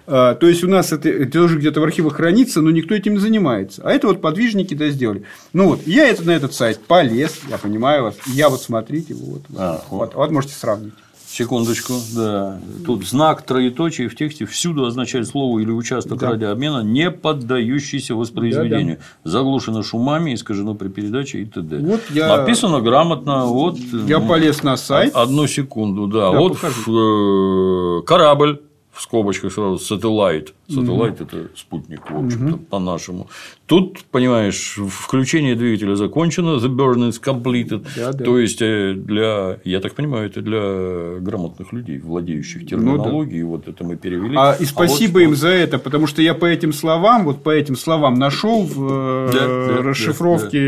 [0.07, 3.19] А, то есть у нас это, тоже где-то в архивах хранится, но никто этим не
[3.19, 3.83] занимается.
[3.85, 5.25] А это вот подвижники да сделали.
[5.53, 8.17] Ну вот, я это, на этот сайт полез, я понимаю вас.
[8.25, 10.95] Я вот смотрите, вот, А, вот, вот можете сравнить.
[11.37, 12.61] Секундочку, да.
[12.87, 16.31] Тут знак троеточия в тексте всюду означает слово или участок Да.
[16.31, 18.99] радиообмена, не поддающийся воспроизведению.
[19.25, 21.79] Заглушено шумами, искажено при передаче и т.д.
[21.79, 23.47] Вот я- Написано грамотно.
[23.47, 25.13] Вот, Я полез на сайт.
[25.17, 26.31] Одну секунду, да.
[26.31, 26.81] Да, вот покажи.
[26.89, 28.61] э, корабль
[28.95, 30.55] в скобочках сразу сателлайт.
[30.69, 33.29] Сателлайт это спутник, в общем-то, по-нашему.
[33.67, 37.87] Тут, понимаешь, включение двигателя закончено, the burn is completed.
[37.97, 38.25] Да, да.
[38.25, 43.43] То есть э, для, я так понимаю, это для грамотных людей, владеющих терминологией.
[43.43, 44.35] Вот это мы перевели.
[44.35, 47.43] Ну А, и спасибо вот им за это, потому что я по этим словам, вот
[47.43, 50.59] по этим словам нашел в э, Да, да, расшифровке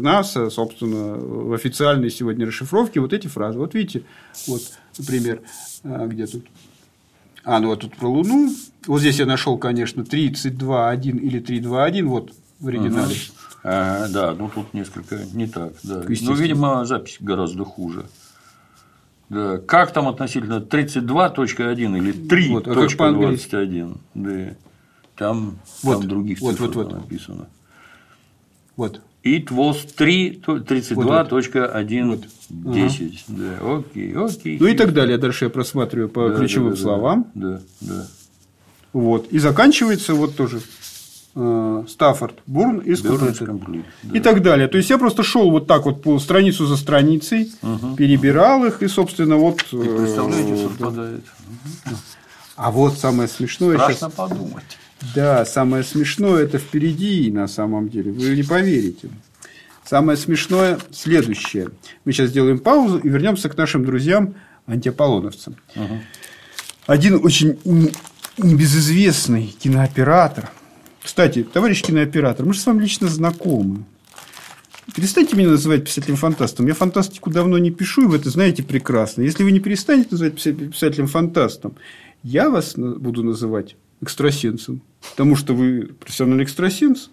[0.00, 3.58] НАСА, собственно, в официальной сегодня расшифровке вот эти фразы.
[3.58, 4.04] Вот видите,
[4.46, 4.62] вот,
[4.98, 5.42] например,
[5.84, 6.44] а, где тут?
[7.44, 8.52] А, ну вот тут про Луну.
[8.86, 13.14] Вот здесь я нашел, конечно, 32.1 или 3.2.1, вот в оригинале.
[13.62, 15.72] Ага, да, ну тут несколько не так.
[15.82, 16.04] Да.
[16.06, 18.06] Ну, видимо, запись гораздо хуже.
[19.30, 19.58] Да.
[19.58, 22.90] Как там относительно 32.1 или Вот, а как?
[22.90, 23.98] 3.21?
[24.14, 24.54] Да.
[25.16, 26.92] Там, Вот, там других вот, цифр вот, вот.
[26.92, 27.46] написано.
[28.76, 29.00] Вот.
[29.24, 32.08] It was 3, то- 32.1.10.
[32.50, 32.74] Вот.
[33.28, 34.58] Да, окей, окей.
[34.60, 35.16] Ну и так далее.
[35.16, 37.26] Дальше я просматриваю по Да, ключевым да, да, словам.
[37.34, 38.06] Да, да.
[38.92, 39.28] Вот.
[39.28, 40.60] И заканчивается вот тоже
[41.34, 44.68] э, Стаффорд, Бурн и и И так далее.
[44.68, 47.50] То есть я просто шел вот так вот по страницу за страницей,
[47.96, 49.64] перебирал их и, собственно, вот.
[49.72, 51.24] э, Представляете, совпадает.
[52.56, 53.96] А вот самое смешное сейчас.
[53.96, 54.78] Страшно подумать.
[55.14, 58.12] Да, самое смешное это впереди на самом деле.
[58.12, 59.10] Вы не поверите.
[59.84, 61.68] Самое смешное следующее.
[62.04, 64.34] Мы сейчас сделаем паузу и вернемся к нашим друзьям
[64.66, 65.56] антиаполлоновцам.
[66.86, 67.58] Один очень
[68.38, 70.50] небезызвестный кинооператор.
[71.02, 73.84] Кстати, товарищ кинооператор, мы же с вами лично знакомы.
[74.94, 76.66] Перестаньте меня называть писателем-фантастом.
[76.66, 79.22] Я фантастику давно не пишу, и вы это знаете прекрасно.
[79.22, 81.76] Если вы не перестанете называть писа- писателем-фантастом,
[82.22, 84.80] я вас буду называть экстрасенсом.
[85.10, 87.10] Потому что вы профессиональный экстрасенс.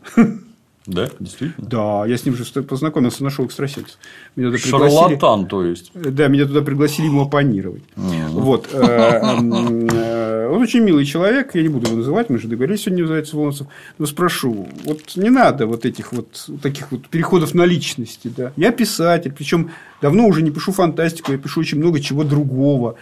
[0.88, 1.68] Да, действительно.
[1.68, 4.00] Да, я с ним же познакомился, нашел экстрасенс.
[4.36, 4.90] Меня туда.
[4.90, 5.92] Шарлатан, то есть.
[5.94, 7.84] Да, меня туда пригласили ему оппонировать.
[7.96, 8.70] Вот.
[8.74, 13.04] э, э, Он очень милый человек, я не буду его называть, мы же договорились сегодня
[13.04, 13.68] называть Волонцев.
[14.00, 18.32] Но спрошу, вот не надо вот этих вот таких вот переходов на личности.
[18.36, 18.52] Да.
[18.58, 19.70] Я писатель, причем
[20.02, 22.96] давно уже не пишу фантастику, я пишу очень много чего другого.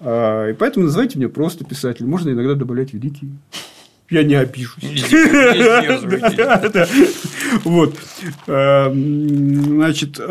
[0.00, 2.06] А, И поэтому называйте меня просто писатель.
[2.06, 3.30] Можно иногда добавлять великий.
[4.08, 5.04] Я не обижусь.
[7.64, 7.94] Вот.
[8.48, 10.22] Эм, Значит, э,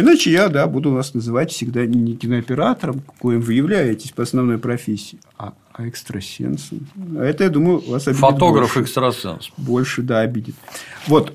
[0.00, 5.18] иначе я, да, буду вас называть всегда не кинооператором, коим вы являетесь по основной профессии,
[5.36, 6.86] а а экстрасенсом.
[7.16, 8.34] А это, я думаю, вас обидит больше.
[8.34, 9.50] Фотограф-экстрасенс.
[9.56, 10.54] Больше, да, обидит.
[11.06, 11.32] Вот,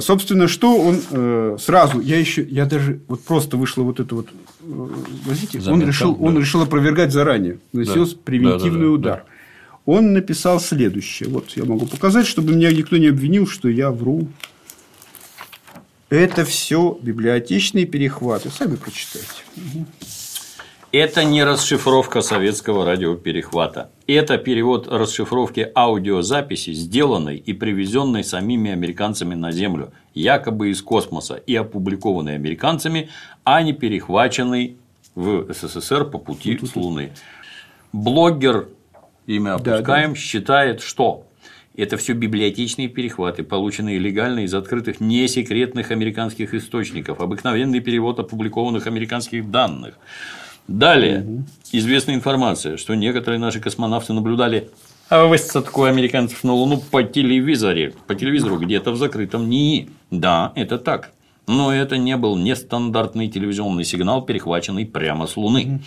[0.00, 4.28] собственно, что он э, сразу, я еще, я даже, вот просто вышло вот это вот,
[4.68, 6.40] возьмите, он решил, он да.
[6.40, 8.16] решил опровергать заранее, наносил Да.
[8.24, 9.24] превентивный Да, да, да, удар.
[9.86, 14.28] Он написал следующее, вот я могу показать, чтобы меня никто не обвинил, что я вру.
[16.10, 19.28] Это все библиотечные перехваты, сами прочитайте.
[20.90, 23.90] Это не расшифровка советского радиоперехвата.
[24.06, 31.54] Это перевод расшифровки аудиозаписи, сделанной и привезенной самими американцами на Землю, якобы из космоса, и
[31.54, 33.10] опубликованной американцами,
[33.44, 34.78] а не перехваченной
[35.14, 37.12] в СССР по пути с Луны.
[37.92, 38.68] Блогер,
[39.26, 41.26] имя Да, опускаем, считает, что
[41.76, 49.50] это все библиотечные перехваты, полученные легально из открытых несекретных американских источников, обыкновенный перевод опубликованных американских
[49.50, 49.98] данных.
[50.68, 54.70] Далее, известна информация, что некоторые наши космонавты наблюдали
[55.10, 59.88] высадку американцев на Луну по телевизоре, по телевизору где-то в закрытом НИИ.
[60.10, 61.12] Да, это так.
[61.46, 65.80] Но это не был нестандартный телевизионный сигнал, перехваченный прямо с Луны.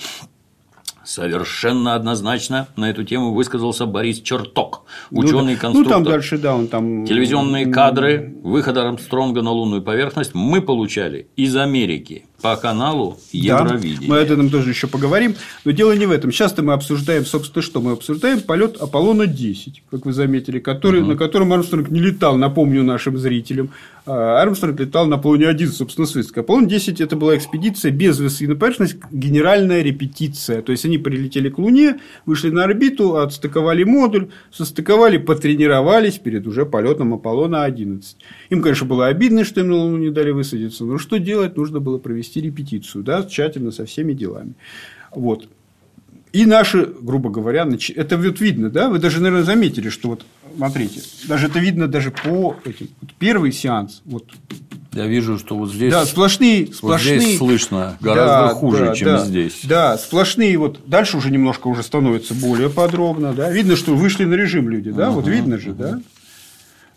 [1.04, 6.00] Совершенно однозначно на эту тему высказался Борис Черток, Ну, ученый конструктор.
[6.00, 7.06] Ну, там дальше, да, он там...
[7.06, 14.10] Телевизионные кадры выхода Армстронга на лунную поверхность мы получали из Америки по каналу Да, Евровидение.
[14.10, 15.36] мы об этом тоже еще поговорим.
[15.66, 16.32] Но дело не в этом.
[16.32, 18.42] Сейчас-то мы обсуждаем, собственно, что мы обсуждаем?
[18.42, 23.70] Полет Аполлона-10, как вы заметили, который, на котором Армстронг не летал, напомню нашим зрителям.
[24.06, 26.40] А Армстронг летал на Аполлоне-1, собственно, с высадкой.
[26.44, 30.64] Аполлон-10– это была экспедиция без высадки на поверхность, генеральная репетиция.
[30.64, 36.66] То есть, они прилетели к Луне, вышли на орбиту, отстыковали модуль, состыковали, потренировались перед уже
[36.66, 38.02] полетом Аполлона-11.
[38.50, 41.56] Им, конечно, было обидно, что им на Луну не дали высадиться, но что делать?
[41.56, 44.54] Нужно было провести репетицию, да, тщательно, со всеми делами.
[45.14, 45.48] Вот.
[46.32, 50.26] И наши, грубо говоря, нач- это вот видно, да, вы даже, наверное, заметили, что вот,
[50.56, 52.88] смотрите, даже это видно даже по этим.
[53.02, 54.24] Вот первый сеанс, вот,
[54.94, 57.20] Я вижу, что вот здесь, да, сплошные, вот сплошные.
[57.20, 59.26] здесь слышно гораздо Да, хуже, да, чем да.
[59.26, 59.60] здесь.
[59.64, 60.80] Да, сплошные вот.
[60.88, 63.52] Дальше уже немножко уже становится более подробно, да.
[63.52, 66.00] Видно, что вышли на режим люди, да, вот видно же, да.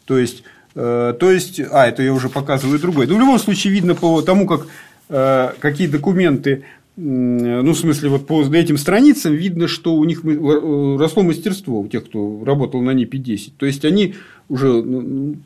[0.05, 0.45] То есть,
[0.77, 3.09] э, то есть, а это я уже показываю другой.
[3.09, 4.67] Но в любом случае видно по тому, как
[5.09, 6.65] какие документы,
[6.97, 11.89] ну в смысле вот по этим страницам видно, что у них э, росло мастерство у
[11.89, 13.57] тех, кто работал на НИПе 10.
[13.57, 14.15] То есть они
[14.49, 14.83] уже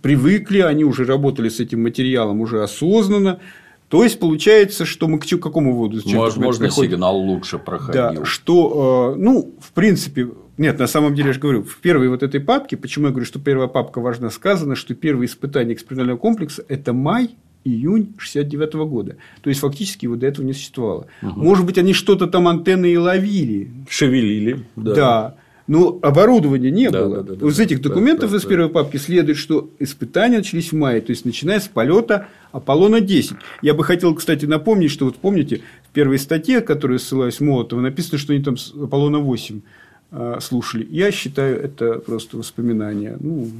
[0.02, 3.40] привыкли, они уже работали с этим материалом уже осознанно.
[3.88, 6.00] То есть получается, что мы к какому выводу?
[6.00, 6.92] с чем Возможно, документ приходит?
[6.92, 8.24] сигнал лучше Да, проходил.
[8.26, 10.28] что, э, ну, в принципе,
[10.58, 13.24] нет, на самом деле, я же говорю, в первой вот этой папке, почему я говорю,
[13.24, 17.30] что первая папка важна, сказано, что первые испытания экспериментального комплекса– это май,
[17.64, 19.16] июнь 69 года.
[19.42, 21.06] То есть, фактически его до этого не существовало.
[21.22, 23.70] Может быть, они что-то там антенны и ловили.
[23.88, 24.64] Шевелили.
[24.76, 25.34] Да.
[25.66, 27.16] Но оборудования не Да, было.
[27.16, 27.62] да, да, да, Из да.
[27.62, 28.48] этих Да, документов да, из да.
[28.48, 33.36] первой папки следует, что испытания начались в мае, то есть начиная с полета Аполлона-10.
[33.60, 38.16] Я бы хотел, кстати, напомнить, что вот помните, в первой статье, которую ссылаюсь Молотова, написано,
[38.16, 39.60] что они там с Аполлона-8 э,
[40.40, 40.86] слушали.
[40.90, 43.16] Я считаю, это просто воспоминания.
[43.20, 43.50] Ну,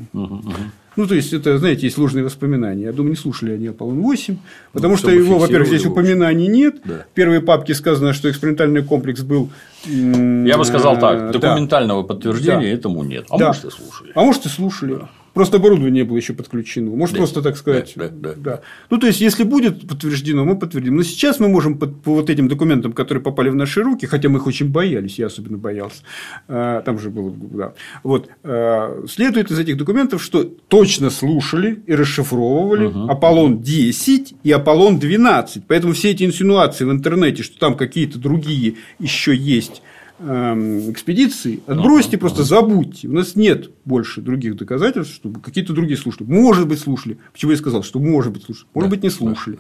[0.98, 2.82] ну, то есть, это, знаете, есть ложные воспоминания.
[2.84, 4.36] Я думаю, не слушали они Аполлон-8,
[4.72, 6.80] потому что Ну, чтобы его, во-первых, здесь упоминаний нет.
[6.84, 7.04] Да.
[7.08, 9.48] В первой папке сказано, что экспериментальный комплекс был...
[9.84, 11.38] Я бы сказал так, э, да.
[11.38, 12.78] документального подтверждения Да.
[12.78, 13.26] этому нет.
[13.30, 13.46] А Да.
[13.48, 14.12] может и слушали.
[14.14, 14.98] А может, и слушали.
[15.38, 16.90] Просто оборудование не было еще подключено.
[16.90, 17.18] Может, Да.
[17.18, 17.92] просто так сказать.
[17.94, 18.60] Да, да, да.
[18.90, 20.96] Ну, то есть, если будет подтверждено, мы подтвердим.
[20.96, 24.28] Но сейчас мы можем по, по вот этим документам, которые попали в наши руки, хотя
[24.30, 26.02] мы их очень боялись, я особенно боялся,
[26.48, 31.94] а, там же было, да, вот, а, следует из этих документов, что точно слушали и
[31.94, 35.62] расшифровывали Аполлон-10 и Аполлон-12.
[35.68, 39.82] Поэтому все эти инсинуации в интернете, что там какие-то другие еще есть
[40.20, 43.08] экспедиции, отбросьте, просто забудьте.
[43.08, 46.26] У нас нет больше других доказательств, чтобы какие-то другие слушали.
[46.28, 47.18] Может быть, слушали.
[47.32, 48.66] Почему я сказал, что может быть слушали.
[48.74, 49.58] Может Да, быть, не да, слушали.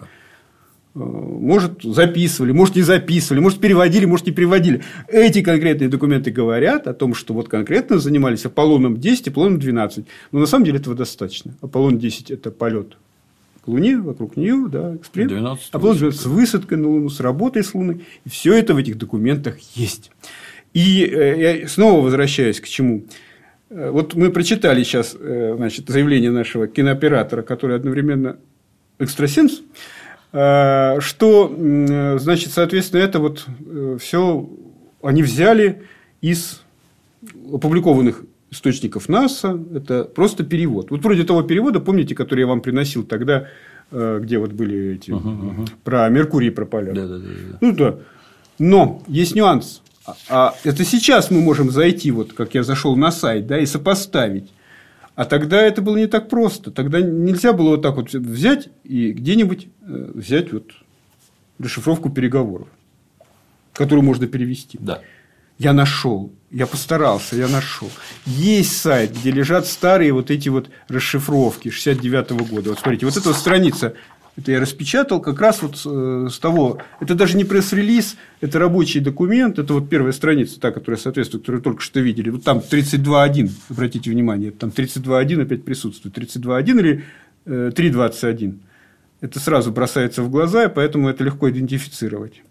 [0.94, 4.82] Э, Может, записывали, может, не записывали, может, переводили, может, не переводили.
[5.06, 10.06] Эти конкретные документы говорят о том, что вот конкретно занимались Аполлоном 10 и Аполлоном 12.
[10.32, 11.54] Но на самом деле этого достаточно.
[11.60, 12.96] Аполлон 10– это полет
[13.64, 15.34] к Луне, вокруг нее, да, эксперимент.
[15.34, 18.00] 12 Аполлон 12 с высадкой на Луну, с работой с Луны.
[18.24, 20.10] И все это в этих документах есть.
[20.78, 23.02] И э, я снова возвращаюсь к чему.
[23.68, 28.36] Э, Вот мы прочитали сейчас э, значит, заявление нашего кинооператора, который одновременно
[29.00, 29.62] экстрасенс,
[30.30, 31.54] что,
[32.18, 33.46] значит, соответственно, это вот
[33.98, 34.50] все
[35.02, 35.82] они взяли
[36.20, 36.60] из
[37.52, 40.90] опубликованных источников НАСА, это просто перевод.
[40.90, 43.46] Вот вроде того перевода, помните, который я вам приносил тогда,
[43.90, 45.14] где вот были эти
[45.82, 46.94] про Меркурий, про полет.
[46.94, 47.58] Да, да, да, да.
[47.62, 47.98] Ну да.
[48.58, 49.82] Но есть нюанс.
[50.28, 54.50] А- это сейчас мы можем зайти, вот как я зашел на сайт, да, и сопоставить.
[55.14, 56.70] А тогда это было не так просто.
[56.70, 60.70] Тогда нельзя было вот так вот взять и где-нибудь э, взять вот
[61.58, 62.68] расшифровку переговоров,
[63.72, 64.78] которую можно перевести.
[64.80, 65.00] Да.
[65.58, 67.90] Я нашел, я постарался, я нашел.
[68.26, 72.70] Есть сайт, где лежат старые вот эти вот расшифровки 69 года.
[72.70, 73.94] Вот смотрите, вот эта вот страница,
[74.38, 76.78] это я распечатал как раз вот э, с того.
[77.00, 79.58] Это даже не пресс-релиз, это рабочий документ.
[79.58, 82.30] Это вот первая страница, та, которая соответствует, которую только что видели.
[82.30, 86.16] Вот там 32.1, обратите внимание, там 32.1 опять присутствует.
[86.16, 87.04] 32.1 или
[87.46, 88.58] э, 3.21.
[89.20, 92.42] Это сразу бросается в глаза, и поэтому это легко идентифицировать.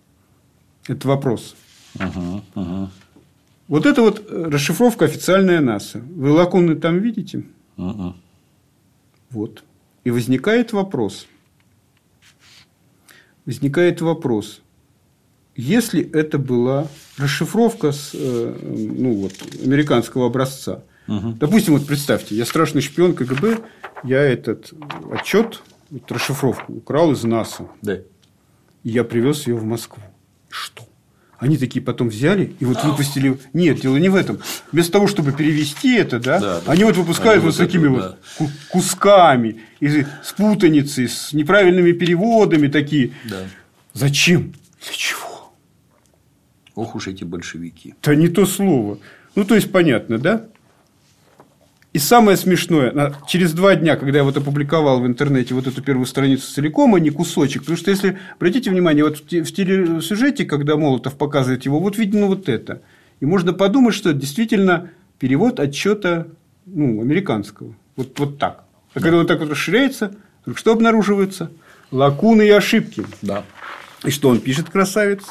[0.90, 1.56] Это вопрос.
[1.98, 2.92] Ага, ага.
[3.70, 6.00] Вот это вот э, расшифровка официальная НАСА.
[6.00, 7.46] Вы лакуны там видите?
[7.78, 8.14] Ага.
[9.30, 9.64] Вот.
[10.04, 11.28] И возникает вопрос.
[13.48, 14.62] Возникает вопрос.
[15.56, 19.32] Если это была расшифровка с, э, ну, вот,
[19.64, 23.60] американского образца, допустим, вот представьте, я страшный шпион КГБ,
[24.04, 24.74] я этот
[25.10, 27.96] отчет, вот расшифровку украл из НАСА, Да.
[27.96, 28.04] и
[28.84, 30.04] я привез ее в Москву.
[30.50, 30.84] Что?
[31.40, 33.38] Они такие потом взяли и вот выпустили.
[33.54, 34.40] Нет, дело не в этом.
[34.72, 36.72] Вместо того, чтобы перевести это, да, Да, да.
[36.72, 37.92] они вот выпускают Они вот вот это, такими да.
[37.92, 43.12] вот ку- кусками, из, с путаницей, с неправильными переводами такие.
[43.30, 43.42] Да.
[43.94, 44.54] Зачем?
[44.84, 45.54] Для чего?
[46.74, 47.94] Ох уж эти большевики.
[48.04, 48.98] Да не то слово.
[49.36, 50.46] Ну, то есть, понятно, да?
[51.98, 56.06] И самое смешное, через два дня, когда я вот опубликовал в интернете вот эту первую
[56.06, 60.46] страницу целиком, а не кусочек, потому что если, обратите внимание, вот в те- в телесюжете,
[60.46, 62.84] когда Молотов показывает его, вот видно вот это.
[63.20, 66.28] И можно подумать, что это действительно перевод отчета
[66.68, 67.74] ну, американского.
[67.96, 68.66] Вот, вот так.
[68.94, 70.14] А когда он так вот расширяется,
[70.54, 71.50] что обнаруживается?
[71.90, 73.08] Лакуны и ошибки.
[73.24, 73.44] Да.
[74.06, 75.24] И что он пишет, красавец?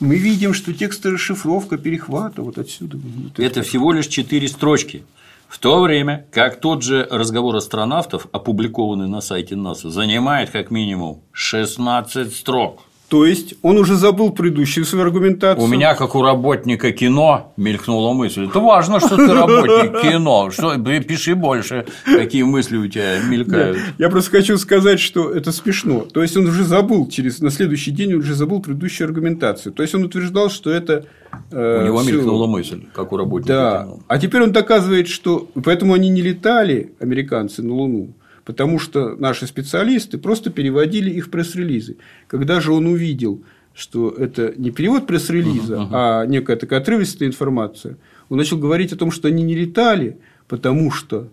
[0.00, 2.98] Мы видим, что текст расшифровка перехвата вот отсюда.
[2.98, 5.04] Вот Это всего лишь четыре строчки.
[5.48, 11.22] В то время как тот же разговор астронавтов, опубликованный на сайте НАСА, занимает как минимум
[11.32, 12.82] 16 строк.
[13.08, 15.64] То есть он уже забыл предыдущую свою аргументацию.
[15.64, 18.46] У меня, как у работника кино, мелькнула мысль.
[18.46, 20.50] Это важно, что ты работник кино.
[20.50, 23.78] Что, пиши больше, какие мысли у тебя мелькают.
[23.98, 26.00] Я просто хочу сказать, что это смешно.
[26.00, 29.72] То есть он уже забыл через на следующий день он уже забыл предыдущую аргументацию.
[29.72, 31.04] То есть он утверждал, что это
[31.52, 33.82] э, У него всё- мелькнула мысль, как у работника Да.
[33.84, 33.98] кино.
[34.08, 38.08] А теперь он доказывает, что поэтому они не летали, американцы, на Луну,
[38.46, 41.96] потому что наши специалисты просто переводили их пресс-релизы.
[42.28, 43.42] Когда же он увидел,
[43.74, 47.98] что это не перевод пресс-релиза, а некая такая отрывистая информация,
[48.30, 51.28] он начал говорить о том, что они не летали, потому что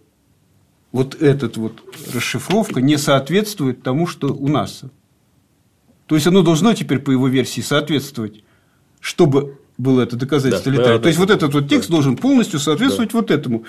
[0.91, 1.83] вот эта вот
[2.13, 4.89] расшифровка не соответствует тому, что у НАСА.
[6.07, 8.43] То есть оно должно теперь, по его версии, соответствовать,
[8.99, 10.97] чтобы было это доказательство Да, летания.
[10.97, 13.65] да, То есть да, вот этот вот текст должен полностью соответствовать вот этому.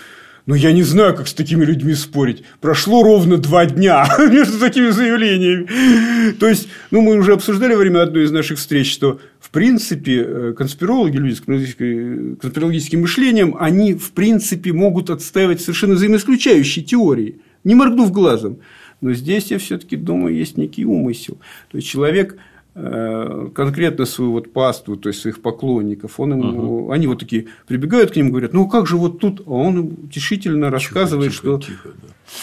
[0.47, 2.43] Но я не знаю, как с такими людьми спорить.
[2.61, 6.33] Прошло ровно два дня между такими заявлениями.
[6.33, 10.23] То есть, ну, мы уже обсуждали во время одной из наших встреч, что, в принципе,
[10.23, 17.41] э, конспирологи, люди с конспирологической- конспирологическим мышлением, они, в принципе, могут отстаивать совершенно взаимоисключающие теории,
[17.65, 18.59] не моргнув глазом.
[19.01, 21.39] Но здесь я все-таки думаю, есть некий умысел.
[21.71, 22.39] То есть человек э,
[22.75, 28.17] конкретно свою вот паству, то есть своих поклонников, он ему, они вот такие прибегают к
[28.17, 31.89] нему, говорят, ну как же вот тут, а он им утешительно рассказывает, тихо, что тихо,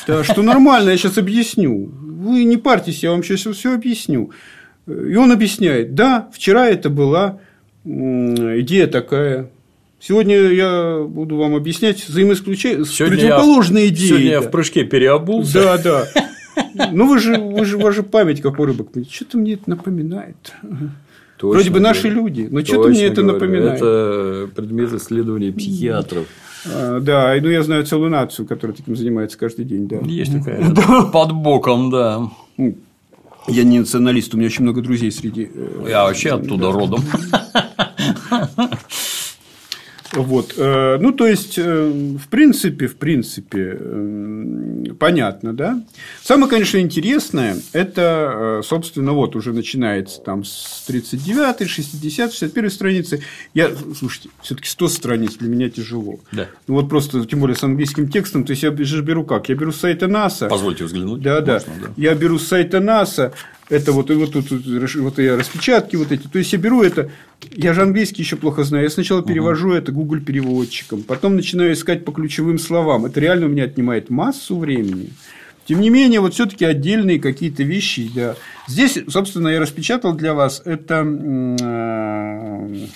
[0.08, 0.18] да.
[0.18, 1.92] да, что нормально, я сейчас объясню.
[1.92, 4.32] Вы не парьтесь, я вам сейчас все объясню.
[4.88, 7.40] И он объясняет, да, вчера это была
[7.84, 9.50] идея такая.
[10.00, 14.08] Сегодня я буду вам объяснять взаимоисключающие Сегодня противоположные я, идеи.
[14.08, 15.62] Сегодня я в прыжке переобулся.
[15.62, 16.08] Да, да.
[16.92, 18.90] Ну, вы же, вы же, же память, как у рыбок.
[19.10, 20.54] Что-то мне это напоминает.
[21.38, 22.22] Точно Вроде бы наши говорю.
[22.28, 23.34] люди, но что-то мне это говорю.
[23.34, 23.78] напоминает.
[23.78, 26.26] Это предмет исследования психиатров.
[26.68, 29.88] А, Да, ну я знаю целую нацию, которая таким занимается каждый день.
[29.88, 29.98] Да.
[30.04, 30.70] Есть такая.
[31.12, 32.30] Под боком, да.
[33.48, 35.50] Я не националист, у меня очень много друзей среди.
[35.52, 37.02] э, Я вообще оттуда родом.
[40.14, 40.54] Вот.
[40.58, 45.82] э, Ну, то есть, э, в принципе, в принципе, э, понятно, да.
[46.24, 53.24] Самое, конечно, интересное, это, собственно, вот уже начинается там с 39, 60, 61 страницы.
[53.54, 56.20] Я, слушайте, все-таки 100 страниц для меня тяжело.
[56.32, 56.48] Да.
[56.68, 59.50] Ну, вот просто, тем более с английским текстом, то есть я же беру как?
[59.50, 60.48] Я беру с сайта НАСА.
[60.48, 61.22] Позвольте взглянуть.
[61.22, 61.54] Да, да.
[61.54, 61.94] Можно, да.
[61.98, 63.34] Я беру с сайта НАСА,
[63.72, 66.28] это вот, и вот тут вот, вот я распечатки вот эти.
[66.28, 67.10] То есть я беру это,
[67.56, 68.84] я же английский еще плохо знаю.
[68.84, 73.06] Я сначала перевожу это Google переводчиком, потом начинаю искать по ключевым словам.
[73.06, 75.12] Это реально у меня отнимает массу времени.
[75.66, 78.12] Тем не менее, вот все-таки отдельные какие-то вещи.
[78.14, 78.36] Да.
[78.68, 82.88] Здесь, собственно, я распечатал для вас это э,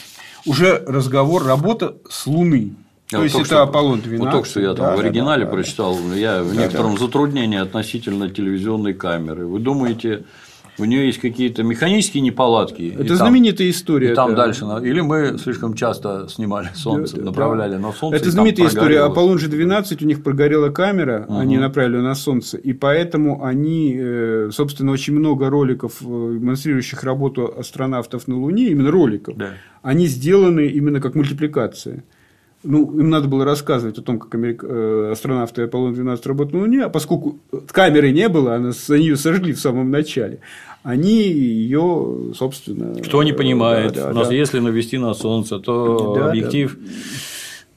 [0.46, 2.74] уже разговор, работа с Луны.
[3.12, 4.20] Я То есть только это Аполлон 12.
[4.20, 5.56] Вот только что я там Да, в оригинале да, да.
[5.56, 9.46] прочитал, я в некотором затруднении относительно телевизионной камеры.
[9.46, 10.26] Вы думаете,
[10.78, 12.82] у нее есть какие-то механические неполадки?
[12.82, 14.12] и Это там- знаменитая история.
[14.12, 14.46] И там да.
[14.46, 14.66] дальше.
[14.66, 17.80] на- Или мы слишком часто снимали солнце, Да, направляли да.
[17.80, 18.16] на солнце.
[18.16, 19.00] и Это там знаменитая история.
[19.02, 24.50] Аполлон же 12, у них прогорела камера, они направили на Солнце, и поэтому они, э,
[24.52, 26.06] собственно, очень много роликов, э,
[26.40, 29.50] демонстрирующих работу астронавтов на Луне, именно роликов, Да.
[29.82, 32.04] они сделаны именно как мультипликация.
[32.66, 36.84] Ну, им надо было рассказывать о том, как америк- э, астронавты Аполлон-12 работают на Луне,
[36.84, 37.38] а поскольку
[37.72, 40.40] камеры не было, она- они ее сожгли в самом начале,
[40.84, 42.96] они ее, собственно...
[43.02, 44.34] Кто не понимает, да, да, нас да.
[44.34, 46.78] если навести на солнце, то Да, объектив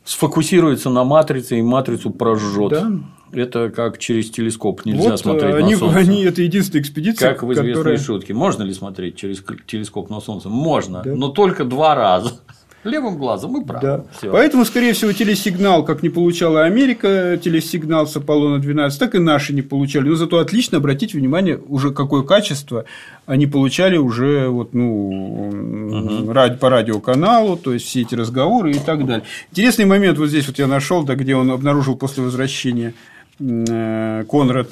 [0.05, 2.71] сфокусируется на матрице и матрицу прожжет.
[2.71, 2.91] Да.
[3.31, 5.99] Это как через телескоп нельзя Вот, смотреть они, на солнце.
[5.99, 7.99] они- это единственная экспедиция, Как в известной которая...
[7.99, 8.33] шутке.
[8.33, 10.49] Можно ли смотреть через телескоп на солнце?
[10.49, 11.15] Можно, Да.
[11.15, 12.41] но только два раза.
[12.85, 13.83] Левым глазом и правым.
[13.83, 14.05] Да.
[14.17, 14.31] Всё.
[14.33, 19.53] Поэтому, скорее всего, телесигнал, как не получала Америка телесигнал с Аполлона 12, так и наши
[19.53, 20.09] не получали.
[20.09, 22.85] Но зато отлично, обратите внимание, уже какое качество
[23.27, 29.05] они получали уже вот, ну, ради- по радиоканалу, то есть все эти разговоры и так
[29.07, 29.25] далее.
[29.51, 32.95] Интересный момент вот здесь вот я нашел, да, где он обнаружил после возвращения
[33.41, 34.69] э, Конрад,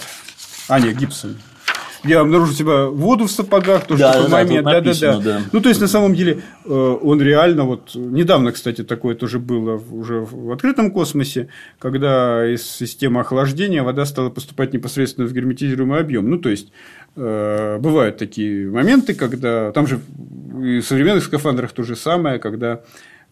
[0.68, 1.36] а нет, Гибсон.
[2.04, 4.64] Я обнаружил у себя воду в сапогах, тоже Да, такой да, да, момент.
[4.64, 5.38] Да, да, написано, да.
[5.38, 5.40] да.
[5.52, 9.80] Ну, то есть, на самом деле, э, он реально вот недавно, кстати, такое тоже было
[9.90, 11.48] уже в открытом космосе,
[11.78, 16.28] когда из системы охлаждения вода стала поступать непосредственно в герметизируемый объем.
[16.30, 16.68] Ну, то есть,
[17.16, 20.00] э, бывают такие моменты, когда там же
[20.62, 22.82] и в современных скафандрах то же самое, когда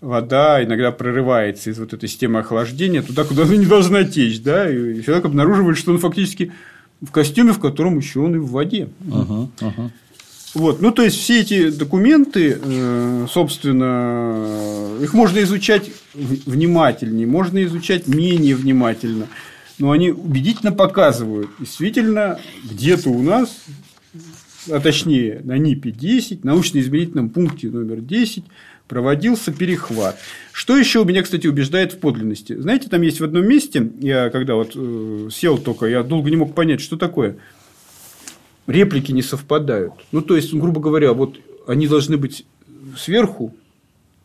[0.00, 4.70] вода иногда прорывается из вот этой системы охлаждения туда, куда она не должна течь, да,
[4.70, 6.52] и человек обнаруживает, что он фактически
[7.06, 8.88] в костюме, в котором еще он и в воде.
[10.54, 18.06] Вот, ну, то есть, все эти документы, э, собственно, их можно изучать внимательнее, можно изучать
[18.06, 19.26] менее внимательно,
[19.80, 22.38] но они убедительно показывают, действительно,
[22.70, 23.64] где-то у нас,
[24.70, 28.44] а точнее, на НИПе-10, научно-измерительном пункте номер 10,
[28.88, 30.18] проводился перехват.
[30.52, 32.54] Что еще меня, кстати, убеждает в подлинности?
[32.58, 36.36] Знаете, там есть в одном месте, я когда вот э, сел только, я долго не
[36.36, 37.36] мог понять, что такое
[38.66, 39.92] реплики не совпадают.
[40.12, 42.46] Ну, то есть, грубо говоря, вот они должны быть
[42.96, 43.54] сверху,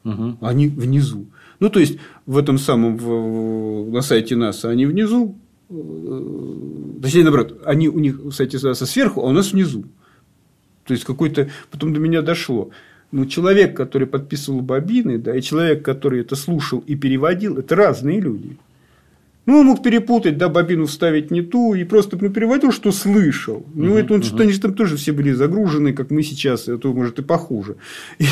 [0.03, 0.38] Мгм.
[0.41, 1.26] а они внизу.
[1.60, 5.36] Ну, то есть, в этом самом, в- на сайте НАСА они внизу,
[5.69, 6.53] э,
[7.02, 9.84] точнее, наоборот, они у них в сайте НАСА сверху, а у нас внизу.
[10.86, 11.49] То есть, какой-то...
[11.69, 12.69] Потом до меня дошло.
[13.11, 18.19] Ну, человек, который подписывал бобины, да, и человек, который это слушал и переводил, это разные
[18.19, 18.57] люди.
[19.48, 23.65] Ну, он мог перепутать, да, бобину вставить не ту, и просто ну, переводил, что слышал.
[23.73, 26.77] Ну, это он, что они же там тоже все были загружены, как мы сейчас, а
[26.77, 27.77] то, может, и похуже.
[28.19, 28.26] И,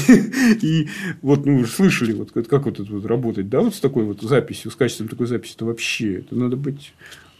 [0.62, 0.88] и
[1.24, 3.80] вот, ну, вы же слышали, вот, как как вот это вот работать, да, вот с
[3.80, 6.94] такой вот записью, с качеством такой записи, это вообще, это надо быть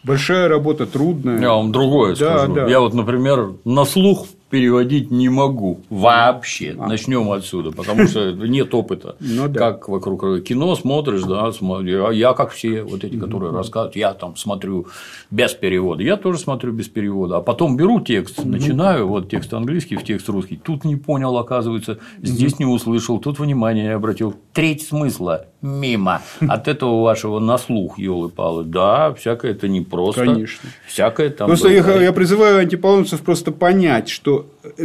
[0.04, 1.40] большая работа, трудная.
[1.40, 2.56] Я вам другое Да, скажу.
[2.56, 2.68] да.
[2.68, 6.76] Я вот, например, на слух переводить не могу вообще.
[6.78, 6.88] А.
[6.88, 9.16] Начнем отсюда, потому что нет опыта.
[9.38, 9.60] Ну, да.
[9.60, 12.10] Как вокруг кино смотришь, да, смотрю.
[12.12, 14.88] Я как все вот эти, которые рассказывают, я там смотрю
[15.30, 16.02] без перевода.
[16.02, 17.38] Я тоже смотрю без перевода.
[17.38, 20.58] А потом беру текст, начинаю, вот текст английский в текст русский.
[20.58, 24.36] Тут не понял, оказывается, здесь не услышал, тут внимание не обратил.
[24.54, 26.22] Треть смысла мимо.
[26.48, 30.26] От этого вашего на слух, елы палы Да, всякое это непросто.
[30.26, 30.70] Конечно.
[30.88, 31.48] Всякое там.
[31.48, 34.37] Просто я, я призываю антиполонцев просто понять, что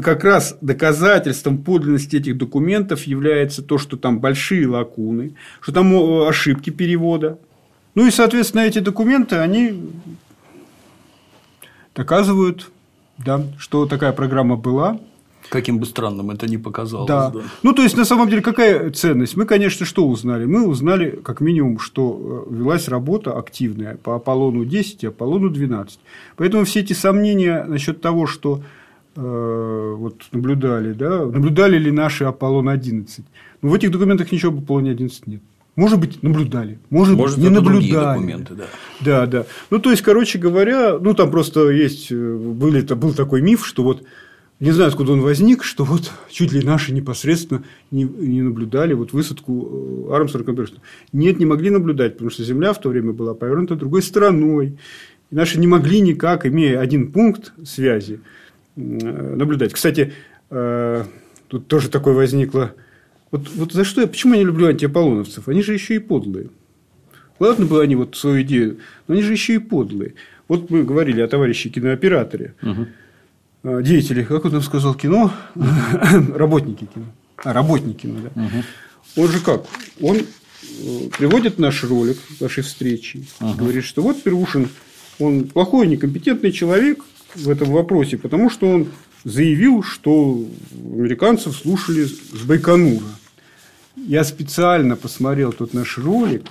[0.02, 5.94] как раз доказательством подлинности этих документов является то, что там большие лакуны, что там
[6.26, 7.38] ошибки перевода.
[7.94, 9.90] Ну и, соответственно, эти документы, они
[11.94, 12.70] доказывают,
[13.18, 14.98] да, что такая программа была,
[15.52, 17.08] Каким бы странным это ни показалось.
[17.08, 17.30] Да.
[17.30, 17.40] да.
[17.62, 19.36] Ну, то есть, на самом деле, какая ценность?
[19.36, 20.46] Мы, конечно, что узнали?
[20.46, 25.98] Мы узнали, как минимум, что э, велась работа активная по Аполлону 10 и Аполлону 12.
[26.36, 28.62] Поэтому все эти сомнения насчет того, что э,
[29.14, 33.24] вот наблюдали, да, наблюдали ли наши Аполлон 11.
[33.62, 35.42] Ну, в этих документах ничего об Аполлоне 11 нет.
[35.74, 38.18] Может быть, наблюдали, может, может быть, не наблюдали.
[38.18, 38.64] документы, да.
[39.00, 39.46] Да, да.
[39.70, 43.82] Ну, то есть, короче говоря, ну, там просто есть, э, были, был такой миф, что
[43.82, 44.02] вот
[44.60, 49.12] не знаю, откуда он возник, что вот чуть ли наши непосредственно не, не наблюдали вот
[49.12, 50.66] высадку э, Армстронга
[51.12, 54.78] Нет, не могли наблюдать, потому что Земля в то время была повернута другой стороной.
[55.30, 58.41] И наши не могли никак, имея один пункт связи, э,
[58.76, 59.72] наблюдать.
[59.72, 60.12] Кстати,
[60.50, 61.04] э,
[61.48, 62.72] тут тоже такое возникло.
[63.30, 65.48] Вот, вот за что я, почему я не люблю антиаполлоновцев?
[65.48, 66.48] Они же еще и подлые.
[67.38, 68.78] Ладно бы они вот свою идею,
[69.08, 70.14] но они же еще и подлые.
[70.48, 72.54] Вот мы говорили о товарище кинооператоре.
[72.62, 72.86] Угу
[73.64, 75.32] Э, деятели, как он там сказал, кино,
[76.34, 78.42] работники кино, а, работники кино, да.
[78.42, 79.22] Угу.
[79.22, 79.66] Он же как?
[80.00, 83.54] Он э, приводит наш ролик нашей встречи, угу.
[83.54, 84.68] говорит, что вот Первушин,
[85.20, 88.88] он плохой, некомпетентный человек в этом вопросе, потому что он
[89.24, 93.04] заявил, что американцев слушали с Байконура.
[93.96, 96.44] Я специально посмотрел тот наш ролик,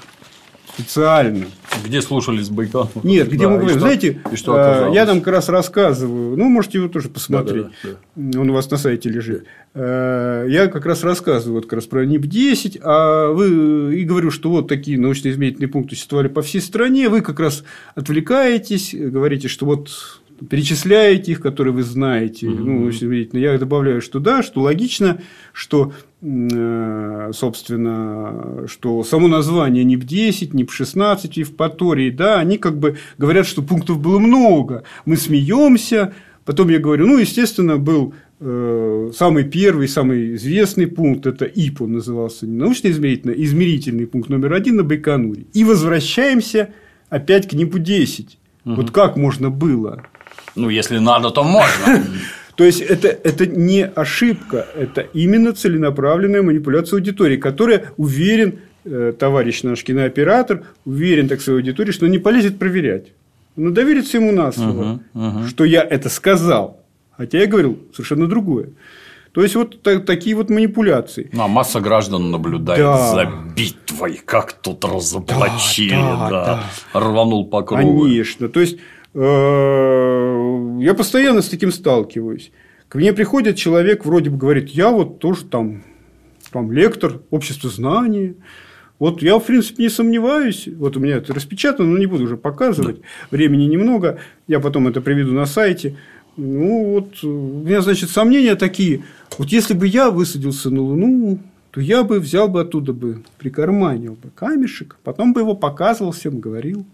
[0.74, 1.46] специально.
[1.86, 3.02] Где слушали с Байконура?
[3.04, 6.50] Нет, где да, мы говорим, знаете, и что э, я там как раз рассказываю, ну,
[6.50, 8.40] можете его тоже посмотреть, да, да, да.
[8.40, 9.46] он у вас на сайте лежит.
[9.74, 14.50] Э, я как раз рассказываю вот как раз про НИП-10, а вы и говорю, что
[14.50, 17.64] вот такие научно-измерительные пункты существовали по всей стране, вы как раз
[17.96, 22.48] отвлекаетесь, говорите, что вот перечисляете их, которые вы знаете.
[22.48, 22.64] Угу.
[22.64, 22.90] Ну,
[23.40, 25.22] я добавляю, что да, что логично,
[25.54, 25.94] что
[26.24, 33.48] Э, собственно, что само название НИП-10, НИП-16 и в Патории, да, они как бы говорят,
[33.48, 34.84] что пунктов было много.
[35.06, 36.14] Мы смеемся,
[36.46, 41.94] потом я говорю, ну, естественно, был э, самый первый, самый известный пункт, это ИП, он
[41.94, 45.46] назывался, не научно-измерительный, измерительный пункт номер один на Байконуре.
[45.54, 46.70] И возвращаемся
[47.10, 48.28] опять к НИПу-10.
[48.66, 48.76] Угу.
[48.76, 50.04] Вот как можно было?
[50.56, 52.04] Ну, если надо, то можно.
[52.56, 59.64] То есть это, это не ошибка, это именно целенаправленная манипуляция аудитории, которая уверен, э, товарищ
[59.64, 63.08] наш кинооператор, уверен так своей аудитории, что не полезет проверять.
[63.58, 65.48] Он доверится ему на слово, угу, угу.
[65.48, 66.80] что я это сказал.
[67.18, 68.70] Хотя я говорил совершенно другое.
[69.32, 71.30] То есть, вот так, такие вот манипуляции.
[71.32, 73.14] Ну, а масса граждан наблюдает да.
[73.14, 76.64] за битвой, как тут разоблачили, да, да,
[76.94, 77.00] да.
[77.00, 78.04] рванул по кругу.
[78.04, 78.50] Конечно.
[78.50, 78.78] То есть,
[79.14, 79.20] Э,
[80.82, 82.52] я постоянно с таким сталкиваюсь.
[82.88, 85.84] К мне приходит человек, вроде бы говорит, я вот тоже там,
[86.52, 88.36] там лектор общества знаний.
[89.00, 90.68] Вот я, в принципе, не сомневаюсь.
[90.68, 92.98] Вот у меня это распечатано, но не буду уже показывать.
[92.98, 93.08] Да.
[93.32, 94.20] Времени немного.
[94.48, 95.98] Я потом это приведу на сайте.
[96.38, 99.04] Ну, вот у меня, значит, сомнения такие.
[99.38, 101.40] Вот если бы я высадился на Луну,
[101.72, 106.40] то я бы взял бы оттуда бы, прикарманил бы камешек, потом бы его показывал всем,
[106.40, 106.86] говорил.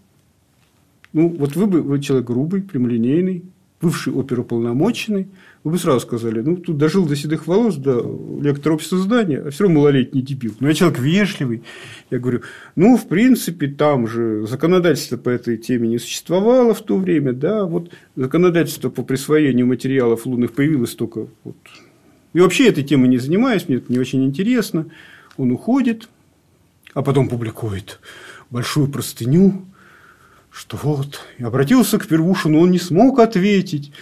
[1.12, 3.42] Ну, вот вы бы вы человек грубый, прямолинейный,
[3.80, 5.28] бывший оперуполномоченный,
[5.64, 9.50] вы бы сразу сказали, ну, тут дожил до седых волос, до лектора общества здания, а
[9.50, 10.54] все равно малолетний дебил.
[10.60, 11.62] Но я человек вежливый.
[12.10, 12.42] Я говорю,
[12.74, 17.64] ну, в принципе, там же законодательство по этой теме не существовало в то время, да,
[17.64, 21.56] вот законодательство по присвоению материалов лунных появилось только вот.
[22.32, 24.86] И вообще этой темой не занимаюсь, мне это не очень интересно.
[25.36, 26.08] Он уходит,
[26.94, 28.00] а потом публикует
[28.50, 29.64] большую простыню
[30.58, 33.92] что вот, обратился к Первушину, он не смог ответить.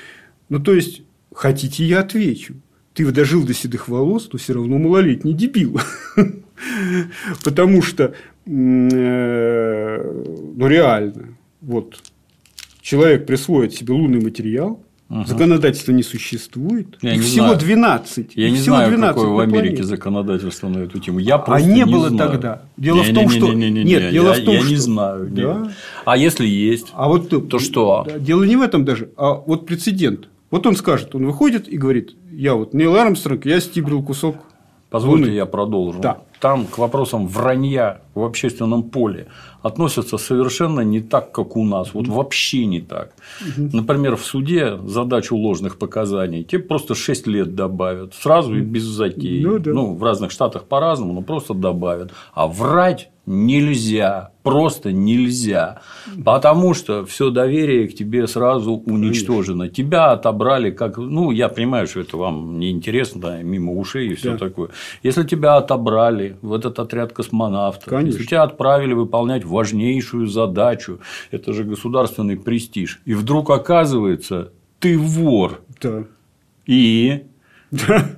[0.49, 1.03] Ну, то есть,
[1.35, 2.55] хотите, я отвечу.
[2.95, 5.79] Ты дожил до седых волос, то все равно малолетний дебил.
[7.45, 8.15] Потому что,
[8.47, 10.23] э,
[10.57, 12.03] ну, реально, вот,
[12.81, 15.25] человек присвоит себе лунный материал, Угу.
[15.25, 16.99] Законодательства не существует.
[17.01, 17.61] Я Их не всего знаю.
[17.61, 18.33] 12.
[18.35, 19.83] Я не всего знаю, 12 какое в Америке планете.
[19.85, 21.21] законодательство на эту тему.
[21.21, 22.31] Я просто а не, не было знаю.
[22.31, 22.63] тогда.
[22.77, 24.55] Дело не, в том, не, что не, не, не, нет, не, дело я, в том,
[24.55, 25.29] я что не знаю.
[25.31, 25.73] Да.
[26.05, 28.05] А если есть, а вот то что?
[28.19, 30.29] Дело не в этом даже, а вот прецедент.
[30.51, 34.37] Вот он скажет, он выходит и говорит, я вот Нейл Армстронг, я стибрил кусок
[34.97, 35.35] Позвольте, Луны.
[35.35, 36.01] я продолжу.
[36.01, 36.23] Да.
[36.41, 39.27] Там к вопросам вранья в общественном поле
[39.61, 41.93] относятся совершенно не так, как у нас.
[41.93, 43.13] Вот вообще не так.
[43.59, 48.15] Например, в суде задачу ложных показаний тебе просто 6 лет добавят.
[48.15, 49.45] Сразу и без затей.
[49.45, 49.73] Ну да.
[49.73, 52.13] в разных штатах по-разному, но просто добавят.
[52.33, 54.31] А врать нельзя.
[54.43, 55.81] Просто нельзя.
[56.25, 59.69] Потому что все доверие к тебе сразу уничтожено.
[59.69, 60.97] Тебя отобрали как.
[60.99, 64.39] Ну, я понимаю, что это вам не интересно, мимо ушей и все Да.
[64.39, 64.69] такое.
[65.03, 68.13] Если тебя отобрали в этот отряд космонавтов, Конечно.
[68.13, 71.01] если тебя отправили выполнять важнейшую задачу,
[71.33, 75.61] это же государственный престиж, и вдруг оказывается, ты вор.
[75.83, 76.05] Да.
[76.67, 77.25] И
[77.73, 78.11] Да.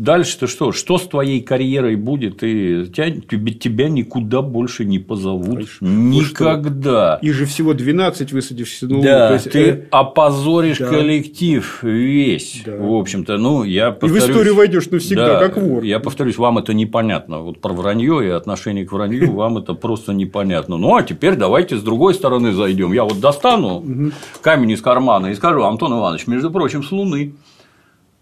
[0.00, 0.72] Дальше-то что?
[0.72, 2.42] Что с твоей карьерой будет?
[2.42, 5.68] И тебя, тебя никуда больше не позовут.
[5.80, 7.18] Ну Никогда.
[7.22, 9.04] Их же всего 12 высадившихся на Луну.
[9.04, 10.88] Да, есть, ты э, опозоришь да.
[10.88, 12.62] коллектив весь.
[12.64, 12.76] Да.
[12.76, 15.84] В общем-то, ну, я и в повторюсь, историю войдешь навсегда, да, как вор.
[15.84, 17.40] Я повторюсь, вам это непонятно.
[17.40, 20.78] Вот про вранье и отношение к вранью вам это просто непонятно.
[20.78, 22.92] Ну а теперь давайте с другой стороны зайдем.
[22.92, 23.84] Я вот достану
[24.40, 27.34] камень из кармана и скажу, Антон Иванович, между прочим, с Луны.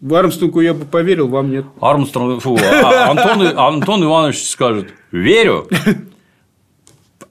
[0.01, 1.65] В Армстронгу я бы поверил, вам нет.
[1.81, 5.67] Армстронг, фу, а Антон, Антон Иванович скажет, верю.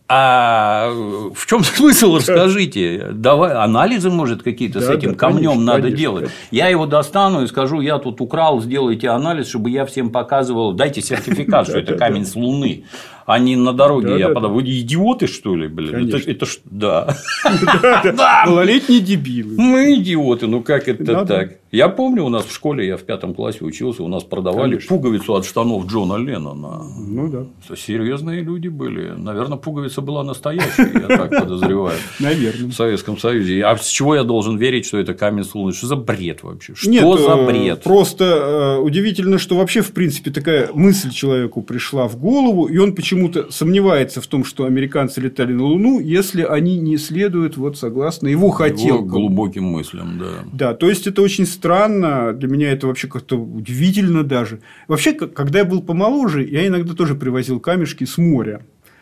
[0.10, 0.90] А
[1.36, 3.08] в чем смысл, расскажите?
[3.12, 6.24] Давай анализы, может, какие-то с Да, этим да, камнем конечно, надо конечно, делать.
[6.26, 6.38] конечно.
[6.52, 11.02] Я его достану и скажу, я тут украл, сделайте анализ, чтобы я всем показывал, дайте
[11.02, 12.86] сертификат, что это камень с Луны,
[13.26, 14.18] а не на дороге.
[14.18, 14.54] Я да, подам.
[14.54, 16.08] Вы идиоты, что ли, блин?
[16.26, 17.14] Это, ж- да.
[18.46, 19.56] Малолетние дебилы.
[19.58, 21.50] Мы идиоты, ну как это так?
[21.72, 24.90] Я помню, у нас в школе, я в пятом классе учился, у нас продавали Конечно.
[24.96, 26.84] пуговицу от штанов Джона Леннона.
[26.98, 29.12] Ну да, Серьезные люди были.
[29.18, 31.98] Наверное, пуговица была настоящая, я так подозреваю.
[32.20, 32.70] наверное.
[32.70, 33.64] В Советском Союзе.
[33.66, 35.74] А с чего я должен верить, что это камень с Луны?
[35.74, 36.74] Что за бред вообще?
[36.76, 37.84] Что Нет, за э, бред?
[37.84, 42.96] Просто э, удивительно, что вообще, в принципе, такая мысль человеку пришла в голову, и он
[42.96, 48.28] почему-то сомневается в том, что американцы летали на Луну, если они не следуют вот согласно
[48.28, 49.08] его Его хотелкам.
[49.08, 50.44] глубоким мыслям, да.
[50.54, 54.60] Да, то есть это очень странно, для меня это вообще как-то удивительно даже.
[54.88, 58.62] Вообще, когда я был помоложе, я иногда тоже привозил камешки с моря.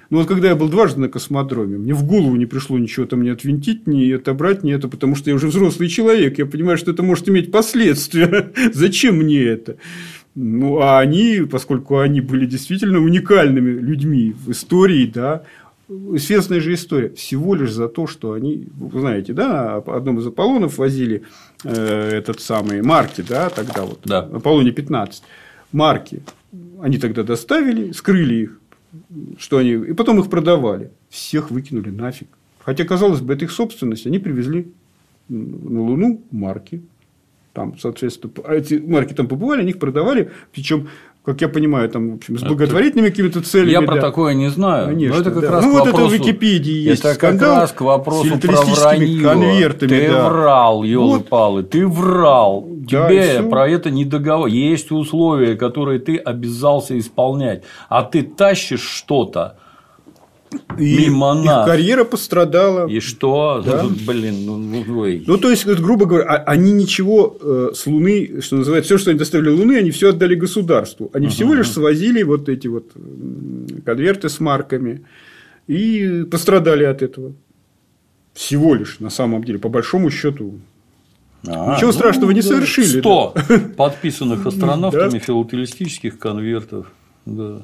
[0.10, 3.24] Но вот когда я был дважды на космодроме, мне в голову не пришло ничего там
[3.24, 6.92] не отвинтить, не отобрать, не это, потому что я уже взрослый человек, я понимаю, что
[6.92, 8.52] это может иметь последствия.
[8.74, 9.78] Зачем мне это?
[10.36, 15.44] Ну, а они, поскольку они были действительно уникальными людьми в истории, да,
[15.88, 20.78] известная же история, всего лишь за то, что они, вы знаете, да, одном из Аполлонов
[20.78, 21.24] возили
[21.64, 24.20] э, этот самый марки, да, тогда вот, Да.
[24.20, 25.24] Аполлоне 15,
[25.72, 26.24] марки,
[26.82, 28.60] они тогда доставили, скрыли их,
[29.38, 32.30] что они, и потом их продавали, всех выкинули нафиг.
[32.60, 34.72] Хотя, казалось бы, это их собственность, они привезли
[35.30, 36.82] на Луну марки,
[37.54, 40.90] там, соответственно, эти марки там побывали, они их продавали, причем,
[41.26, 43.72] как я понимаю, там, в общем, с благотворительными какими-то целями.
[43.72, 44.02] Я про да.
[44.02, 44.88] такое не знаю.
[44.88, 45.52] Конечно, но это как да.
[45.52, 48.62] раз Ну, вот это в вопросу- Википедии есть Это скандал как раз к вопросу про
[48.62, 49.22] вранье.
[49.24, 50.30] конвертами, Ты да.
[50.30, 52.66] врал, елы-палы, ты врал.
[52.68, 54.48] Да, Тебе про это не договор.
[54.48, 57.64] Есть условия, которые ты обязался исполнять.
[57.90, 59.58] А ты тащишь что-то.
[60.80, 61.66] И мимо их нас.
[61.68, 62.88] карьера пострадала.
[62.88, 63.64] И что?
[63.66, 63.86] Да.
[64.08, 65.24] Блин, ну, ну, ой.
[65.28, 69.10] Ну, то есть, грубо говоря, а- они ничего э, с Луны, что называется, все, что
[69.12, 71.10] они доставили Луны, они все отдали государству.
[71.14, 72.92] Они всего лишь свозили вот эти вот
[73.86, 75.06] конверты с марками
[75.68, 77.34] и пострадали от этого.
[78.34, 80.60] Всего лишь, на самом деле, по большому счету.
[81.48, 83.34] А, Ничего страшного не совершили, 100
[83.78, 85.20] подписанных астронавтами Да.
[85.20, 86.88] филателистических конвертов.
[87.26, 87.62] Да.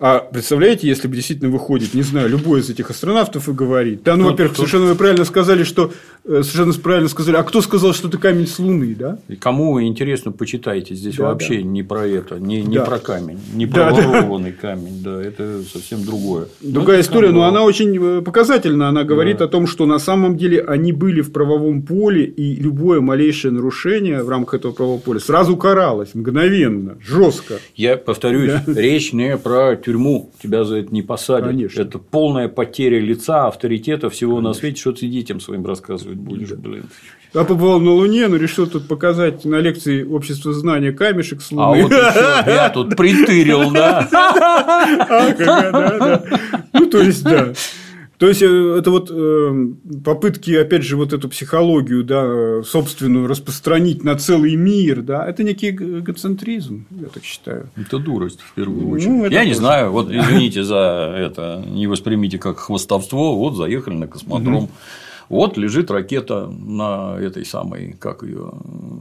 [0.00, 4.04] А представляете, если бы действительно выходит, не знаю, любой из этих астронавтов и говорит.
[4.04, 5.90] Да, ну, Кто- во-первых, кто- совершенно вы правильно сказали, что
[6.24, 9.18] э, совершенно правильно сказали, а кто сказал, что это камень с Луны, да?
[9.28, 10.94] И кому интересно, почитайте.
[10.94, 11.62] Здесь Да, вообще да.
[11.62, 12.84] не про это, не, не Да.
[12.84, 14.08] про камень, не Да, про да.
[14.08, 15.02] ворованный камень.
[15.02, 16.46] Да, это совсем другое.
[16.60, 18.88] Другая Ну, это история, но она очень э, показательна.
[18.90, 19.46] Она говорит Да.
[19.46, 24.22] о том, что на самом деле они были в правовом поле, и любое малейшее нарушение
[24.22, 27.54] в рамках этого правового поля сразу каралось мгновенно, жестко.
[27.74, 31.48] Я повторюсь, речь не про тюрьму, тебя за это не посадят.
[31.48, 31.80] Конечно.
[31.80, 36.84] Это полная потеря лица, авторитета, всего на свете, что ты детям своим рассказывать будешь, блин.
[37.32, 41.70] Я побывал на Луне, но решил тут показать на лекции общества знания камешек с А
[41.70, 41.84] Луны.
[41.84, 44.06] вот еще я тут притырил, да.
[44.12, 46.22] А, да, да.
[46.74, 47.52] Ну, то есть, да.
[48.18, 49.66] То есть, э, это вот э,
[50.04, 55.44] попытки, опять же, вот эту психологию, да, э, собственную распространить на целый мир, да, это
[55.44, 57.70] некий эго- эгоцентризм, я так считаю.
[57.76, 59.26] Это дурость, в первую Ну, очередь.
[59.26, 59.60] это я не тоже.
[59.60, 64.68] знаю, вот извините за это, не воспримите как хвостовство, вот заехали на космодром.
[65.28, 68.50] Вот лежит ракета на этой самой, как ее,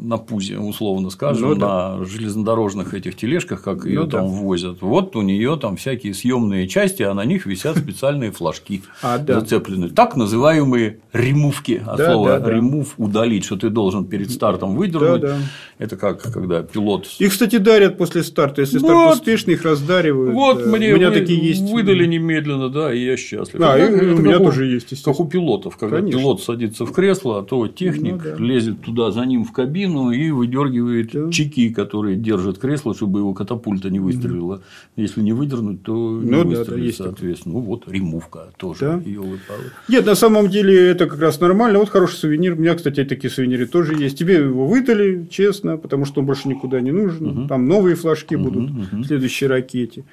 [0.01, 1.95] на пузе, условно скажем, Ну да.
[1.97, 4.17] на железнодорожных этих тележках, как ее Ну да.
[4.19, 4.81] там возят.
[4.81, 9.39] Вот у нее там всякие съемные части, а на них висят специальные флажки А, да.
[9.39, 9.89] зацеплены.
[9.89, 11.81] Так называемые ремувки.
[11.85, 12.51] От Да, слова да, да.
[12.51, 15.21] ремув удалить, что ты должен перед стартом выдернуть.
[15.21, 15.37] Да, да.
[15.79, 18.61] Это как когда пилот Их, кстати, дарят после старта.
[18.61, 20.33] Если старт успешный, их раздаривают.
[20.33, 20.75] Вот да.
[20.77, 21.61] мне у меня вы- такие есть.
[21.71, 23.61] выдали немедленно, да, и я счастлив.
[23.61, 25.03] А, Это и как- у меня тоже есть.
[25.03, 26.16] Как у пилотов, когда Конечно.
[26.17, 28.35] Пилот садится в кресло, а то техник Ну да.
[28.43, 31.31] лезет туда за ним в кабину и выдергивает Да.
[31.31, 34.61] чеки, которые держат кресло, чтобы его катапульта не выстрелила.
[34.95, 37.13] Если не выдернуть, то не Ну да, да, выстрелит, есть такое.
[37.13, 37.55] соответственно.
[37.55, 38.79] Ну вот ремувка тоже.
[38.81, 39.01] Да.
[39.09, 39.63] ёлы-палы.
[39.87, 41.79] Нет, на самом деле это как раз нормально.
[41.79, 42.53] Вот хороший сувенир.
[42.53, 44.17] У меня, кстати, такие сувениры тоже есть.
[44.17, 47.47] Тебе его выдали, честно, потому что он больше никуда не нужен.
[47.47, 50.03] Там новые флажки будут в следующей ракете.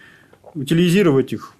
[0.54, 1.54] Утилизировать их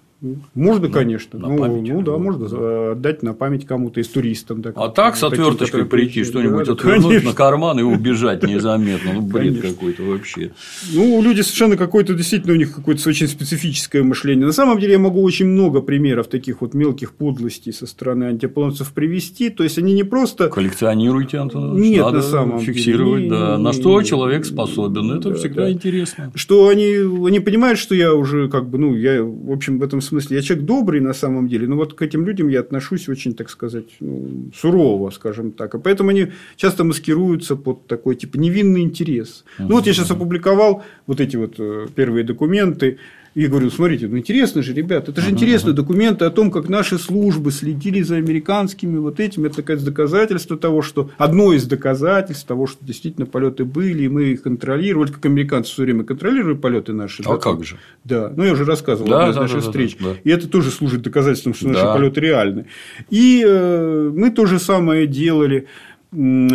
[0.55, 1.37] можно, конечно.
[1.37, 1.91] на ну, память.
[1.91, 4.61] ну да, Вот, можно за- отдать на память кому-то из туристам.
[4.61, 7.29] да, А так с таким, отверточкой которые прийти, что-нибудь Да, отвернуть конечно.
[7.29, 9.13] на карман и убежать незаметно.
[9.13, 10.51] Ну, бред какой-то вообще.
[10.93, 14.45] Ну, люди совершенно какое-то, действительно, у них какое-то очень специфическое мышление.
[14.45, 18.93] На самом деле, я могу очень много примеров таких вот мелких подлостей со стороны антиполонцев
[18.93, 19.49] привести.
[19.49, 20.49] То есть, они не просто...
[20.49, 21.79] Коллекционируйте, Антон.
[21.79, 22.73] Нет, Надо на самом деле.
[22.73, 23.57] фиксировать, Не, да.
[23.57, 25.11] не, На что не, человек способен.
[25.11, 25.71] Это да, всегда да.
[25.71, 26.31] интересно.
[26.35, 26.95] Что они,
[27.27, 30.43] они понимают, что я уже как бы, ну, я, в общем, в этом смысле, я
[30.43, 33.85] человек добрый на самом деле, но вот к этим людям я отношусь очень, так сказать,
[33.99, 35.75] ну, сурово, скажем так.
[35.75, 39.43] И поэтому они часто маскируются под такой, типа, невинный интерес.
[39.57, 42.97] Ну, вот я сейчас опубликовал вот эти вот э, первые документы,
[43.35, 46.97] и говорю, смотрите, ну интересно же, ребят, это же интересные документы о том, как наши
[46.97, 49.47] службы следили за американскими вот этими.
[49.47, 54.23] Это такое доказательство того, что одно из доказательств того, что действительно полеты были, и мы
[54.23, 57.23] их контролировали, как американцы все время контролируют полеты наши.
[57.23, 57.75] А да, как же?
[58.05, 59.97] Да, ну я уже рассказывал Да, из да, наших да, встреч.
[59.99, 60.15] да, да.
[60.23, 61.93] И это тоже служит доказательством, что наши Да.
[61.93, 62.67] полеты реальны.
[63.09, 65.67] И э, мы то же самое делали.
[66.13, 66.47] Э,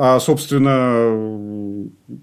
[0.00, 1.08] А, собственно,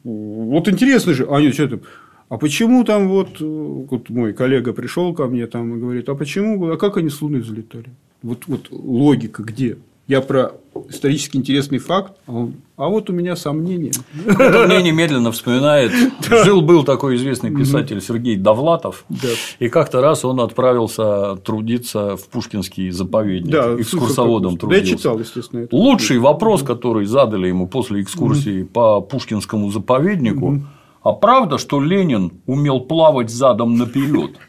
[0.03, 1.81] вот интересно же, а нет, что там,
[2.29, 6.15] а почему там вот, э, вот мой коллега пришел ко мне там и говорит, а
[6.15, 7.89] почему, а как они с Луны взлетали?
[8.23, 9.77] Вот, вот логика где?
[10.07, 10.53] Я про
[10.89, 13.91] исторически интересный факт, а, он, а вот у меня сомнения.
[14.25, 15.91] Это мне немедленно вспоминает.
[16.45, 19.05] Жил-был такой известный писатель Сергей Довлатов.
[19.57, 23.51] И как-то раз он отправился трудиться в Пушкинский заповедник.
[23.51, 24.97] Да, экскурсоводом да, я трудился.
[24.97, 25.61] читал, естественно.
[25.61, 25.75] это.
[25.75, 30.61] Лучший вопрос, который задали ему после экскурсии по Пушкинскому заповеднику,
[31.05, 34.39] а правда, что Ленин умел плавать задом наперед?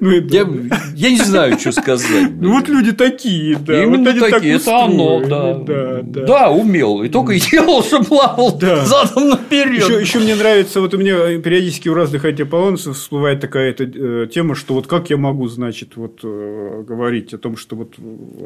[0.00, 0.46] Ну, это- Я,
[0.94, 2.30] я не знаю, что сказать.
[2.38, 3.82] Ну, вот люди такие, да.
[3.82, 5.54] Именно вот они так такие, это оно, устроены, да.
[5.64, 6.26] да, да.
[6.26, 7.02] Да, умел.
[7.02, 8.84] И только делал, что плавал Да.
[8.84, 9.82] задом наперед.
[9.82, 14.26] Еще, еще мне нравится, вот у меня периодически у разных антиполонцев всплывает такая эта, э,
[14.32, 17.94] тема, что вот как я могу, значит, вот э, говорить о том, что вот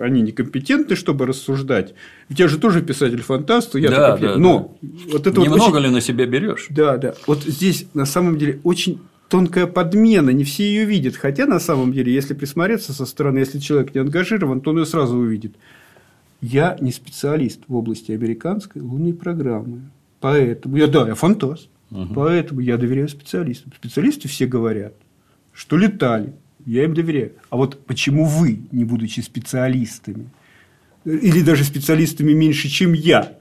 [0.00, 1.94] они некомпетентны, чтобы рассуждать.
[2.28, 4.76] Ведь я же тоже писатель-фантаст, я Да, да, но
[5.10, 6.66] вот это вот Немного очень- ли на себя берешь?
[6.70, 7.14] Да, да.
[7.26, 11.16] Вот здесь на самом деле очень тонкая подмена, не все ее видят.
[11.16, 14.86] Хотя на самом деле, если присмотреться со стороны, если человек не ангажирован, то он ее
[14.86, 15.54] сразу увидит.
[16.40, 19.82] Я не специалист в области американской лунной программы.
[20.20, 21.68] Поэтому я, да, я фантаст.
[22.14, 23.72] Поэтому я доверяю специалистам.
[23.76, 24.94] Специалисты все говорят,
[25.52, 26.32] что летали.
[26.66, 27.32] Я им доверяю.
[27.50, 30.28] А вот почему вы, не будучи специалистами,
[31.04, 33.38] или даже специалистами меньше, чем я,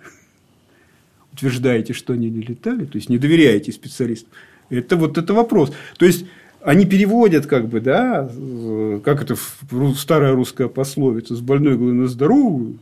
[1.34, 4.32] утверждаете, что они не летали, то есть не доверяете специалистам,
[4.70, 5.74] это вот это вопрос.
[5.98, 6.26] То есть
[6.62, 8.30] они переводят, как бы, да,
[9.04, 9.36] как это
[9.96, 12.80] старая русская пословица, с больной головы на здоровую.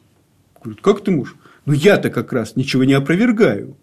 [0.64, 1.36] Говорят, как ты можешь?
[1.66, 3.76] Ну, я-то как раз ничего не опровергаю.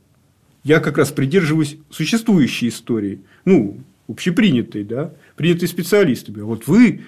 [0.64, 6.42] Я как раз придерживаюсь существующей истории, ну, общепринятой, да, принятой специалистами.
[6.42, 7.02] А вот вы,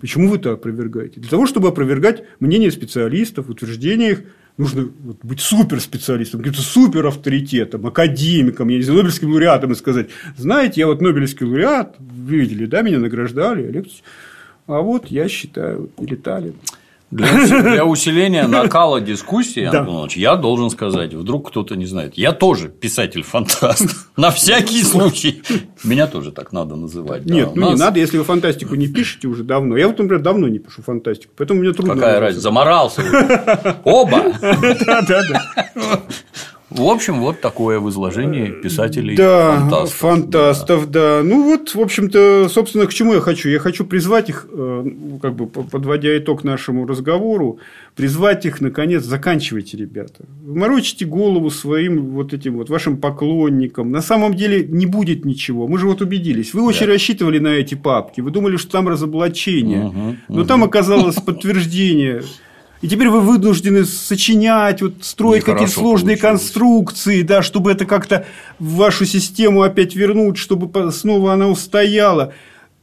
[0.00, 1.20] почему вы это опровергаете?
[1.20, 4.24] Для того, чтобы опровергать мнение специалистов, утверждения их,
[4.58, 4.88] нужно
[5.22, 11.00] быть суперспециалистом, каким-то суперавторитетом, академиком, я не знаю, Нобелевским лауреатом и сказать, знаете, я вот
[11.00, 13.84] Нобелевский лауреат, вы видели, да, меня награждали,
[14.66, 16.52] а вот я считаю, не летали.
[17.12, 17.26] Для,
[17.62, 19.80] для усиления накала дискуссии, Да.
[19.80, 23.86] Антон Иванович, я должен сказать, вдруг кто-то не знает, я тоже писатель-фантаст.
[24.16, 25.42] На всякий случай.
[25.84, 27.26] Меня тоже так надо называть.
[27.26, 29.76] Нет, ну не надо, если вы фантастику не пишете уже давно.
[29.76, 31.94] Я вот, например, давно не пишу фантастику, поэтому мне трудно.
[31.94, 32.42] Какая разница?
[32.42, 33.02] Заморался.
[33.84, 34.22] Оба.
[34.86, 36.00] Да, да, да.
[36.76, 39.98] В общем, вот такое в изложении писателей да, фантастов.
[39.98, 41.18] фантастов, да.
[41.18, 41.22] да.
[41.22, 43.48] Ну вот, в общем-то, собственно, к чему я хочу?
[43.48, 44.84] Я хочу призвать их, э,
[45.20, 47.58] как бы подводя итог нашему разговору,
[47.96, 50.24] призвать их, наконец, заканчивайте, ребята.
[50.44, 53.90] Морочите голову своим вот этим вот вашим поклонникам.
[53.90, 55.68] На самом деле не будет ничего.
[55.68, 56.54] Мы же вот убедились.
[56.54, 56.92] Вы очень да.
[56.92, 58.20] рассчитывали на эти папки.
[58.20, 59.86] Вы думали, что там разоблачение.
[59.86, 60.44] Угу, но угу.
[60.44, 62.22] там оказалось подтверждение
[62.82, 66.40] и теперь вы вынуждены сочинять, вот, строить какие-то сложные получилось.
[66.42, 68.26] конструкции, да, чтобы это как-то
[68.58, 72.34] в вашу систему опять вернуть, чтобы снова она устояла.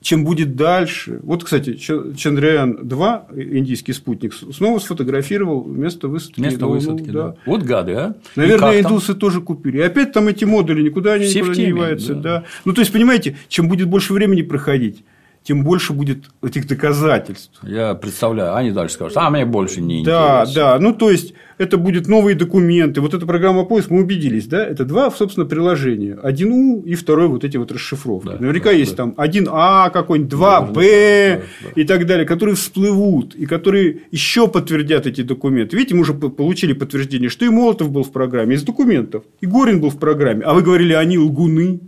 [0.02, 1.20] Чем будет дальше?
[1.24, 6.40] Вот, кстати, Чандраян-2, индийский спутник, снова сфотографировал место высадки.
[6.40, 7.28] Место высадки, да.
[7.28, 7.36] да.
[7.46, 8.16] Вот гады, а?
[8.38, 9.20] Наверное, индусы там?
[9.20, 9.80] тоже купили.
[9.80, 12.14] И опять там эти модули никуда они никуда не деваются.
[12.14, 12.22] Да.
[12.22, 12.44] да.
[12.64, 15.04] Ну, то есть, понимаете, чем будет больше времени проходить,
[15.44, 17.60] тем больше будет этих доказательств.
[17.64, 20.62] Я представляю, они дальше скажут, а мне больше не да, интересно.
[20.62, 23.02] Да, да, ну то есть это будут новые документы.
[23.02, 26.18] Вот эта программа поиск, мы убедились, да, это два, собственно, приложения.
[26.22, 28.28] Один У и второй вот эти вот расшифровки.
[28.28, 28.98] Да, Наверняка да, есть да.
[28.98, 31.82] там один А какой-нибудь, два Б да, да.
[31.82, 35.76] и так далее, которые всплывут и которые еще подтвердят эти документы.
[35.76, 39.82] Видите, мы уже получили подтверждение, что и Молотов был в программе из документов, и Горин
[39.82, 41.82] был в программе, а вы говорили, они лгуны.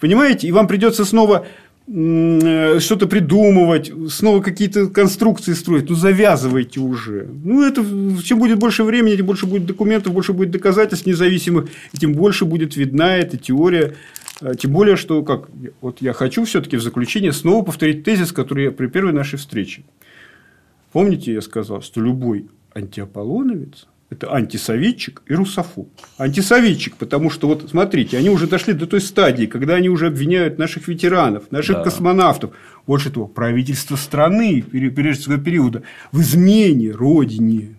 [0.00, 0.48] Понимаете?
[0.48, 1.46] И вам придется снова
[1.86, 5.90] что-то придумывать, снова какие-то конструкции строить.
[5.90, 7.28] Ну, завязывайте уже.
[7.44, 7.84] Ну, это
[8.22, 12.46] чем будет больше времени, тем больше будет документов, больше будет доказательств независимых, и тем больше
[12.46, 13.96] будет видна эта теория.
[14.40, 15.50] Э, тем более, что как
[15.82, 19.82] вот я хочу все-таки в заключение снова повторить тезис, который я при первой нашей встрече.
[20.92, 25.88] Помните, я сказал, что любой антиаполлоновец это антисоветчик и русофоб.
[26.18, 30.58] Антисоветчик, потому что, вот смотрите, они уже дошли до той стадии, когда они уже обвиняют
[30.58, 31.84] наших ветеранов, наших да.
[31.84, 32.52] космонавтов,
[32.86, 35.82] больше того, правительство страны пережитого периода
[36.12, 37.76] в измене родине.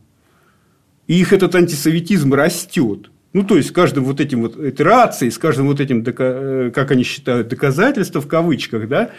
[1.08, 3.12] И их этот антисоветизм растет.
[3.34, 6.92] Ну, то есть, с каждым вот этим вот итерацией, с каждым вот этим, э, как
[6.92, 9.12] они считают, доказательства в кавычках, да,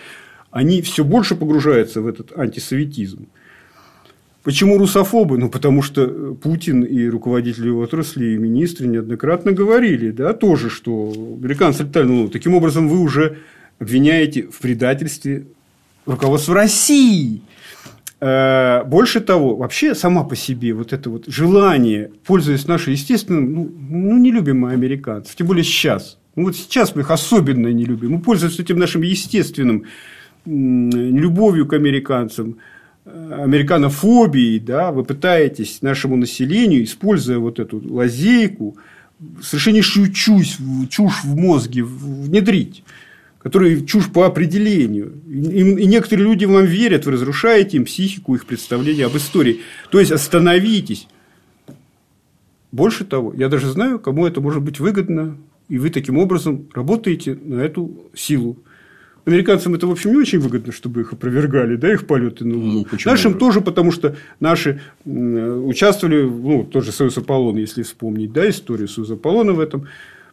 [0.51, 3.28] они все больше погружаются в этот антисоветизм.
[4.47, 5.39] Почему русофобы?
[5.39, 6.06] Ну, потому что
[6.40, 12.28] Путин и руководители его отрасли, и министры неоднократно говорили, да, тоже, что американцы летали, ну,
[12.28, 13.39] таким образом вы уже
[13.81, 15.48] обвиняете в предательстве
[16.06, 17.43] руководство России.
[18.20, 23.73] Э, больше того, вообще сама по себе вот это вот желание, пользуясь нашей естественным, ну,
[23.90, 26.18] ну не любим мы американцев, тем более сейчас.
[26.36, 28.12] Ну, вот сейчас мы их особенно не любим.
[28.12, 29.86] Мы пользуемся этим нашим естественным
[30.44, 32.59] любовью к американцам–
[33.07, 38.77] американофобией, да, вы пытаетесь нашему населению, используя вот эту лазейку,
[39.43, 40.59] совершеннейшую чушь,
[40.91, 42.83] чушь в мозге внедрить,
[43.39, 45.15] которая чушь по определению.
[45.27, 49.61] И, и некоторые люди вам верят, вы разрушаете им психику, их представление об истории.
[49.91, 51.07] То есть, остановитесь.
[52.73, 55.39] Больше того, я даже знаю, кому это может быть выгодно,
[55.69, 58.59] и вы таким образом работаете на эту силу.
[59.27, 62.86] Американцам это, в общем, не очень выгодно, чтобы их опровергали, да, их полеты на Луну.
[62.90, 63.39] Ну, Нашим же?
[63.39, 69.53] тоже, потому что наши участвовали, ну, тоже Союз Аполлон, если вспомнить, да, историю Союза Аполлона
[69.53, 69.89] в этом.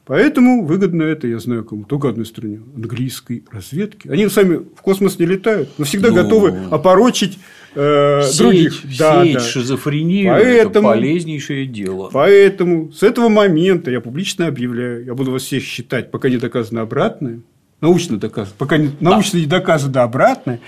[0.06, 4.10] Поэтому выгодно это, я знаю кому, только одной стране, английской разведки.
[4.10, 7.40] Они сами в космос не летают, но всегда ну, готовы опорочить
[7.74, 8.98] э, сеять, других.
[9.00, 9.40] Да, сеять да.
[9.40, 12.10] шизофрению поэтому, это полезнейшее дело.
[12.12, 16.82] Поэтому с этого момента я публично объявляю, я буду вас всех считать, пока не доказано
[16.82, 17.40] обратное,
[17.84, 20.60] научно доказано, пока не, научно не доказано обратное,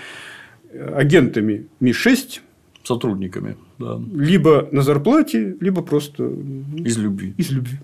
[0.94, 2.40] агентами Ми-6.
[2.84, 4.00] Сотрудниками, да.
[4.14, 6.24] Либо на зарплате, либо просто...
[6.76, 7.34] Из любви.
[7.36, 7.78] Из любви.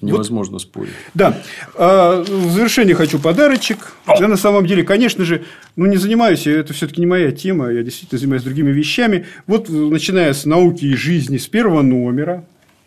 [0.00, 0.62] Невозможно вот.
[0.62, 0.92] спорить.
[1.14, 1.42] Да.
[1.74, 3.92] А, в завершение хочу подарочек.
[4.06, 4.20] О.
[4.20, 5.44] Я на самом деле, конечно же,
[5.76, 9.26] ну не занимаюсь, это все-таки не моя тема, я действительно занимаюсь другими вещами.
[9.46, 12.44] Вот начиная с науки и жизни с первого номера,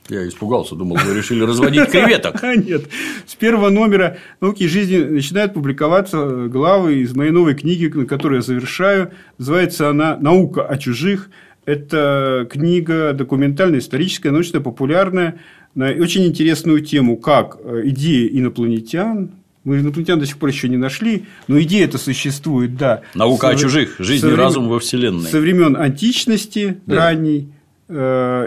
[0.09, 2.41] я испугался, думал, вы решили разводить креветок.
[2.43, 2.85] Нет.
[3.25, 8.41] С первого номера «Науки и жизни» начинают публиковаться главы из моей новой книги, которую я
[8.41, 9.11] завершаю.
[9.37, 11.29] Называется она «Наука о чужих».
[11.65, 15.39] Это книга документальная, историческая, научно-популярная
[15.75, 19.31] на очень интересную тему, как э, идея инопланетян,
[19.67, 23.01] мы инопланетян до сих пор еще не нашли, но идея это существует, да.
[23.13, 25.29] Наука о чужих, жизнь и разум во Вселенной.
[25.29, 26.95] Со времен античности да.
[26.95, 27.49] ранней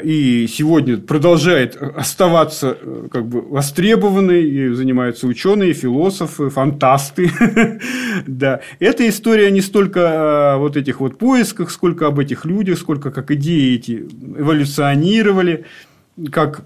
[0.05, 7.31] и сегодня продолжает оставаться э, как бы востребованной, и занимаются ученые, философы, фантасты.
[8.27, 8.61] да.
[8.81, 13.31] Эта история не столько о вот этих вот поисках, сколько об этих людях, сколько как
[13.31, 14.07] идеи эти
[14.37, 15.65] эволюционировали,
[16.31, 16.62] как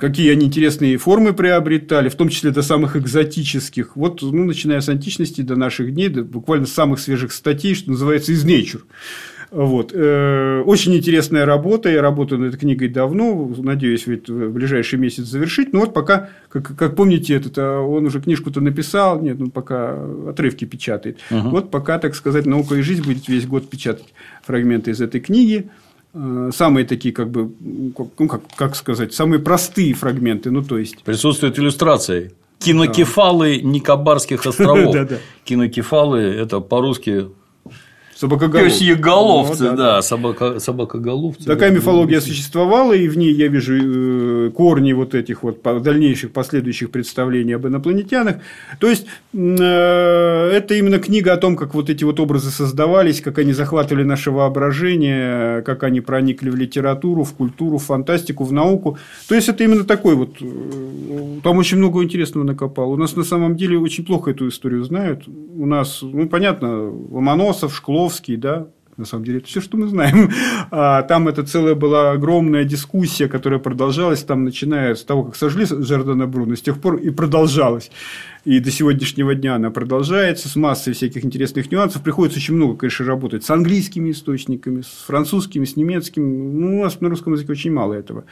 [0.00, 3.96] какие они интересные формы приобретали, в том числе до самых экзотических.
[3.96, 8.32] Вот, ну, начиная с античности до наших дней, до буквально самых свежих статей, что называется,
[8.32, 8.82] из Nature
[9.52, 9.92] Вот.
[9.92, 11.90] Э, очень интересная работа.
[11.90, 13.52] Я работаю над этой книгой давно.
[13.58, 15.74] Надеюсь, ведь в ближайший месяц завершить.
[15.74, 19.20] Но вот пока, как, как помните, этот, а, он уже книжку-то написал.
[19.20, 21.18] Нет, ну пока отрывки печатает.
[21.30, 21.50] Угу.
[21.50, 25.68] Вот пока, так сказать, наука и жизнь будет весь год печатать фрагменты из этой книги
[26.14, 27.92] э, самые такие, как бы, ну,
[28.28, 31.02] как, как сказать, самые простые фрагменты, ну, то есть…
[31.04, 32.32] Присутствует иллюстрации.
[32.58, 34.96] Кинокефалы Никобарских островов.
[35.44, 37.26] Кинокефалы– это по-русски
[38.22, 38.78] Собакоголовцы.
[38.78, 40.02] Пёсьеголовцы, ну, да, да.
[40.02, 41.44] Собака, собакоголовцы.
[41.44, 46.92] Такая мифология существовала, и в ней я вижу э, корни вот этих вот дальнейших последующих
[46.92, 48.36] представлений об инопланетянах.
[48.78, 53.38] То есть, э, это именно книга о том, как вот эти вот образы создавались, как
[53.38, 58.98] они захватывали наше воображение, как они проникли в литературу, в культуру, в фантастику, в науку.
[59.28, 60.36] То есть, это именно такой вот...
[60.40, 62.92] Э, там очень много интересного накопал.
[62.92, 65.26] У нас на самом деле очень плохо эту историю знают.
[65.26, 68.68] У нас, ну, понятно, Ломоносов, Шклов, Жириновский, да,
[68.98, 70.30] на самом деле, это все, что мы знаем.
[70.74, 75.66] А, там это целая была огромная дискуссия, которая продолжалась, там, начиная с того, как сожгли
[75.66, 77.90] Жордана Бруно, с тех пор и продолжалась.
[78.44, 82.02] И до сегодняшнего дня она продолжается с массой всяких интересных нюансов.
[82.02, 86.24] Приходится очень много, конечно, работать с английскими источниками, с французскими, с немецкими.
[86.24, 88.24] Ну, у нас на русском языке очень мало этого.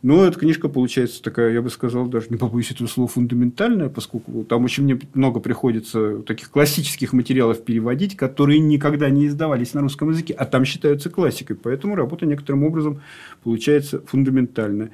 [0.00, 4.44] Но эта книжка получается такая, я бы сказал, даже не побоюсь этого слова, фундаментальная, поскольку
[4.44, 10.10] там очень мне много приходится таких классических материалов переводить, которые никогда не издавались на русском
[10.10, 11.56] языке, а там считаются классикой.
[11.56, 13.00] Поэтому работа некоторым образом
[13.42, 14.92] получается фундаментальная.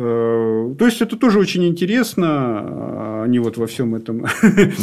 [0.00, 4.26] Э, то есть это тоже очень интересно, а не вот во всем этом.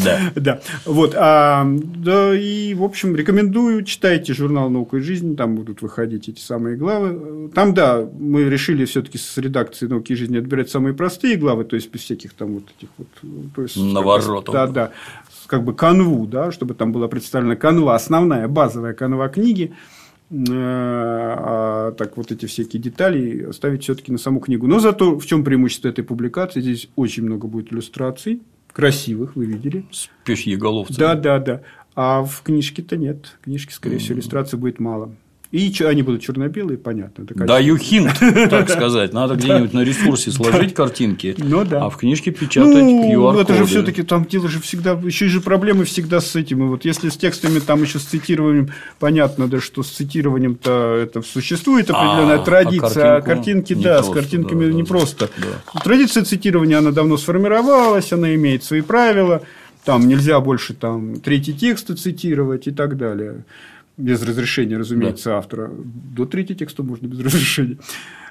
[0.03, 0.19] Да.
[0.35, 0.61] да.
[0.83, 1.13] Вот.
[1.15, 6.41] А, да, и, в общем, рекомендую, читайте журнал «Наука и жизнь», там будут выходить эти
[6.41, 7.49] самые главы.
[7.55, 11.77] Там, да, мы решили все-таки с редакцией «Науки и жизни» отбирать самые простые главы, то
[11.77, 13.07] есть без всяких там вот этих вот...
[13.55, 14.53] То есть, Наворотов.
[14.53, 14.91] Да, да.
[15.47, 19.71] Как бы канву, да, чтобы там была представлена канва, основная базовая канва книги.
[20.31, 24.67] Э, а так вот эти всякие детали оставить все-таки на саму книгу.
[24.67, 26.61] Но зато в чем преимущество этой публикации?
[26.61, 28.41] Здесь очень много будет иллюстраций,
[28.73, 29.85] красивых, вы видели.
[29.91, 30.97] С пёсьеголовцами.
[30.97, 31.61] Да, да, да.
[31.95, 33.37] А в книжке-то нет.
[33.43, 35.15] Книжки, скорее всего, иллюстраций будет мало.
[35.51, 37.25] И они будут черно-белые, понятно.
[37.25, 38.13] Даю хинт,
[38.49, 39.13] так сказать.
[39.13, 41.85] Надо где-нибудь на ресурсе сложить картинки, ну, да.
[41.85, 43.41] а в книжке печатать ну, QR-коды.
[43.41, 46.63] Это же все-таки там дело же всегда, еще же проблемы всегда с этим.
[46.63, 48.69] И вот если с текстами там еще с цитированием,
[48.99, 54.13] понятно, да, что с цитированием-то это существует определенная а, традиция, а, картинки, да, просто, с
[54.13, 55.29] картинками да, непросто.
[55.37, 55.79] Да.
[55.81, 59.41] Традиция цитирования, она давно сформировалась, она имеет свои правила.
[59.83, 63.45] Там нельзя больше там третий текст цитировать и так далее
[63.97, 65.37] без разрешения, разумеется, да.
[65.37, 65.71] автора.
[65.73, 67.77] До третьего текста можно без разрешения.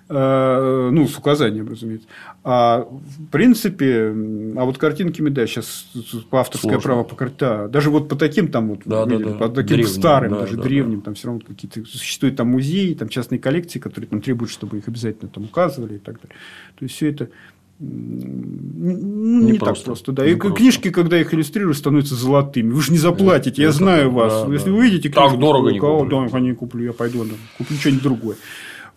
[0.07, 2.07] Э, ну, с указанием, разумеется.
[2.43, 4.09] А в принципе,
[4.55, 5.87] а вот картинками, да, сейчас
[6.29, 6.89] по авторское Сложно.
[6.89, 9.39] право по да, даже вот по таким там вот, да, видели, да, да.
[9.39, 11.05] по таким древним, старым, да, даже да, древним, да.
[11.07, 14.89] там все равно какие-то существуют там музеи, там частные коллекции, которые там требуют, чтобы их
[14.89, 16.37] обязательно там указывали и так далее.
[16.79, 17.31] То есть все это
[17.79, 20.25] не, не просто, так просто, да.
[20.25, 20.57] Не и просто.
[20.57, 22.73] книжки, когда их иллюстрируют, становятся золотыми.
[22.73, 24.45] Вы же не заплатите, я это, знаю да, вас.
[24.45, 26.29] Да, Если вы увидите книжку, так дорого не куплю.
[26.31, 28.37] Да, не куплю, я пойду, да, куплю что-нибудь другое.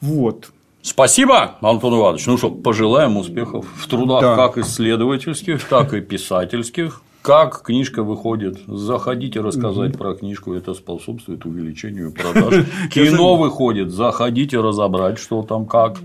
[0.02, 0.52] Вот.
[0.82, 2.28] Спасибо, Антон Иванович.
[2.28, 4.36] Ну что, пожелаем успехов в трудах да.
[4.36, 7.02] как исследовательских, так и писательских.
[7.28, 8.58] Как книжка выходит?
[8.68, 9.98] Заходите рассказать угу.
[9.98, 12.66] про книжку, это способствует увеличению продаж.
[12.90, 15.98] Кино выходит, заходите разобрать, что там как.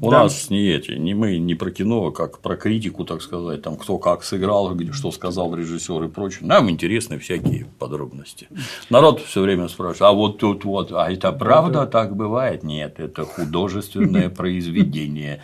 [0.00, 0.22] У да.
[0.22, 3.76] нас не эти, не мы не про кино, а как про критику, так сказать, там
[3.76, 6.48] кто как сыграл, что сказал режиссер и прочее.
[6.48, 8.48] Нам интересны всякие подробности.
[8.88, 12.62] Народ все время спрашивает, а вот тут вот, а это правда так бывает?
[12.62, 15.42] Нет, это художественное произведение.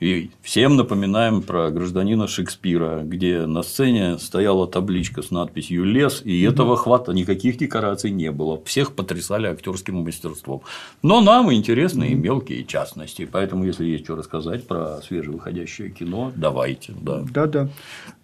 [0.00, 6.42] И всем напоминаем про гражданина Шекспира, где на сцене стояла табличка с надписью «Лес», и
[6.42, 8.62] этого хвата, никаких декораций не было.
[8.64, 10.62] Всех потрясали актерским мастерством.
[11.02, 13.28] Но нам интересны и мелкие частности.
[13.30, 16.94] Поэтому, если есть что рассказать про свежевыходящее кино, давайте.
[17.02, 17.46] Да, да.
[17.46, 17.68] да.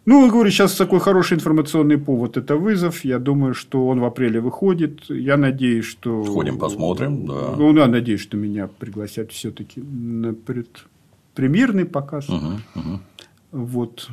[0.06, 3.04] Ну, говорю, сейчас такой хороший информационный повод– это вызов.
[3.04, 5.10] Я думаю, что он в апреле выходит.
[5.10, 6.22] Я надеюсь, что…
[6.24, 7.56] Сходим, посмотрим, да.
[7.56, 12.28] Ну, да, надеюсь, что меня пригласят все таки на предпремьерный показ.
[12.28, 13.00] Угу, угу.
[13.50, 14.10] Вот.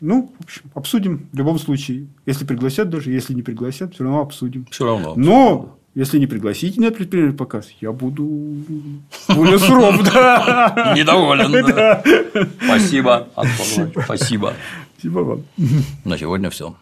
[0.00, 2.06] Ну, в общем, обсудим в любом случае.
[2.26, 4.66] Если пригласят даже, если не пригласят, все равно обсудим.
[4.70, 5.14] Все равно.
[5.16, 8.24] Но если не пригласите на предпринимательный показ, я буду
[9.28, 10.94] более суров, да.
[10.96, 11.52] Недоволен.
[12.64, 13.28] Спасибо,
[14.04, 14.54] Спасибо.
[14.96, 15.42] Спасибо вам.
[16.04, 16.74] На сегодня все.